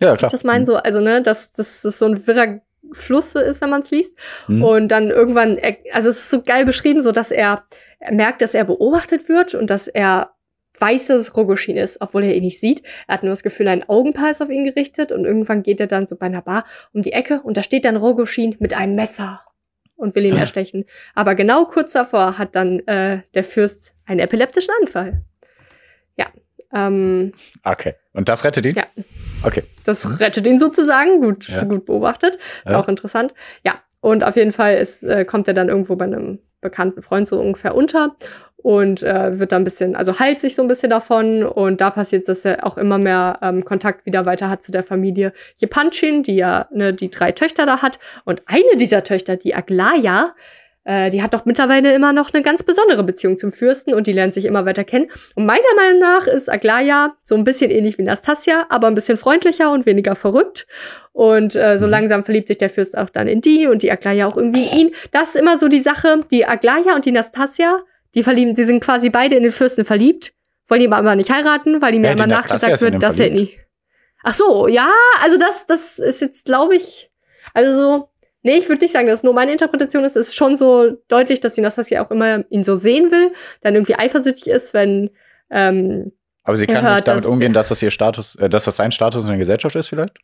Ja, 0.00 0.14
klar. 0.16 0.28
Ich 0.28 0.32
das 0.32 0.44
meine 0.44 0.64
so, 0.64 0.76
also 0.76 1.00
ne, 1.00 1.22
dass, 1.22 1.52
dass 1.52 1.82
das 1.82 1.98
so 1.98 2.06
ein 2.06 2.26
wirrer 2.26 2.60
Fluss 2.94 3.34
ist, 3.34 3.60
wenn 3.60 3.70
man 3.70 3.82
es 3.82 3.90
liest. 3.90 4.16
Hm. 4.46 4.62
Und 4.62 4.88
dann 4.88 5.10
irgendwann, 5.10 5.58
also 5.92 6.08
es 6.08 6.18
ist 6.18 6.30
so 6.30 6.42
geil 6.42 6.64
beschrieben, 6.64 7.02
so 7.02 7.12
dass 7.12 7.30
er, 7.30 7.64
er 7.98 8.12
merkt, 8.14 8.40
dass 8.42 8.54
er 8.54 8.64
beobachtet 8.64 9.28
wird 9.28 9.54
und 9.54 9.68
dass 9.70 9.88
er 9.88 10.30
weiß, 10.78 11.06
dass 11.06 11.20
es 11.20 11.36
Rogoshin 11.36 11.76
ist, 11.76 12.00
obwohl 12.00 12.24
er 12.24 12.34
ihn 12.34 12.42
nicht 12.42 12.58
sieht. 12.58 12.82
Er 13.06 13.14
hat 13.14 13.22
nur 13.22 13.30
das 13.30 13.42
Gefühl, 13.44 13.68
ein 13.68 13.88
Augenpaar 13.88 14.30
ist 14.32 14.42
auf 14.42 14.50
ihn 14.50 14.64
gerichtet 14.64 15.12
und 15.12 15.24
irgendwann 15.24 15.62
geht 15.62 15.78
er 15.78 15.86
dann 15.86 16.08
so 16.08 16.16
bei 16.16 16.26
einer 16.26 16.42
Bar 16.42 16.64
um 16.92 17.02
die 17.02 17.12
Ecke 17.12 17.40
und 17.44 17.56
da 17.56 17.62
steht 17.62 17.84
dann 17.84 17.94
Rogoshin 17.96 18.56
mit 18.58 18.74
einem 18.74 18.96
Messer 18.96 19.40
und 19.94 20.16
will 20.16 20.24
ihn 20.26 20.34
Ah. 20.34 20.40
erstechen. 20.40 20.84
Aber 21.14 21.36
genau 21.36 21.66
kurz 21.66 21.92
davor 21.92 22.38
hat 22.38 22.56
dann 22.56 22.80
äh, 22.88 23.20
der 23.34 23.44
Fürst 23.44 23.92
einen 24.06 24.18
epileptischen 24.18 24.74
Anfall. 24.80 25.22
Ja. 26.16 26.26
Ähm, 26.74 27.32
Okay. 27.62 27.94
Und 28.12 28.28
das 28.28 28.42
rettet 28.42 28.66
ihn? 28.66 28.74
Ja. 28.74 28.86
Okay. 29.46 29.62
das 29.84 30.20
rettet 30.20 30.46
ihn 30.46 30.58
sozusagen, 30.58 31.20
gut, 31.20 31.48
Ja. 31.48 31.64
gut 31.64 31.84
beobachtet. 31.86 32.36
Ist 32.36 32.70
Ja. 32.70 32.78
auch 32.78 32.88
interessant. 32.88 33.34
Ja, 33.64 33.74
und 34.00 34.24
auf 34.24 34.36
jeden 34.36 34.52
Fall 34.52 34.76
ist, 34.76 35.02
äh, 35.02 35.24
kommt 35.24 35.48
er 35.48 35.54
dann 35.54 35.68
irgendwo 35.68 35.96
bei 35.96 36.04
einem 36.04 36.38
bekannten 36.60 37.02
Freund 37.02 37.28
so 37.28 37.38
ungefähr 37.40 37.74
unter 37.74 38.16
und 38.56 39.02
äh, 39.02 39.38
wird 39.38 39.52
dann 39.52 39.60
ein 39.60 39.64
bisschen, 39.64 39.94
also 39.94 40.18
heilt 40.18 40.40
sich 40.40 40.54
so 40.54 40.62
ein 40.62 40.68
bisschen 40.68 40.88
davon 40.88 41.42
und 41.44 41.82
da 41.82 41.90
passiert 41.90 42.26
dass 42.26 42.46
er 42.46 42.64
auch 42.66 42.78
immer 42.78 42.96
mehr 42.96 43.38
ähm, 43.42 43.64
Kontakt 43.66 44.06
wieder 44.06 44.24
weiter 44.24 44.48
hat 44.48 44.62
zu 44.62 44.72
der 44.72 44.82
Familie 44.82 45.34
Jepanchin, 45.56 46.22
die 46.22 46.36
ja 46.36 46.66
ne, 46.72 46.94
die 46.94 47.10
drei 47.10 47.32
Töchter 47.32 47.66
da 47.66 47.82
hat 47.82 47.98
und 48.24 48.42
eine 48.46 48.78
dieser 48.78 49.04
Töchter, 49.04 49.36
die 49.36 49.54
Aglaya, 49.54 50.32
äh, 50.84 51.10
die 51.10 51.22
hat 51.22 51.34
doch 51.34 51.44
mittlerweile 51.44 51.94
immer 51.94 52.12
noch 52.12 52.32
eine 52.32 52.42
ganz 52.42 52.62
besondere 52.62 53.02
Beziehung 53.04 53.38
zum 53.38 53.52
Fürsten 53.52 53.94
und 53.94 54.06
die 54.06 54.12
lernt 54.12 54.34
sich 54.34 54.44
immer 54.44 54.64
weiter 54.66 54.84
kennen. 54.84 55.08
Und 55.34 55.46
meiner 55.46 55.62
Meinung 55.76 55.98
nach 56.00 56.26
ist 56.26 56.50
Aglaya 56.50 57.16
so 57.22 57.34
ein 57.34 57.44
bisschen 57.44 57.70
ähnlich 57.70 57.98
wie 57.98 58.02
Nastasia, 58.02 58.66
aber 58.68 58.86
ein 58.88 58.94
bisschen 58.94 59.16
freundlicher 59.16 59.70
und 59.72 59.86
weniger 59.86 60.14
verrückt. 60.14 60.66
Und 61.12 61.56
äh, 61.56 61.78
so 61.78 61.86
Mhm. 61.86 61.90
langsam 61.90 62.24
verliebt 62.24 62.48
sich 62.48 62.58
der 62.58 62.70
Fürst 62.70 62.96
auch 62.98 63.08
dann 63.10 63.28
in 63.28 63.40
die 63.40 63.66
und 63.66 63.82
die 63.82 63.90
Aglaya 63.90 64.26
auch 64.26 64.36
irgendwie 64.36 64.64
in 64.64 64.78
ihn. 64.88 64.94
Das 65.12 65.34
ist 65.34 65.36
immer 65.36 65.58
so 65.58 65.68
die 65.68 65.80
Sache. 65.80 66.20
Die 66.30 66.44
Aglaya 66.46 66.94
und 66.94 67.04
die 67.04 67.12
Nastasia, 67.12 67.80
die 68.14 68.22
verlieben, 68.22 68.54
sie 68.54 68.64
sind 68.64 68.82
quasi 68.82 69.10
beide 69.10 69.36
in 69.36 69.42
den 69.42 69.52
Fürsten 69.52 69.84
verliebt, 69.84 70.32
wollen 70.68 70.80
ihn 70.82 70.92
aber 70.92 71.14
nicht 71.16 71.30
heiraten, 71.30 71.80
weil 71.82 71.94
ihm 71.94 72.04
ja 72.04 72.12
immer 72.12 72.26
nachgesagt 72.26 72.80
wird, 72.82 73.02
dass 73.02 73.18
er 73.18 73.30
nicht. 73.30 73.58
Ach 74.22 74.34
so, 74.34 74.68
ja, 74.68 74.88
also 75.22 75.36
das, 75.36 75.66
das 75.66 75.98
ist 75.98 76.20
jetzt, 76.22 76.46
glaube 76.46 76.76
ich, 76.76 77.10
also 77.52 77.76
so, 77.76 78.08
nee, 78.44 78.56
ich 78.56 78.68
würde 78.68 78.84
nicht 78.84 78.92
sagen, 78.92 79.08
dass 79.08 79.16
es 79.18 79.22
nur 79.24 79.34
meine 79.34 79.50
Interpretation 79.50 80.04
ist. 80.04 80.16
Es 80.16 80.28
ist 80.28 80.36
schon 80.36 80.56
so 80.56 80.92
deutlich, 81.08 81.40
dass 81.40 81.54
die 81.54 81.60
Nastasia 81.62 82.04
auch 82.06 82.10
immer 82.12 82.44
ihn 82.50 82.62
so 82.62 82.76
sehen 82.76 83.10
will, 83.10 83.32
dann 83.62 83.74
irgendwie 83.74 83.96
eifersüchtig 83.96 84.46
ist, 84.46 84.72
wenn, 84.74 85.10
ähm, 85.50 86.12
Aber 86.44 86.56
sie 86.56 86.66
kann 86.66 86.84
hört, 86.84 86.94
nicht 86.94 87.08
damit 87.08 87.24
dass- 87.24 87.30
umgehen, 87.30 87.52
dass 87.52 87.68
das 87.68 87.82
ihr 87.82 87.90
Status, 87.90 88.36
äh, 88.36 88.48
dass 88.48 88.64
das 88.64 88.76
sein 88.76 88.92
Status 88.92 89.24
in 89.24 89.30
der 89.30 89.38
Gesellschaft 89.38 89.74
ist, 89.74 89.88
vielleicht? 89.88 90.16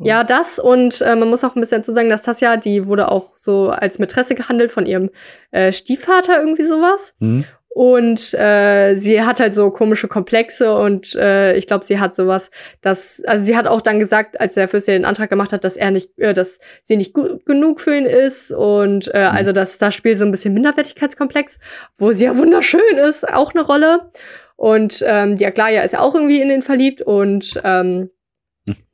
Ja, 0.00 0.24
das 0.24 0.58
und 0.58 1.00
äh, 1.02 1.14
man 1.14 1.28
muss 1.28 1.44
auch 1.44 1.54
ein 1.54 1.60
bisschen 1.60 1.78
dazu 1.82 1.92
sagen, 1.92 2.08
dass 2.08 2.22
die 2.64 2.86
wurde 2.86 3.08
auch 3.12 3.36
so 3.36 3.70
als 3.70 4.00
Mätresse 4.00 4.34
gehandelt 4.34 4.72
von 4.72 4.86
ihrem 4.86 5.10
äh, 5.52 5.70
Stiefvater, 5.72 6.40
irgendwie 6.40 6.64
sowas. 6.64 7.14
Mhm. 7.20 7.44
Und 7.74 8.32
äh, 8.34 8.94
sie 8.94 9.20
hat 9.22 9.40
halt 9.40 9.52
so 9.52 9.72
komische 9.72 10.06
Komplexe 10.06 10.76
und 10.76 11.16
äh, 11.16 11.56
ich 11.56 11.66
glaube, 11.66 11.84
sie 11.84 11.98
hat 11.98 12.14
sowas, 12.14 12.52
dass, 12.82 13.20
also 13.26 13.44
sie 13.44 13.56
hat 13.56 13.66
auch 13.66 13.80
dann 13.80 13.98
gesagt, 13.98 14.40
als 14.40 14.54
der 14.54 14.68
Fürst 14.68 14.86
ihr 14.86 14.94
den 14.94 15.04
Antrag 15.04 15.28
gemacht 15.28 15.52
hat, 15.52 15.64
dass 15.64 15.76
er 15.76 15.90
nicht, 15.90 16.16
äh, 16.16 16.32
dass 16.34 16.60
sie 16.84 16.96
nicht 16.96 17.12
gut 17.12 17.44
genug 17.44 17.80
für 17.80 17.96
ihn 17.96 18.06
ist 18.06 18.52
und 18.52 19.12
äh, 19.12 19.18
also 19.18 19.50
dass 19.50 19.78
da 19.78 19.90
spielt 19.90 20.18
so 20.18 20.24
ein 20.24 20.30
bisschen 20.30 20.54
Minderwertigkeitskomplex, 20.54 21.58
wo 21.96 22.12
sie 22.12 22.26
ja 22.26 22.36
wunderschön 22.38 22.96
ist, 23.08 23.28
auch 23.28 23.52
eine 23.54 23.64
Rolle. 23.64 24.08
Und 24.54 25.02
ähm, 25.04 25.34
die 25.34 25.44
Aglaya 25.44 25.82
ist 25.82 25.94
ja 25.94 25.98
auch 25.98 26.14
irgendwie 26.14 26.40
in 26.40 26.50
den 26.50 26.62
verliebt 26.62 27.02
und 27.02 27.60
ähm, 27.64 28.08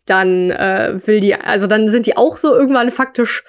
dann 0.06 0.50
äh, 0.50 0.98
will 1.04 1.20
die, 1.20 1.34
also 1.34 1.66
dann 1.66 1.90
sind 1.90 2.06
die 2.06 2.16
auch 2.16 2.38
so 2.38 2.56
irgendwann 2.56 2.90
faktisch 2.90 3.44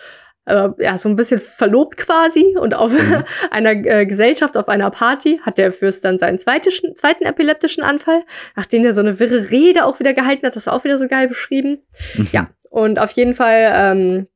äh, 0.46 0.70
ja, 0.80 0.98
so 0.98 1.08
ein 1.10 1.16
bisschen 1.16 1.39
verlobt 1.39 1.98
quasi 1.98 2.56
und 2.60 2.74
auf 2.74 2.92
mhm. 2.92 3.24
einer 3.52 3.72
äh, 3.72 4.06
Gesellschaft, 4.06 4.58
auf 4.58 4.68
einer 4.68 4.89
Party 4.89 5.39
hat 5.44 5.58
der 5.58 5.72
Fürst 5.72 6.04
dann 6.04 6.20
seinen 6.20 6.39
zweitischen, 6.39 6.96
zweiten 6.96 7.24
epileptischen 7.24 7.84
Anfall, 7.84 8.24
nachdem 8.56 8.84
er 8.86 8.94
so 8.94 9.02
eine 9.02 9.20
wirre 9.20 9.52
Rede 9.52 9.86
auch 9.86 10.00
wieder 10.00 10.14
gehalten 10.14 10.46
hat, 10.46 10.56
das 10.56 10.68
war 10.68 10.74
auch 10.74 10.84
wieder 10.84 10.98
so 10.98 11.08
geil 11.08 11.28
beschrieben. 11.28 11.82
Mhm. 12.16 12.28
Ja, 12.32 12.50
und 12.70 13.00
auf 13.00 13.12
jeden 13.12 13.36
Fall 13.36 13.72
ähm, 13.76 14.28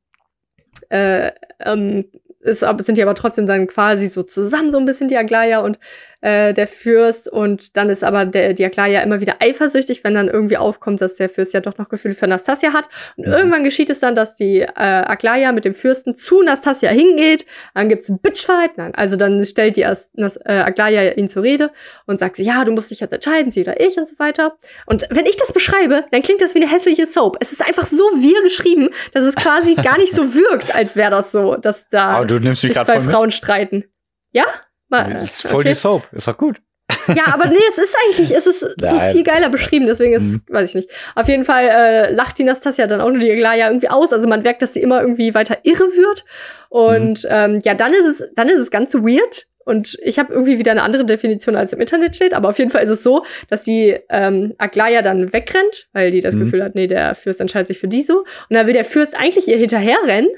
äh, 0.90 1.32
ähm, 1.60 2.04
ist, 2.40 2.60
sind 2.60 2.96
die 2.96 3.02
aber 3.02 3.14
trotzdem 3.14 3.46
dann 3.46 3.66
quasi 3.66 4.08
so 4.08 4.22
zusammen 4.22 4.70
so 4.70 4.78
ein 4.78 4.86
bisschen 4.86 5.08
die 5.08 5.16
Aglaya 5.16 5.60
und 5.60 5.78
äh, 6.26 6.52
der 6.52 6.66
Fürst 6.66 7.28
und 7.28 7.76
dann 7.76 7.88
ist 7.88 8.02
aber 8.02 8.26
der 8.26 8.52
die 8.52 8.64
Aglaya 8.64 9.00
immer 9.02 9.20
wieder 9.20 9.36
eifersüchtig, 9.38 10.02
wenn 10.02 10.14
dann 10.14 10.26
irgendwie 10.26 10.56
aufkommt, 10.56 11.00
dass 11.00 11.14
der 11.14 11.28
Fürst 11.28 11.54
ja 11.54 11.60
doch 11.60 11.78
noch 11.78 11.88
Gefühle 11.88 12.14
für 12.14 12.26
Nastasia 12.26 12.72
hat 12.72 12.88
und 13.16 13.28
mhm. 13.28 13.32
irgendwann 13.32 13.62
geschieht 13.62 13.90
es 13.90 14.00
dann, 14.00 14.16
dass 14.16 14.34
die 14.34 14.60
äh, 14.60 14.72
Aglaya 14.74 15.52
mit 15.52 15.64
dem 15.64 15.74
Fürsten 15.74 16.16
zu 16.16 16.42
Nastasia 16.42 16.90
hingeht, 16.90 17.46
dann 17.74 17.88
gibt's 17.88 18.08
ein 18.08 18.18
Bitchfight, 18.18 18.76
nein, 18.76 18.92
also 18.96 19.14
dann 19.14 19.44
stellt 19.44 19.76
die 19.76 19.86
As 19.86 20.10
Nas 20.14 20.36
äh, 20.44 20.52
Aglaya 20.52 21.12
ihn 21.12 21.28
zur 21.28 21.44
Rede 21.44 21.70
und 22.06 22.18
sagt 22.18 22.36
sie, 22.36 22.44
ja, 22.44 22.64
du 22.64 22.72
musst 22.72 22.90
dich 22.90 22.98
jetzt 22.98 23.12
entscheiden, 23.12 23.52
sie 23.52 23.60
oder 23.60 23.80
ich 23.80 23.96
und 23.96 24.08
so 24.08 24.18
weiter. 24.18 24.56
Und 24.86 25.06
wenn 25.10 25.26
ich 25.26 25.36
das 25.36 25.52
beschreibe, 25.52 26.04
dann 26.10 26.22
klingt 26.22 26.40
das 26.40 26.56
wie 26.56 26.60
eine 26.60 26.70
hässliche 26.70 27.06
Soap. 27.06 27.36
Es 27.40 27.52
ist 27.52 27.64
einfach 27.64 27.86
so 27.86 28.02
wir 28.16 28.42
geschrieben, 28.42 28.90
dass 29.12 29.22
es 29.22 29.36
quasi 29.36 29.76
gar 29.76 29.98
nicht 29.98 30.12
so 30.12 30.34
wirkt, 30.34 30.74
als 30.74 30.96
wäre 30.96 31.12
das 31.12 31.30
so, 31.30 31.54
dass 31.54 31.88
da 31.88 32.26
zwei 32.26 33.00
Frauen 33.00 33.26
mit? 33.26 33.34
streiten. 33.34 33.84
Ja? 34.32 34.44
Mal, 34.88 35.14
das 35.14 35.24
ist 35.24 35.42
voll 35.46 35.60
okay. 35.60 35.70
die 35.70 35.74
Soap. 35.74 36.08
Ist 36.12 36.28
doch 36.28 36.36
gut. 36.36 36.60
Ja, 37.14 37.26
aber 37.32 37.46
nee, 37.46 37.58
es 37.68 37.78
ist 37.78 37.96
eigentlich, 38.04 38.30
es 38.30 38.46
ist 38.46 38.60
so 38.60 39.00
viel 39.12 39.22
geiler 39.22 39.48
beschrieben, 39.48 39.86
deswegen 39.86 40.14
ist, 40.14 40.22
mhm. 40.22 40.42
weiß 40.48 40.70
ich 40.70 40.74
nicht. 40.76 40.90
Auf 41.14 41.28
jeden 41.28 41.44
Fall 41.44 41.64
äh, 41.64 42.12
lacht 42.12 42.38
die 42.38 42.44
Nastasia 42.44 42.86
dann 42.86 43.00
auch 43.00 43.10
nur 43.10 43.18
die 43.18 43.34
Glaya 43.34 43.68
irgendwie 43.68 43.88
aus. 43.88 44.12
Also 44.12 44.28
man 44.28 44.42
merkt, 44.42 44.62
dass 44.62 44.74
sie 44.74 44.80
immer 44.80 45.00
irgendwie 45.00 45.34
weiter 45.34 45.58
irre 45.62 45.84
wird. 45.84 46.24
Und 46.68 47.24
mhm. 47.24 47.30
ähm, 47.30 47.60
ja, 47.64 47.74
dann 47.74 47.92
ist 47.92 48.06
es, 48.06 48.30
dann 48.34 48.48
ist 48.48 48.58
es 48.58 48.70
ganz 48.70 48.94
weird. 48.94 49.46
Und 49.64 49.98
ich 50.02 50.20
habe 50.20 50.32
irgendwie 50.32 50.60
wieder 50.60 50.70
eine 50.70 50.82
andere 50.82 51.04
Definition 51.04 51.56
als 51.56 51.72
im 51.72 51.80
Internet 51.80 52.14
steht, 52.14 52.34
aber 52.34 52.50
auf 52.50 52.58
jeden 52.58 52.70
Fall 52.70 52.84
ist 52.84 52.90
es 52.90 53.02
so, 53.02 53.24
dass 53.50 53.64
die 53.64 53.98
ähm, 54.10 54.54
Aglaya 54.58 55.02
dann 55.02 55.32
wegrennt, 55.32 55.88
weil 55.92 56.12
die 56.12 56.20
das 56.20 56.36
mhm. 56.36 56.40
Gefühl 56.40 56.62
hat, 56.62 56.76
nee, 56.76 56.86
der 56.86 57.16
Fürst 57.16 57.40
entscheidet 57.40 57.66
sich 57.66 57.78
für 57.80 57.88
die 57.88 58.04
so. 58.04 58.20
Und 58.20 58.26
dann 58.50 58.68
will 58.68 58.74
der 58.74 58.84
Fürst 58.84 59.16
eigentlich 59.16 59.48
ihr 59.48 59.56
hinterherrennen, 59.56 60.30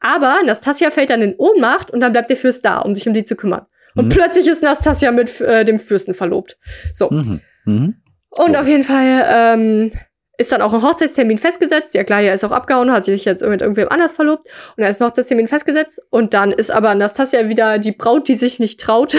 aber 0.00 0.40
Nastasia 0.44 0.90
fällt 0.90 1.10
dann 1.10 1.22
in 1.22 1.36
Ohnmacht 1.38 1.92
und 1.92 2.00
dann 2.00 2.10
bleibt 2.10 2.28
der 2.28 2.36
Fürst 2.36 2.64
da, 2.64 2.78
um 2.78 2.96
sich 2.96 3.06
um 3.06 3.14
die 3.14 3.22
zu 3.22 3.36
kümmern. 3.36 3.66
Und 3.94 4.06
mhm. 4.06 4.10
plötzlich 4.10 4.46
ist 4.46 4.62
Nastasia 4.62 5.12
mit 5.12 5.40
äh, 5.40 5.64
dem 5.64 5.78
Fürsten 5.78 6.14
verlobt. 6.14 6.58
So. 6.94 7.10
Mhm. 7.10 7.40
Mhm. 7.64 7.94
Und 8.30 8.56
oh. 8.56 8.58
auf 8.58 8.66
jeden 8.66 8.84
Fall 8.84 9.24
ähm, 9.26 9.90
ist 10.38 10.52
dann 10.52 10.62
auch 10.62 10.72
ein 10.72 10.82
Hochzeitstermin 10.82 11.38
festgesetzt. 11.38 11.94
Die 11.94 11.98
Aglaya 11.98 12.32
ist 12.32 12.44
auch 12.44 12.50
abgehauen, 12.50 12.90
hat 12.90 13.04
sich 13.04 13.24
jetzt 13.24 13.44
mit 13.44 13.60
irgendwem 13.60 13.88
anders 13.88 14.12
verlobt. 14.12 14.46
Und 14.76 14.82
da 14.82 14.88
ist 14.88 15.00
ein 15.00 15.06
Hochzeitstermin 15.06 15.48
festgesetzt. 15.48 16.00
Und 16.10 16.34
dann 16.34 16.52
ist 16.52 16.70
aber 16.70 16.94
Nastasia 16.94 17.48
wieder 17.48 17.78
die 17.78 17.92
Braut, 17.92 18.28
die 18.28 18.34
sich 18.34 18.58
nicht 18.58 18.80
traut. 18.80 19.16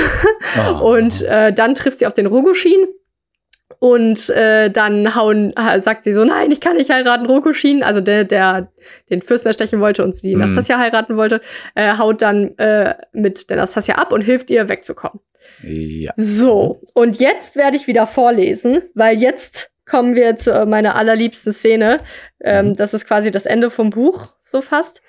Oh. 0.58 0.80
Und 0.96 1.22
äh, 1.22 1.54
dann 1.54 1.76
trifft 1.76 2.00
sie 2.00 2.08
auf 2.08 2.14
den 2.14 2.26
Rogoschin. 2.26 2.88
Und 3.84 4.30
äh, 4.30 4.70
dann 4.70 5.14
hauen, 5.14 5.54
sagt 5.80 6.06
sie 6.06 6.14
so, 6.14 6.24
nein, 6.24 6.52
ich 6.52 6.62
kann 6.62 6.78
nicht 6.78 6.90
heiraten, 6.90 7.26
Rokushin, 7.26 7.84
also 7.84 8.00
der, 8.00 8.24
der 8.24 8.72
den 9.10 9.22
Fürsten 9.22 9.50
erstechen 9.50 9.82
wollte 9.82 10.06
und 10.06 10.24
die 10.24 10.38
mm. 10.38 10.40
Nastasia 10.40 10.78
heiraten 10.80 11.18
wollte, 11.18 11.42
äh, 11.76 11.98
haut 11.98 12.22
dann 12.22 12.58
äh, 12.60 12.96
mit 13.12 13.50
der 13.50 13.58
Nastasia 13.58 13.96
ab 13.96 14.14
und 14.14 14.22
hilft 14.22 14.50
ihr 14.52 14.70
wegzukommen. 14.70 15.20
Ja. 15.64 16.14
So, 16.16 16.80
und 16.94 17.20
jetzt 17.20 17.58
werde 17.58 17.76
ich 17.76 17.86
wieder 17.86 18.08
vorlesen, 18.08 18.84
weil 18.94 19.22
jetzt 19.22 19.70
kommen 19.86 20.16
wir 20.16 20.38
zu 20.38 20.66
meiner 20.66 20.96
allerliebsten 20.96 21.52
Szene. 21.52 21.98
Ähm, 22.42 22.68
mhm. 22.68 22.76
Das 22.76 22.94
ist 22.94 23.06
quasi 23.06 23.32
das 23.32 23.46
Ende 23.46 23.70
vom 23.70 23.90
Buch, 23.90 24.32
so 24.46 24.62
fast. 24.62 25.02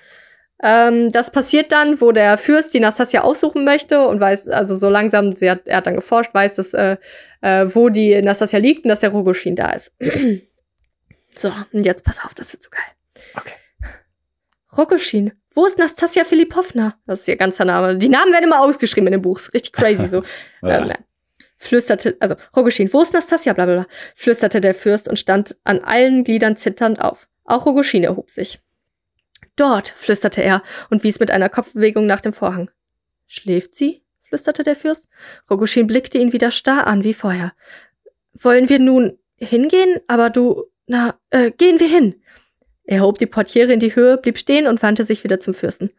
Ähm, 0.63 1.11
das 1.11 1.31
passiert 1.31 1.71
dann, 1.71 1.99
wo 1.99 2.11
der 2.11 2.37
Fürst 2.37 2.73
die 2.73 2.79
Nastasia 2.79 3.21
aussuchen 3.21 3.65
möchte 3.65 4.07
und 4.07 4.19
weiß, 4.19 4.47
also 4.47 4.75
so 4.75 4.89
langsam, 4.89 5.35
sie 5.35 5.49
hat, 5.51 5.67
er 5.67 5.77
hat 5.77 5.87
dann 5.87 5.95
geforscht, 5.95 6.33
weiß, 6.33 6.55
dass, 6.55 6.73
äh, 6.73 6.97
äh, 7.41 7.65
wo 7.73 7.89
die 7.89 8.21
Nastasia 8.21 8.59
liegt 8.59 8.85
und 8.85 8.89
dass 8.89 9.01
der 9.01 9.09
Rogoshin 9.09 9.55
da 9.55 9.71
ist. 9.71 9.91
so, 11.35 11.51
und 11.73 11.85
jetzt 11.85 12.05
pass 12.05 12.19
auf, 12.23 12.33
das 12.33 12.53
wird 12.53 12.63
so 12.63 12.69
geil. 12.69 12.81
Okay. 13.35 13.53
Rogoshin, 14.77 15.33
wo 15.53 15.65
ist 15.65 15.77
Nastasia 15.77 16.23
Filipovna? 16.23 16.97
Das 17.05 17.21
ist 17.21 17.27
ihr 17.27 17.37
ganzer 17.37 17.65
Name. 17.65 17.97
Die 17.97 18.09
Namen 18.09 18.31
werden 18.31 18.45
immer 18.45 18.61
ausgeschrieben 18.61 19.07
in 19.07 19.13
dem 19.13 19.21
Buch. 19.21 19.39
Ist 19.39 19.53
richtig 19.53 19.73
crazy 19.73 20.07
so. 20.07 20.23
ja. 20.61 20.85
ähm, 20.85 20.93
flüsterte, 21.57 22.17
also 22.19 22.35
Rogoshin, 22.55 22.91
wo 22.91 23.01
ist 23.01 23.13
Nastasia? 23.13 23.53
Blablabla, 23.53 23.87
flüsterte 24.15 24.61
der 24.61 24.73
Fürst 24.73 25.07
und 25.07 25.17
stand 25.17 25.55
an 25.63 25.79
allen 25.79 26.23
Gliedern 26.23 26.57
zitternd 26.57 26.99
auf. 26.99 27.27
Auch 27.45 27.65
Rogoshin 27.65 28.03
erhob 28.03 28.31
sich. 28.31 28.59
Dort, 29.55 29.89
flüsterte 29.89 30.41
er 30.41 30.63
und 30.89 31.03
wies 31.03 31.19
mit 31.19 31.31
einer 31.31 31.49
Kopfbewegung 31.49 32.05
nach 32.05 32.21
dem 32.21 32.33
Vorhang. 32.33 32.69
Schläft 33.27 33.75
sie? 33.75 34.03
flüsterte 34.23 34.63
der 34.63 34.75
Fürst. 34.75 35.07
Roguschin 35.49 35.87
blickte 35.87 36.17
ihn 36.17 36.33
wieder 36.33 36.51
starr 36.51 36.87
an 36.87 37.03
wie 37.03 37.13
vorher. 37.13 37.53
Wollen 38.33 38.69
wir 38.69 38.79
nun 38.79 39.17
hingehen? 39.37 39.99
Aber 40.07 40.29
du. 40.29 40.65
Na, 40.87 41.19
äh, 41.29 41.51
gehen 41.51 41.79
wir 41.79 41.87
hin. 41.87 42.21
Er 42.83 43.01
hob 43.01 43.17
die 43.17 43.25
Portiere 43.25 43.73
in 43.73 43.79
die 43.79 43.95
Höhe, 43.95 44.17
blieb 44.17 44.37
stehen 44.37 44.67
und 44.67 44.83
wandte 44.83 45.05
sich 45.05 45.23
wieder 45.23 45.39
zum 45.39 45.53
Fürsten. 45.53 45.89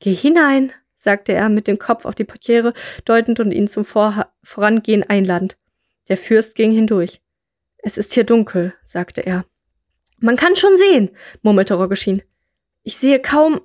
Geh 0.00 0.14
hinein, 0.14 0.72
sagte 0.94 1.32
er 1.32 1.48
mit 1.48 1.66
dem 1.66 1.78
Kopf 1.78 2.04
auf 2.04 2.14
die 2.14 2.24
Portiere 2.24 2.74
deutend 3.04 3.40
und 3.40 3.52
ihn 3.52 3.68
zum 3.68 3.84
Vor 3.84 4.26
Vorangehen 4.42 5.08
einladend. 5.08 5.56
Der 6.08 6.16
Fürst 6.16 6.54
ging 6.54 6.72
hindurch. 6.72 7.22
Es 7.78 7.96
ist 7.96 8.12
hier 8.12 8.24
dunkel, 8.24 8.74
sagte 8.82 9.24
er. 9.24 9.44
Man 10.18 10.36
kann 10.36 10.54
schon 10.56 10.76
sehen, 10.76 11.10
murmelte 11.42 11.74
Rogoschin. 11.74 12.22
Ich 12.84 12.96
sehe 12.96 13.20
kaum 13.20 13.60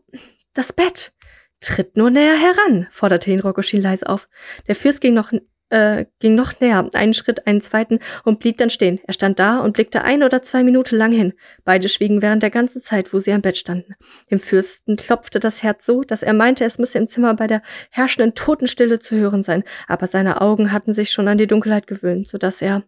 das 0.54 0.74
Bett. 0.74 1.12
Tritt 1.60 1.98
nur 1.98 2.12
näher 2.12 2.38
heran, 2.38 2.88
forderte 2.92 3.32
ihn 3.32 3.40
Rogoschin 3.40 3.82
leise 3.82 4.08
auf. 4.08 4.30
Der 4.68 4.76
Fürst 4.76 5.02
ging 5.02 5.16
noch, 5.16 5.32
äh, 5.70 6.06
ging 6.20 6.36
noch 6.36 6.60
näher, 6.60 6.88
einen 6.94 7.16
Schritt, 7.16 7.48
einen 7.48 7.62
zweiten 7.62 7.98
und 8.24 8.38
blieb 8.38 8.60
dann 8.60 8.70
stehen. 8.70 9.00
Er 9.08 9.14
stand 9.14 9.40
da 9.40 9.60
und 9.60 9.74
blickte 9.74 10.04
ein 10.04 10.22
oder 10.22 10.44
zwei 10.44 10.64
Minuten 10.64 10.96
lang 10.98 11.12
hin. 11.12 11.34
Beide 11.64 11.90
schwiegen 11.90 12.22
während 12.22 12.44
der 12.44 12.52
ganzen 12.52 12.80
Zeit, 12.80 13.12
wo 13.12 13.18
sie 13.18 13.32
am 13.32 13.42
Bett 13.42 13.58
standen. 13.58 13.96
Dem 14.30 14.38
Fürsten 14.38 14.98
klopfte 14.98 15.40
das 15.40 15.64
Herz 15.64 15.84
so, 15.84 16.04
dass 16.04 16.22
er 16.22 16.34
meinte, 16.34 16.64
es 16.64 16.78
müsse 16.78 17.00
im 17.00 17.08
Zimmer 17.08 17.34
bei 17.34 17.48
der 17.48 17.64
herrschenden 17.90 18.36
Totenstille 18.36 19.00
zu 19.00 19.16
hören 19.16 19.42
sein, 19.42 19.64
aber 19.88 20.06
seine 20.06 20.42
Augen 20.42 20.72
hatten 20.72 20.94
sich 20.94 21.10
schon 21.10 21.28
an 21.28 21.40
die 21.40 21.48
Dunkelheit 21.48 21.88
gewöhnt, 21.88 22.28
so 22.28 22.38
dass 22.38 22.62
er 22.62 22.84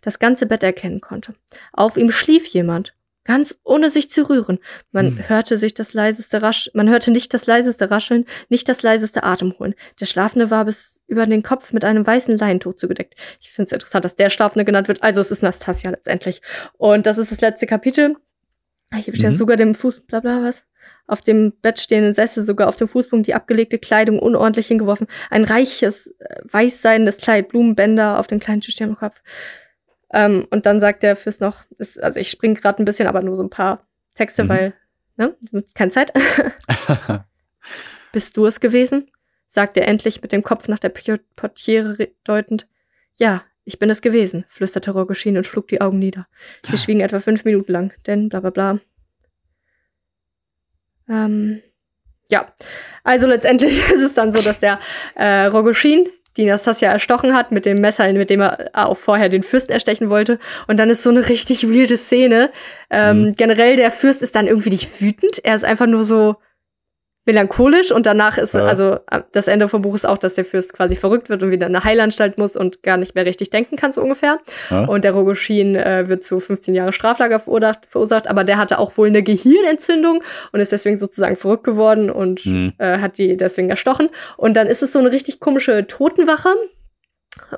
das 0.00 0.18
ganze 0.18 0.46
Bett 0.46 0.62
erkennen 0.62 1.02
konnte. 1.02 1.34
Auf 1.74 1.98
ihm 1.98 2.10
schlief 2.10 2.46
jemand, 2.46 2.94
ganz 3.24 3.56
ohne 3.64 3.90
sich 3.90 4.10
zu 4.10 4.28
rühren. 4.28 4.58
Man 4.92 5.18
hm. 5.18 5.28
hörte 5.28 5.58
sich 5.58 5.74
das 5.74 5.94
leiseste 5.94 6.42
Rasch, 6.42 6.70
man 6.74 6.88
hörte 6.88 7.10
nicht 7.10 7.32
das 7.34 7.46
leiseste 7.46 7.90
Rascheln, 7.90 8.26
nicht 8.48 8.68
das 8.68 8.82
leiseste 8.82 9.24
Atemholen. 9.24 9.74
Der 10.00 10.06
Schlafende 10.06 10.50
war 10.50 10.64
bis 10.66 11.00
über 11.06 11.26
den 11.26 11.42
Kopf 11.42 11.72
mit 11.72 11.84
einem 11.84 12.06
weißen 12.06 12.36
Leintuch 12.38 12.76
zugedeckt. 12.76 13.14
Ich 13.40 13.50
finde 13.50 13.66
es 13.66 13.72
interessant, 13.72 14.04
dass 14.04 14.16
der 14.16 14.30
Schlafende 14.30 14.64
genannt 14.64 14.88
wird. 14.88 15.02
Also 15.02 15.20
es 15.20 15.30
ist 15.30 15.42
Nastasia 15.42 15.90
letztendlich. 15.90 16.40
Und 16.78 17.06
das 17.06 17.18
ist 17.18 17.32
das 17.32 17.40
letzte 17.40 17.66
Kapitel. 17.66 18.16
Ah, 18.90 18.96
hier 18.96 19.14
steht 19.14 19.30
mhm. 19.30 19.36
sogar 19.36 19.56
dem 19.56 19.74
Fuß, 19.74 20.00
bla 20.02 20.20
bla 20.20 20.42
was. 20.42 20.64
Auf 21.06 21.20
dem 21.20 21.52
Bett 21.60 21.78
stehenden 21.78 22.14
Sessel, 22.14 22.44
sogar 22.44 22.68
auf 22.68 22.76
dem 22.76 22.88
Fußpunkt, 22.88 23.26
die 23.26 23.34
abgelegte 23.34 23.78
Kleidung 23.78 24.18
unordentlich 24.18 24.68
hingeworfen. 24.68 25.06
Ein 25.30 25.44
reiches, 25.44 26.06
äh, 26.18 26.40
weißseidendes 26.44 27.18
Kleid, 27.18 27.48
Blumenbänder 27.48 28.18
auf 28.18 28.26
dem 28.26 28.40
kleinen 28.40 28.62
Tisch 28.62 28.80
am 28.80 28.96
Kopf. 28.96 29.20
Ähm, 30.14 30.46
und 30.50 30.64
dann 30.64 30.80
sagt 30.80 31.02
der 31.02 31.16
Fürst 31.16 31.42
noch, 31.42 31.64
ist, 31.78 32.02
also 32.02 32.18
ich 32.18 32.30
springe 32.30 32.54
gerade 32.54 32.82
ein 32.82 32.86
bisschen, 32.86 33.06
aber 33.06 33.22
nur 33.22 33.36
so 33.36 33.42
ein 33.42 33.50
paar 33.50 33.86
Texte, 34.14 34.44
mhm. 34.44 34.48
weil, 34.48 34.74
ne, 35.16 35.36
keine 35.74 35.90
Zeit. 35.90 36.12
Bist 38.12 38.36
du 38.36 38.46
es 38.46 38.60
gewesen? 38.60 39.10
sagt 39.54 39.76
er 39.76 39.86
endlich 39.86 40.20
mit 40.20 40.32
dem 40.32 40.42
Kopf 40.42 40.66
nach 40.66 40.80
der 40.80 40.88
Portiere 40.88 42.08
deutend. 42.24 42.66
Ja, 43.14 43.44
ich 43.64 43.78
bin 43.78 43.88
es 43.88 44.02
gewesen, 44.02 44.44
flüsterte 44.48 44.90
Rogoschin 44.90 45.36
und 45.36 45.46
schlug 45.46 45.68
die 45.68 45.80
Augen 45.80 46.00
nieder. 46.00 46.26
Wir 46.68 46.76
schwiegen 46.76 47.00
etwa 47.00 47.20
fünf 47.20 47.44
Minuten 47.44 47.70
lang, 47.70 47.94
denn 48.04 48.28
bla 48.28 48.40
bla 48.40 48.50
bla. 48.50 48.80
Ähm, 51.08 51.62
ja, 52.28 52.52
also 53.04 53.28
letztendlich 53.28 53.78
ist 53.92 54.02
es 54.02 54.14
dann 54.14 54.32
so, 54.32 54.42
dass 54.42 54.58
der 54.58 54.80
äh, 55.14 55.44
Rogoschin 55.46 56.08
die 56.36 56.46
Nastasia 56.46 56.90
erstochen 56.90 57.34
hat 57.34 57.52
mit 57.52 57.66
dem 57.66 57.76
Messer, 57.76 58.12
mit 58.12 58.30
dem 58.30 58.40
er 58.40 58.70
auch 58.72 58.96
vorher 58.96 59.28
den 59.28 59.42
Fürsten 59.42 59.72
erstechen 59.72 60.10
wollte. 60.10 60.38
Und 60.66 60.78
dann 60.78 60.90
ist 60.90 61.02
so 61.02 61.10
eine 61.10 61.28
richtig 61.28 61.68
weirde 61.68 61.96
Szene. 61.96 62.50
Ähm, 62.90 63.22
mhm. 63.22 63.36
Generell, 63.36 63.76
der 63.76 63.90
Fürst 63.90 64.22
ist 64.22 64.34
dann 64.34 64.46
irgendwie 64.46 64.70
nicht 64.70 65.00
wütend. 65.00 65.38
Er 65.44 65.54
ist 65.54 65.64
einfach 65.64 65.86
nur 65.86 66.04
so, 66.04 66.36
melancholisch 67.26 67.90
und 67.90 68.06
danach 68.06 68.38
ist, 68.38 68.54
ja. 68.54 68.64
also 68.64 68.98
äh, 69.10 69.22
das 69.32 69.48
Ende 69.48 69.68
vom 69.68 69.82
Buch 69.82 69.94
ist 69.94 70.06
auch, 70.06 70.18
dass 70.18 70.34
der 70.34 70.44
Fürst 70.44 70.72
quasi 70.72 70.96
verrückt 70.96 71.28
wird 71.28 71.42
und 71.42 71.50
wieder 71.50 71.66
in 71.66 71.74
eine 71.74 71.84
Heilanstalt 71.84 72.38
muss 72.38 72.56
und 72.56 72.82
gar 72.82 72.96
nicht 72.96 73.14
mehr 73.14 73.24
richtig 73.24 73.50
denken 73.50 73.76
kann, 73.76 73.92
so 73.92 74.02
ungefähr. 74.02 74.38
Ja. 74.70 74.84
Und 74.84 75.04
der 75.04 75.12
Rogoschin 75.12 75.76
äh, 75.76 76.08
wird 76.08 76.24
zu 76.24 76.40
15 76.40 76.74
Jahre 76.74 76.92
Straflager 76.92 77.40
verursacht, 77.40 77.80
verursacht, 77.88 78.26
aber 78.26 78.44
der 78.44 78.58
hatte 78.58 78.78
auch 78.78 78.96
wohl 78.96 79.08
eine 79.08 79.22
Gehirnentzündung 79.22 80.22
und 80.52 80.60
ist 80.60 80.72
deswegen 80.72 80.98
sozusagen 80.98 81.36
verrückt 81.36 81.64
geworden 81.64 82.10
und 82.10 82.44
mhm. 82.44 82.72
äh, 82.78 82.98
hat 82.98 83.18
die 83.18 83.36
deswegen 83.36 83.70
erstochen. 83.70 84.08
Und 84.36 84.56
dann 84.56 84.66
ist 84.66 84.82
es 84.82 84.92
so 84.92 84.98
eine 84.98 85.10
richtig 85.10 85.40
komische 85.40 85.86
Totenwache 85.86 86.50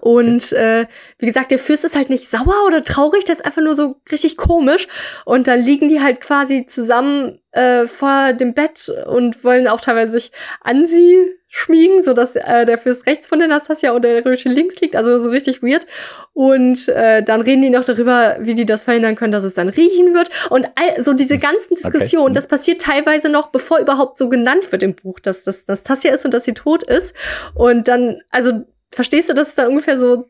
Und 0.00 0.52
äh, 0.52 0.86
wie 1.18 1.26
gesagt, 1.26 1.50
der 1.50 1.58
Fürst 1.58 1.84
ist 1.84 1.96
halt 1.96 2.10
nicht 2.10 2.28
sauer 2.28 2.66
oder 2.66 2.84
traurig, 2.84 3.24
der 3.24 3.34
ist 3.34 3.44
einfach 3.44 3.62
nur 3.62 3.76
so 3.76 4.00
richtig 4.10 4.36
komisch. 4.36 4.88
Und 5.24 5.48
dann 5.48 5.60
liegen 5.62 5.88
die 5.88 6.00
halt 6.00 6.20
quasi 6.20 6.66
zusammen 6.66 7.40
äh, 7.52 7.86
vor 7.86 8.32
dem 8.32 8.54
Bett 8.54 8.90
und 9.06 9.44
wollen 9.44 9.68
auch 9.68 9.80
teilweise 9.80 10.12
sich 10.12 10.32
an 10.60 10.86
sie 10.86 11.32
schmiegen, 11.48 12.02
so 12.02 12.12
dass 12.12 12.36
äh, 12.36 12.66
der 12.66 12.76
Fürst 12.76 13.06
rechts 13.06 13.26
von 13.26 13.38
der 13.38 13.48
Nastasia 13.48 13.92
und 13.92 14.02
der 14.02 14.22
Rösche 14.26 14.50
links 14.50 14.78
liegt, 14.80 14.94
also 14.94 15.18
so 15.20 15.30
richtig 15.30 15.62
weird. 15.62 15.86
Und 16.34 16.88
äh, 16.88 17.22
dann 17.22 17.40
reden 17.40 17.62
die 17.62 17.70
noch 17.70 17.84
darüber, 17.84 18.36
wie 18.40 18.54
die 18.54 18.66
das 18.66 18.82
verhindern 18.82 19.14
können, 19.16 19.32
dass 19.32 19.44
es 19.44 19.54
dann 19.54 19.70
riechen 19.70 20.12
wird. 20.12 20.28
Und 20.50 20.66
all, 20.74 21.02
so 21.02 21.14
diese 21.14 21.38
ganzen 21.38 21.74
Diskussionen, 21.74 22.26
Okay. 22.26 22.34
das 22.34 22.46
passiert 22.46 22.82
teilweise 22.82 23.30
noch, 23.30 23.46
bevor 23.48 23.78
überhaupt 23.78 24.18
so 24.18 24.28
genannt 24.28 24.70
wird 24.70 24.82
im 24.82 24.94
Buch, 24.94 25.18
dass 25.18 25.44
das 25.44 25.66
Nastasia 25.66 26.12
ist 26.12 26.26
und 26.26 26.34
dass 26.34 26.44
sie 26.44 26.52
tot 26.52 26.82
ist. 26.82 27.14
Und 27.54 27.88
dann, 27.88 28.20
also 28.30 28.64
verstehst 28.92 29.28
du, 29.28 29.34
dass 29.34 29.48
es 29.48 29.54
dann 29.54 29.68
ungefähr 29.68 29.98
so 29.98 30.28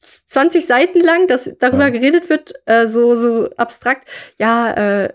20 0.00 0.64
Seiten 0.66 1.00
lang, 1.00 1.26
dass 1.26 1.50
darüber 1.58 1.84
Ja. 1.84 1.90
geredet 1.90 2.28
wird, 2.30 2.54
äh, 2.66 2.86
so, 2.86 3.16
so 3.16 3.50
abstrakt. 3.56 4.08
Ja, 4.36 4.72
äh, 5.04 5.08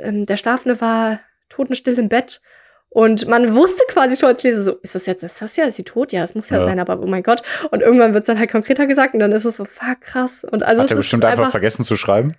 ähm, 0.00 0.24
der 0.26 0.36
Schlafende 0.36 0.80
war 0.80 1.20
totenstill 1.48 1.98
im 1.98 2.08
Bett. 2.08 2.40
Und 2.88 3.28
man 3.28 3.54
wusste 3.54 3.82
quasi 3.88 4.16
schon 4.16 4.30
als 4.30 4.42
Leser 4.42 4.62
so, 4.62 4.72
ist 4.76 4.94
das 4.94 5.04
jetzt 5.04 5.22
Nastasia? 5.22 5.64
Ist 5.66 5.76
sie 5.76 5.82
tot? 5.84 6.12
Ja, 6.12 6.22
das 6.22 6.34
muss 6.34 6.48
ja, 6.48 6.58
Ja. 6.58 6.64
sein, 6.64 6.80
aber 6.80 6.98
oh 7.00 7.06
mein 7.06 7.22
Gott. 7.22 7.42
Und 7.70 7.82
irgendwann 7.82 8.14
wird 8.14 8.22
es 8.22 8.26
dann 8.26 8.38
halt 8.38 8.50
konkreter 8.50 8.86
gesagt 8.86 9.12
und 9.12 9.20
dann 9.20 9.32
ist 9.32 9.44
es 9.44 9.56
so, 9.56 9.66
fuck, 9.66 10.00
krass. 10.00 10.44
Und 10.50 10.62
also 10.62 10.80
Hat 10.80 10.86
es 10.86 10.92
er 10.92 10.96
bestimmt 10.96 11.24
einfach, 11.26 11.50
vergessen 11.50 11.84
zu 11.84 11.96
schreiben. 11.96 12.36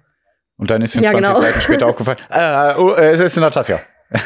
Und 0.57 0.71
dann 0.71 0.81
ist 0.81 0.95
ihm 0.95 1.03
Ja, 1.03 1.11
20 1.11 1.27
genau. 1.29 1.41
Seiten 1.41 1.61
später 1.61 1.85
aufgefallen. 1.87 2.17
Äh, 2.31 2.73
oh, 2.79 2.91
äh, 2.93 3.11
es 3.11 3.19
ist 3.19 3.37
Natasja. 3.37 3.79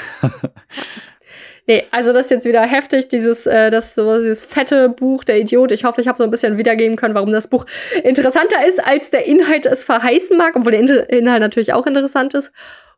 Nee, 1.68 1.84
also 1.92 2.12
das 2.14 2.26
ist 2.26 2.32
jetzt 2.32 2.46
wieder 2.46 2.62
heftig, 2.64 3.08
dieses, 3.08 3.46
äh, 3.46 3.70
das 3.70 3.96
so 3.96 4.18
dieses 4.18 4.44
fette 4.44 4.90
Buch, 4.90 5.24
der 5.24 5.40
Idiot. 5.40 5.72
Ich 5.72 5.84
hoffe, 5.84 6.02
ich 6.02 6.08
habe 6.08 6.18
so 6.18 6.24
ein 6.24 6.30
bisschen 6.30 6.58
wiedergeben 6.58 6.96
können, 6.96 7.16
warum 7.16 7.32
das 7.32 7.48
Buch 7.48 7.66
interessanter 8.04 8.66
ist, 8.68 8.86
als 8.86 9.12
der 9.12 9.26
Inhalt 9.26 9.66
es 9.66 9.84
verheißen 9.84 10.38
mag, 10.38 10.56
obwohl 10.56 10.72
der 10.72 10.82
In 10.82 10.90
Inhalt 10.90 11.42
natürlich 11.42 11.74
auch 11.74 11.86
interessant 11.86 12.34
ist. 12.34 12.52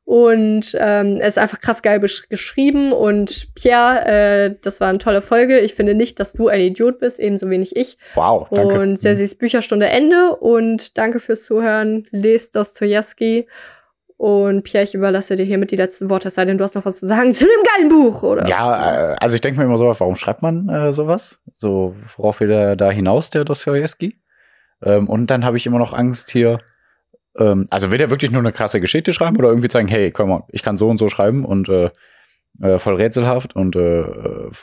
Und 0.05 0.75
ähm, 0.77 1.17
es 1.21 1.29
ist 1.29 1.37
einfach 1.37 1.61
krass 1.61 1.81
geil 1.81 2.01
geschrieben. 2.29 2.91
Und 2.91 3.53
Pierre, 3.55 4.05
äh, 4.05 4.55
das 4.61 4.81
war 4.81 4.89
eine 4.89 4.97
tolle 4.97 5.21
Folge. 5.21 5.59
Ich 5.59 5.75
finde 5.75 5.95
nicht, 5.95 6.19
dass 6.19 6.33
du 6.33 6.49
ein 6.49 6.59
Idiot 6.59 6.99
bist, 6.99 7.19
ebenso 7.19 7.49
wenig 7.49 7.75
ich. 7.75 7.97
Wow, 8.15 8.47
danke. 8.51 8.79
Und 8.79 8.99
Sessis 8.99 9.35
Bücherstunde 9.35 9.87
Ende. 9.87 10.35
Und 10.35 10.97
danke 10.97 11.19
fürs 11.19 11.45
Zuhören. 11.45 12.05
Lest 12.11 12.55
Dostoevsky. 12.55 13.47
Und 14.23 14.63
Pierre, 14.63 14.85
ich 14.85 14.95
überlasse 14.95 15.35
dir 15.35 15.43
hiermit 15.43 15.71
die 15.71 15.75
letzten 15.75 16.09
Worte, 16.09 16.29
es 16.29 16.35
sei 16.35 16.45
denn, 16.45 16.57
du 16.57 16.63
hast 16.63 16.75
noch 16.75 16.85
was 16.85 16.99
zu 16.99 17.07
sagen 17.07 17.33
zu 17.33 17.43
dem 17.43 17.61
geilen 17.75 17.89
Buch, 17.89 18.23
oder? 18.23 18.47
Ja, 18.47 19.11
äh, 19.11 19.15
also 19.19 19.35
ich 19.35 19.41
denke 19.41 19.59
mir 19.59 19.65
immer 19.65 19.77
so, 19.77 19.83
warum 19.87 20.15
schreibt 20.15 20.41
man 20.41 20.69
äh, 20.69 20.93
sowas? 20.93 21.41
So, 21.51 21.93
worauf 22.15 22.39
will 22.39 22.47
der 22.47 22.77
da 22.77 22.89
hinaus, 22.89 23.31
der 23.31 23.43
Dostoevsky? 23.43 24.17
Ähm, 24.81 25.09
und 25.09 25.29
dann 25.29 25.43
habe 25.43 25.57
ich 25.57 25.65
immer 25.65 25.77
noch 25.77 25.91
Angst 25.91 26.31
hier, 26.31 26.59
ähm, 27.37 27.65
also 27.69 27.91
will 27.91 27.97
der 27.97 28.11
wirklich 28.11 28.31
nur 28.31 28.39
eine 28.39 28.53
krasse 28.53 28.79
Geschichte 28.79 29.11
schreiben 29.11 29.35
oder 29.35 29.49
irgendwie 29.49 29.67
zeigen, 29.67 29.89
hey, 29.89 30.09
komm 30.11 30.29
mal, 30.29 30.43
ich 30.47 30.63
kann 30.63 30.77
so 30.77 30.87
und 30.87 30.99
so 30.99 31.09
schreiben 31.09 31.43
und 31.43 31.67
äh, 31.67 31.89
äh, 32.61 32.79
voll 32.79 32.95
rätselhaft 32.95 33.57
und 33.57 33.75
äh, 33.75 34.05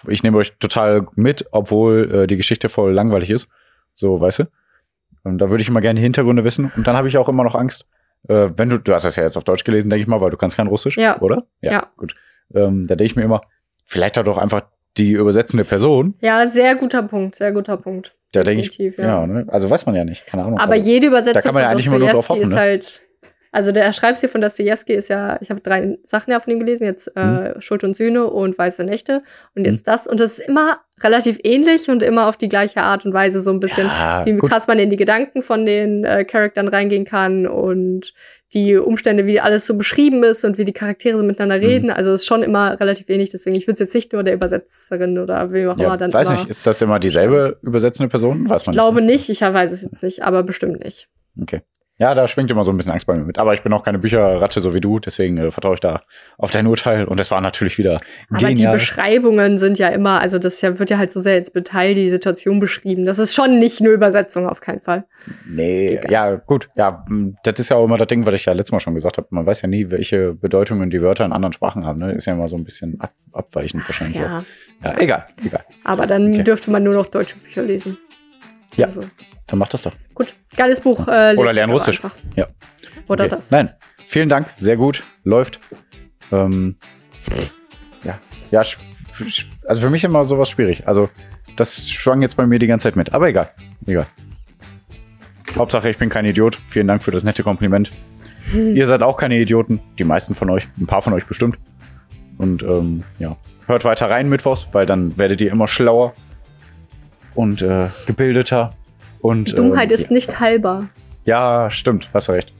ich 0.08 0.22
nehme 0.22 0.38
euch 0.38 0.56
total 0.58 1.06
mit, 1.16 1.44
obwohl 1.50 2.10
äh, 2.10 2.26
die 2.26 2.38
Geschichte 2.38 2.70
voll 2.70 2.94
langweilig 2.94 3.28
ist. 3.28 3.46
So, 3.92 4.22
weißt 4.22 4.38
du? 4.38 4.44
Und 5.22 5.36
da 5.36 5.50
würde 5.50 5.60
ich 5.60 5.68
immer 5.68 5.82
gerne 5.82 5.98
die 5.98 6.04
Hintergründe 6.04 6.44
wissen. 6.44 6.72
Und 6.74 6.86
dann 6.86 6.96
habe 6.96 7.08
ich 7.08 7.18
auch 7.18 7.28
immer 7.28 7.44
noch 7.44 7.54
Angst, 7.54 7.84
äh, 8.28 8.48
wenn 8.56 8.68
du, 8.68 8.78
du 8.78 8.92
hast 8.94 9.04
das 9.04 9.16
ja 9.16 9.22
jetzt 9.24 9.36
auf 9.36 9.44
Deutsch 9.44 9.64
gelesen, 9.64 9.90
denke 9.90 10.02
ich 10.02 10.08
mal, 10.08 10.20
weil 10.20 10.30
du 10.30 10.36
kannst 10.36 10.56
kein 10.56 10.66
Russisch, 10.66 10.96
Ja. 10.96 11.20
oder? 11.20 11.44
Ja. 11.60 11.86
Gut. 11.96 12.14
Ähm, 12.54 12.84
da 12.84 12.94
denke 12.94 13.04
ich 13.10 13.16
mir 13.16 13.22
immer, 13.22 13.40
vielleicht 13.84 14.16
hat 14.16 14.26
doch 14.26 14.38
einfach 14.38 14.62
die 14.96 15.12
übersetzende 15.12 15.64
Person, 15.64 16.14
Ja, 16.20 16.48
sehr 16.48 16.74
guter 16.74 17.02
Punkt, 17.04 17.36
sehr 17.36 17.52
guter 17.52 17.76
Punkt. 17.76 18.16
da 18.32 18.42
denke 18.42 18.62
ich, 18.66 18.76
ja, 18.78 19.04
ja. 19.04 19.26
ne? 19.26 19.44
also 19.48 19.70
weiß 19.70 19.86
man 19.86 19.94
ja 19.94 20.04
nicht, 20.04 20.26
keine 20.26 20.44
Ahnung. 20.44 20.58
Aber 20.58 20.72
also, 20.74 20.84
jede 20.84 21.06
Übersetzung 21.06 21.34
da 21.34 21.40
kann 21.40 21.54
man 21.54 21.62
ja 21.62 21.68
eigentlich 21.70 21.86
immer 21.86 21.98
nur 22.00 22.08
drauf 22.08 22.28
hoffen, 22.28 22.42
ist 22.42 22.48
ne? 22.50 22.56
halt, 22.56 23.02
also 23.52 23.72
der 23.72 23.92
Schreibstil 23.92 24.28
von 24.28 24.40
Dostoevsky 24.40 24.92
ist 24.92 25.08
ja, 25.08 25.38
ich 25.40 25.50
habe 25.50 25.60
drei 25.60 25.98
Sachen 26.04 26.30
ja 26.30 26.38
von 26.40 26.52
ihm 26.52 26.60
gelesen, 26.60 26.84
jetzt 26.84 27.14
äh, 27.16 27.60
Schuld 27.60 27.82
und 27.84 27.96
Sühne 27.96 28.26
und 28.26 28.56
Weiße 28.56 28.84
Nächte 28.84 29.22
und 29.54 29.66
jetzt 29.66 29.88
das. 29.88 30.06
Und 30.06 30.20
das 30.20 30.38
ist 30.38 30.48
immer 30.48 30.78
relativ 31.02 31.38
ähnlich 31.42 31.88
und 31.90 32.02
immer 32.02 32.28
auf 32.28 32.36
die 32.36 32.48
gleiche 32.48 32.82
Art 32.82 33.04
und 33.06 33.12
Weise 33.14 33.40
so 33.42 33.50
ein 33.50 33.58
bisschen, 33.60 33.86
ja, 33.86 34.24
wie 34.26 34.34
gut. 34.34 34.50
krass 34.50 34.66
man 34.68 34.78
in 34.78 34.90
die 34.90 34.96
Gedanken 34.96 35.42
von 35.42 35.64
den 35.66 36.04
äh, 36.04 36.24
Charakteren 36.24 36.68
reingehen 36.68 37.04
kann 37.04 37.46
und 37.46 38.12
die 38.52 38.76
Umstände, 38.76 39.26
wie 39.26 39.40
alles 39.40 39.66
so 39.66 39.76
beschrieben 39.78 40.24
ist 40.24 40.44
und 40.44 40.58
wie 40.58 40.64
die 40.64 40.72
Charaktere 40.72 41.16
so 41.16 41.22
miteinander 41.24 41.56
Mhm. 41.58 41.64
reden. 41.72 41.90
Also 41.90 42.10
es 42.10 42.20
ist 42.22 42.26
schon 42.26 42.42
immer 42.42 42.78
relativ 42.80 43.08
ähnlich. 43.08 43.30
Deswegen, 43.30 43.56
ich 43.56 43.66
würde 43.66 43.74
es 43.74 43.80
jetzt 43.80 43.94
nicht 43.94 44.12
nur 44.12 44.24
der 44.24 44.34
Übersetzerin 44.34 45.18
oder 45.18 45.52
wem 45.52 45.70
auch 45.70 45.78
Ja, 45.78 45.86
immer 45.86 45.96
dann 45.96 46.12
weiß 46.12 46.30
nicht, 46.30 46.48
ist 46.48 46.66
das 46.66 46.82
immer 46.82 46.98
dieselbe 46.98 47.58
übersetzende 47.62 48.08
Person? 48.08 48.48
Weiß 48.50 48.66
man 48.66 48.72
Ich 48.72 48.76
glaube 48.76 49.00
nicht. 49.02 49.28
nicht, 49.28 49.30
ich 49.30 49.40
weiß 49.40 49.70
es 49.72 49.82
jetzt 49.82 50.02
nicht, 50.02 50.22
aber 50.24 50.42
bestimmt 50.42 50.84
nicht. 50.84 51.08
ne? 51.36 51.42
Okay. 51.44 51.60
Ja, 52.00 52.14
da 52.14 52.26
schwingt 52.26 52.50
immer 52.50 52.64
so 52.64 52.72
ein 52.72 52.78
bisschen 52.78 52.92
Angst 52.92 53.06
bei 53.06 53.14
mir 53.14 53.24
mit. 53.24 53.36
Aber 53.38 53.52
ich 53.52 53.62
bin 53.62 53.74
auch 53.74 53.82
keine 53.82 53.98
Bücherratte 53.98 54.60
so 54.62 54.72
wie 54.72 54.80
du, 54.80 54.98
deswegen 54.98 55.36
äh, 55.36 55.50
vertraue 55.50 55.74
ich 55.74 55.80
da 55.80 56.00
auf 56.38 56.50
dein 56.50 56.66
Urteil. 56.66 57.04
Und 57.04 57.20
das 57.20 57.30
war 57.30 57.42
natürlich 57.42 57.76
wieder 57.76 57.98
Aber 58.30 58.54
die. 58.54 58.66
Beschreibungen 58.66 59.58
sind 59.58 59.78
ja 59.78 59.88
immer, 59.88 60.18
also 60.18 60.38
das 60.38 60.62
ja, 60.62 60.78
wird 60.78 60.88
ja 60.88 60.96
halt 60.96 61.12
so 61.12 61.20
sehr 61.20 61.36
ins 61.36 61.52
Detail 61.52 61.92
die 61.92 62.08
Situation 62.08 62.58
beschrieben. 62.58 63.04
Das 63.04 63.18
ist 63.18 63.34
schon 63.34 63.58
nicht 63.58 63.80
eine 63.82 63.90
Übersetzung 63.90 64.48
auf 64.48 64.62
keinen 64.62 64.80
Fall. 64.80 65.04
Nee, 65.46 65.98
Egal. 65.98 66.10
ja, 66.10 66.34
gut. 66.36 66.68
Ja, 66.74 67.04
das 67.44 67.60
ist 67.60 67.68
ja 67.68 67.76
auch 67.76 67.84
immer 67.84 67.98
das 67.98 68.06
Ding, 68.08 68.24
was 68.24 68.32
ich 68.32 68.46
ja 68.46 68.54
letztes 68.54 68.72
Mal 68.72 68.80
schon 68.80 68.94
gesagt 68.94 69.18
habe. 69.18 69.28
Man 69.30 69.44
weiß 69.44 69.60
ja 69.60 69.68
nie, 69.68 69.90
welche 69.90 70.32
Bedeutungen 70.32 70.88
die 70.88 71.02
Wörter 71.02 71.26
in 71.26 71.32
anderen 71.32 71.52
Sprachen 71.52 71.84
haben. 71.84 71.98
Ne? 71.98 72.12
Ist 72.12 72.24
ja 72.24 72.32
immer 72.32 72.48
so 72.48 72.56
ein 72.56 72.64
bisschen 72.64 72.98
ab, 72.98 73.12
abweichend 73.32 73.86
wahrscheinlich. 73.86 74.18
Ja, 74.22 74.42
ja, 74.82 74.98
egal, 74.98 75.26
egal. 75.44 75.64
aber 75.84 76.06
dann 76.06 76.32
Okay. 76.32 76.44
dürfte 76.44 76.70
man 76.70 76.82
nur 76.82 76.94
noch 76.94 77.06
deutsche 77.06 77.36
Bücher 77.36 77.62
lesen. 77.62 77.98
Ja. 78.76 78.86
Also, 78.86 79.02
Dann 79.50 79.58
mach 79.58 79.68
das 79.68 79.82
doch. 79.82 79.92
gut, 80.14 80.34
geiles 80.56 80.80
Buch. 80.80 81.06
Äh, 81.08 81.34
Oder 81.36 81.50
es 81.50 81.56
lern 81.56 81.70
aber 81.70 81.72
Russisch. 81.78 81.96
einfach. 82.04 82.16
Ja. 82.36 82.46
Oder 83.08 83.24
Okay. 83.24 83.34
das. 83.36 83.50
Nein, 83.50 83.70
vielen 84.06 84.28
Dank, 84.28 84.46
sehr 84.58 84.76
gut, 84.76 85.02
läuft. 85.24 85.58
Ähm, 86.32 86.76
ja, 88.04 88.18
ja, 88.52 88.60
also 88.60 89.80
für 89.82 89.90
mich 89.90 90.04
immer 90.04 90.24
sowas 90.24 90.48
schwierig. 90.50 90.86
Also 90.86 91.10
das 91.56 91.90
schwang 91.90 92.22
jetzt 92.22 92.36
bei 92.36 92.46
mir 92.46 92.58
die 92.58 92.66
ganze 92.68 92.84
Zeit 92.84 92.96
mit. 92.96 93.12
Aber 93.12 93.28
egal, 93.28 93.50
egal. 93.86 94.06
Hauptsache, 95.56 95.90
ich 95.90 95.98
bin 95.98 96.08
kein 96.08 96.24
Idiot. 96.24 96.58
Vielen 96.68 96.86
Dank 96.86 97.02
für 97.02 97.10
das 97.10 97.24
nette 97.24 97.42
Kompliment. 97.42 97.90
Ihr 98.54 98.86
seid 98.86 99.02
auch 99.02 99.16
keine 99.16 99.36
Idioten. 99.38 99.80
Die 99.98 100.04
meisten 100.04 100.34
von 100.34 100.48
euch. 100.50 100.68
Ein 100.78 100.86
paar 100.86 101.02
von 101.02 101.12
euch 101.12 101.26
bestimmt. 101.26 101.58
Und 102.38 102.62
ähm, 102.62 103.02
ja, 103.18 103.36
hört 103.66 103.84
weiter 103.84 104.08
rein 104.08 104.28
mittwochs, 104.28 104.68
weil 104.72 104.86
dann 104.86 105.18
werdet 105.18 105.40
ihr 105.40 105.50
immer 105.50 105.66
schlauer 105.66 106.14
und 107.34 107.62
äh, 107.62 107.88
gebildeter. 108.06 108.74
Und, 109.20 109.56
Dummheit 109.58 109.92
ähm, 109.92 109.98
ist 109.98 110.10
nicht 110.10 110.40
heilbar. 110.40 110.88
ja, 111.24 111.68
stimmt, 111.70 112.08
hast 112.14 112.28
du 112.28 112.32
recht. 112.32 112.52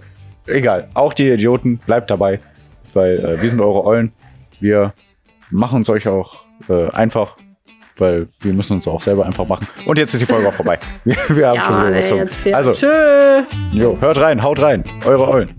Egal, 0.46 0.88
auch 0.94 1.12
die 1.12 1.28
Idioten, 1.28 1.78
bleibt 1.78 2.10
dabei, 2.10 2.40
weil 2.92 3.18
äh, 3.18 3.42
wir 3.42 3.50
sind 3.50 3.60
eure 3.60 3.84
Eulen. 3.84 4.12
Wir 4.58 4.92
machen 5.50 5.82
es 5.82 5.90
euch 5.90 6.08
auch 6.08 6.44
äh, 6.68 6.88
einfach, 6.90 7.36
weil 7.96 8.28
wir 8.40 8.52
müssen 8.52 8.74
uns 8.74 8.88
auch 8.88 9.00
selber 9.00 9.26
einfach 9.26 9.46
machen. 9.46 9.66
Und 9.86 9.98
jetzt 9.98 10.12
ist 10.14 10.20
die 10.20 10.26
Folge 10.26 10.48
auch 10.48 10.52
vorbei. 10.52 10.78
Wir, 11.04 11.16
wir 11.28 11.48
haben 11.48 11.60
schon 11.60 11.76
wieder 11.76 11.88
überzogen. 11.90 12.30
hier. 12.42 12.56
Also, 12.56 12.72
Tschö. 12.72 13.42
jo, 13.72 13.96
hört 14.00 14.18
rein, 14.18 14.42
haut 14.42 14.60
rein, 14.60 14.84
eure 15.04 15.28
Eulen. 15.28 15.54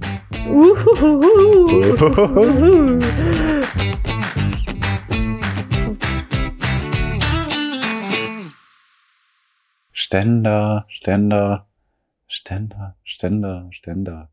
Uhuhuhu. 0.48 1.82
Ständer, 10.04 10.86
Ständer, 10.90 11.68
Ständer, 12.28 12.96
Ständer, 13.04 13.68
Ständer. 13.72 14.31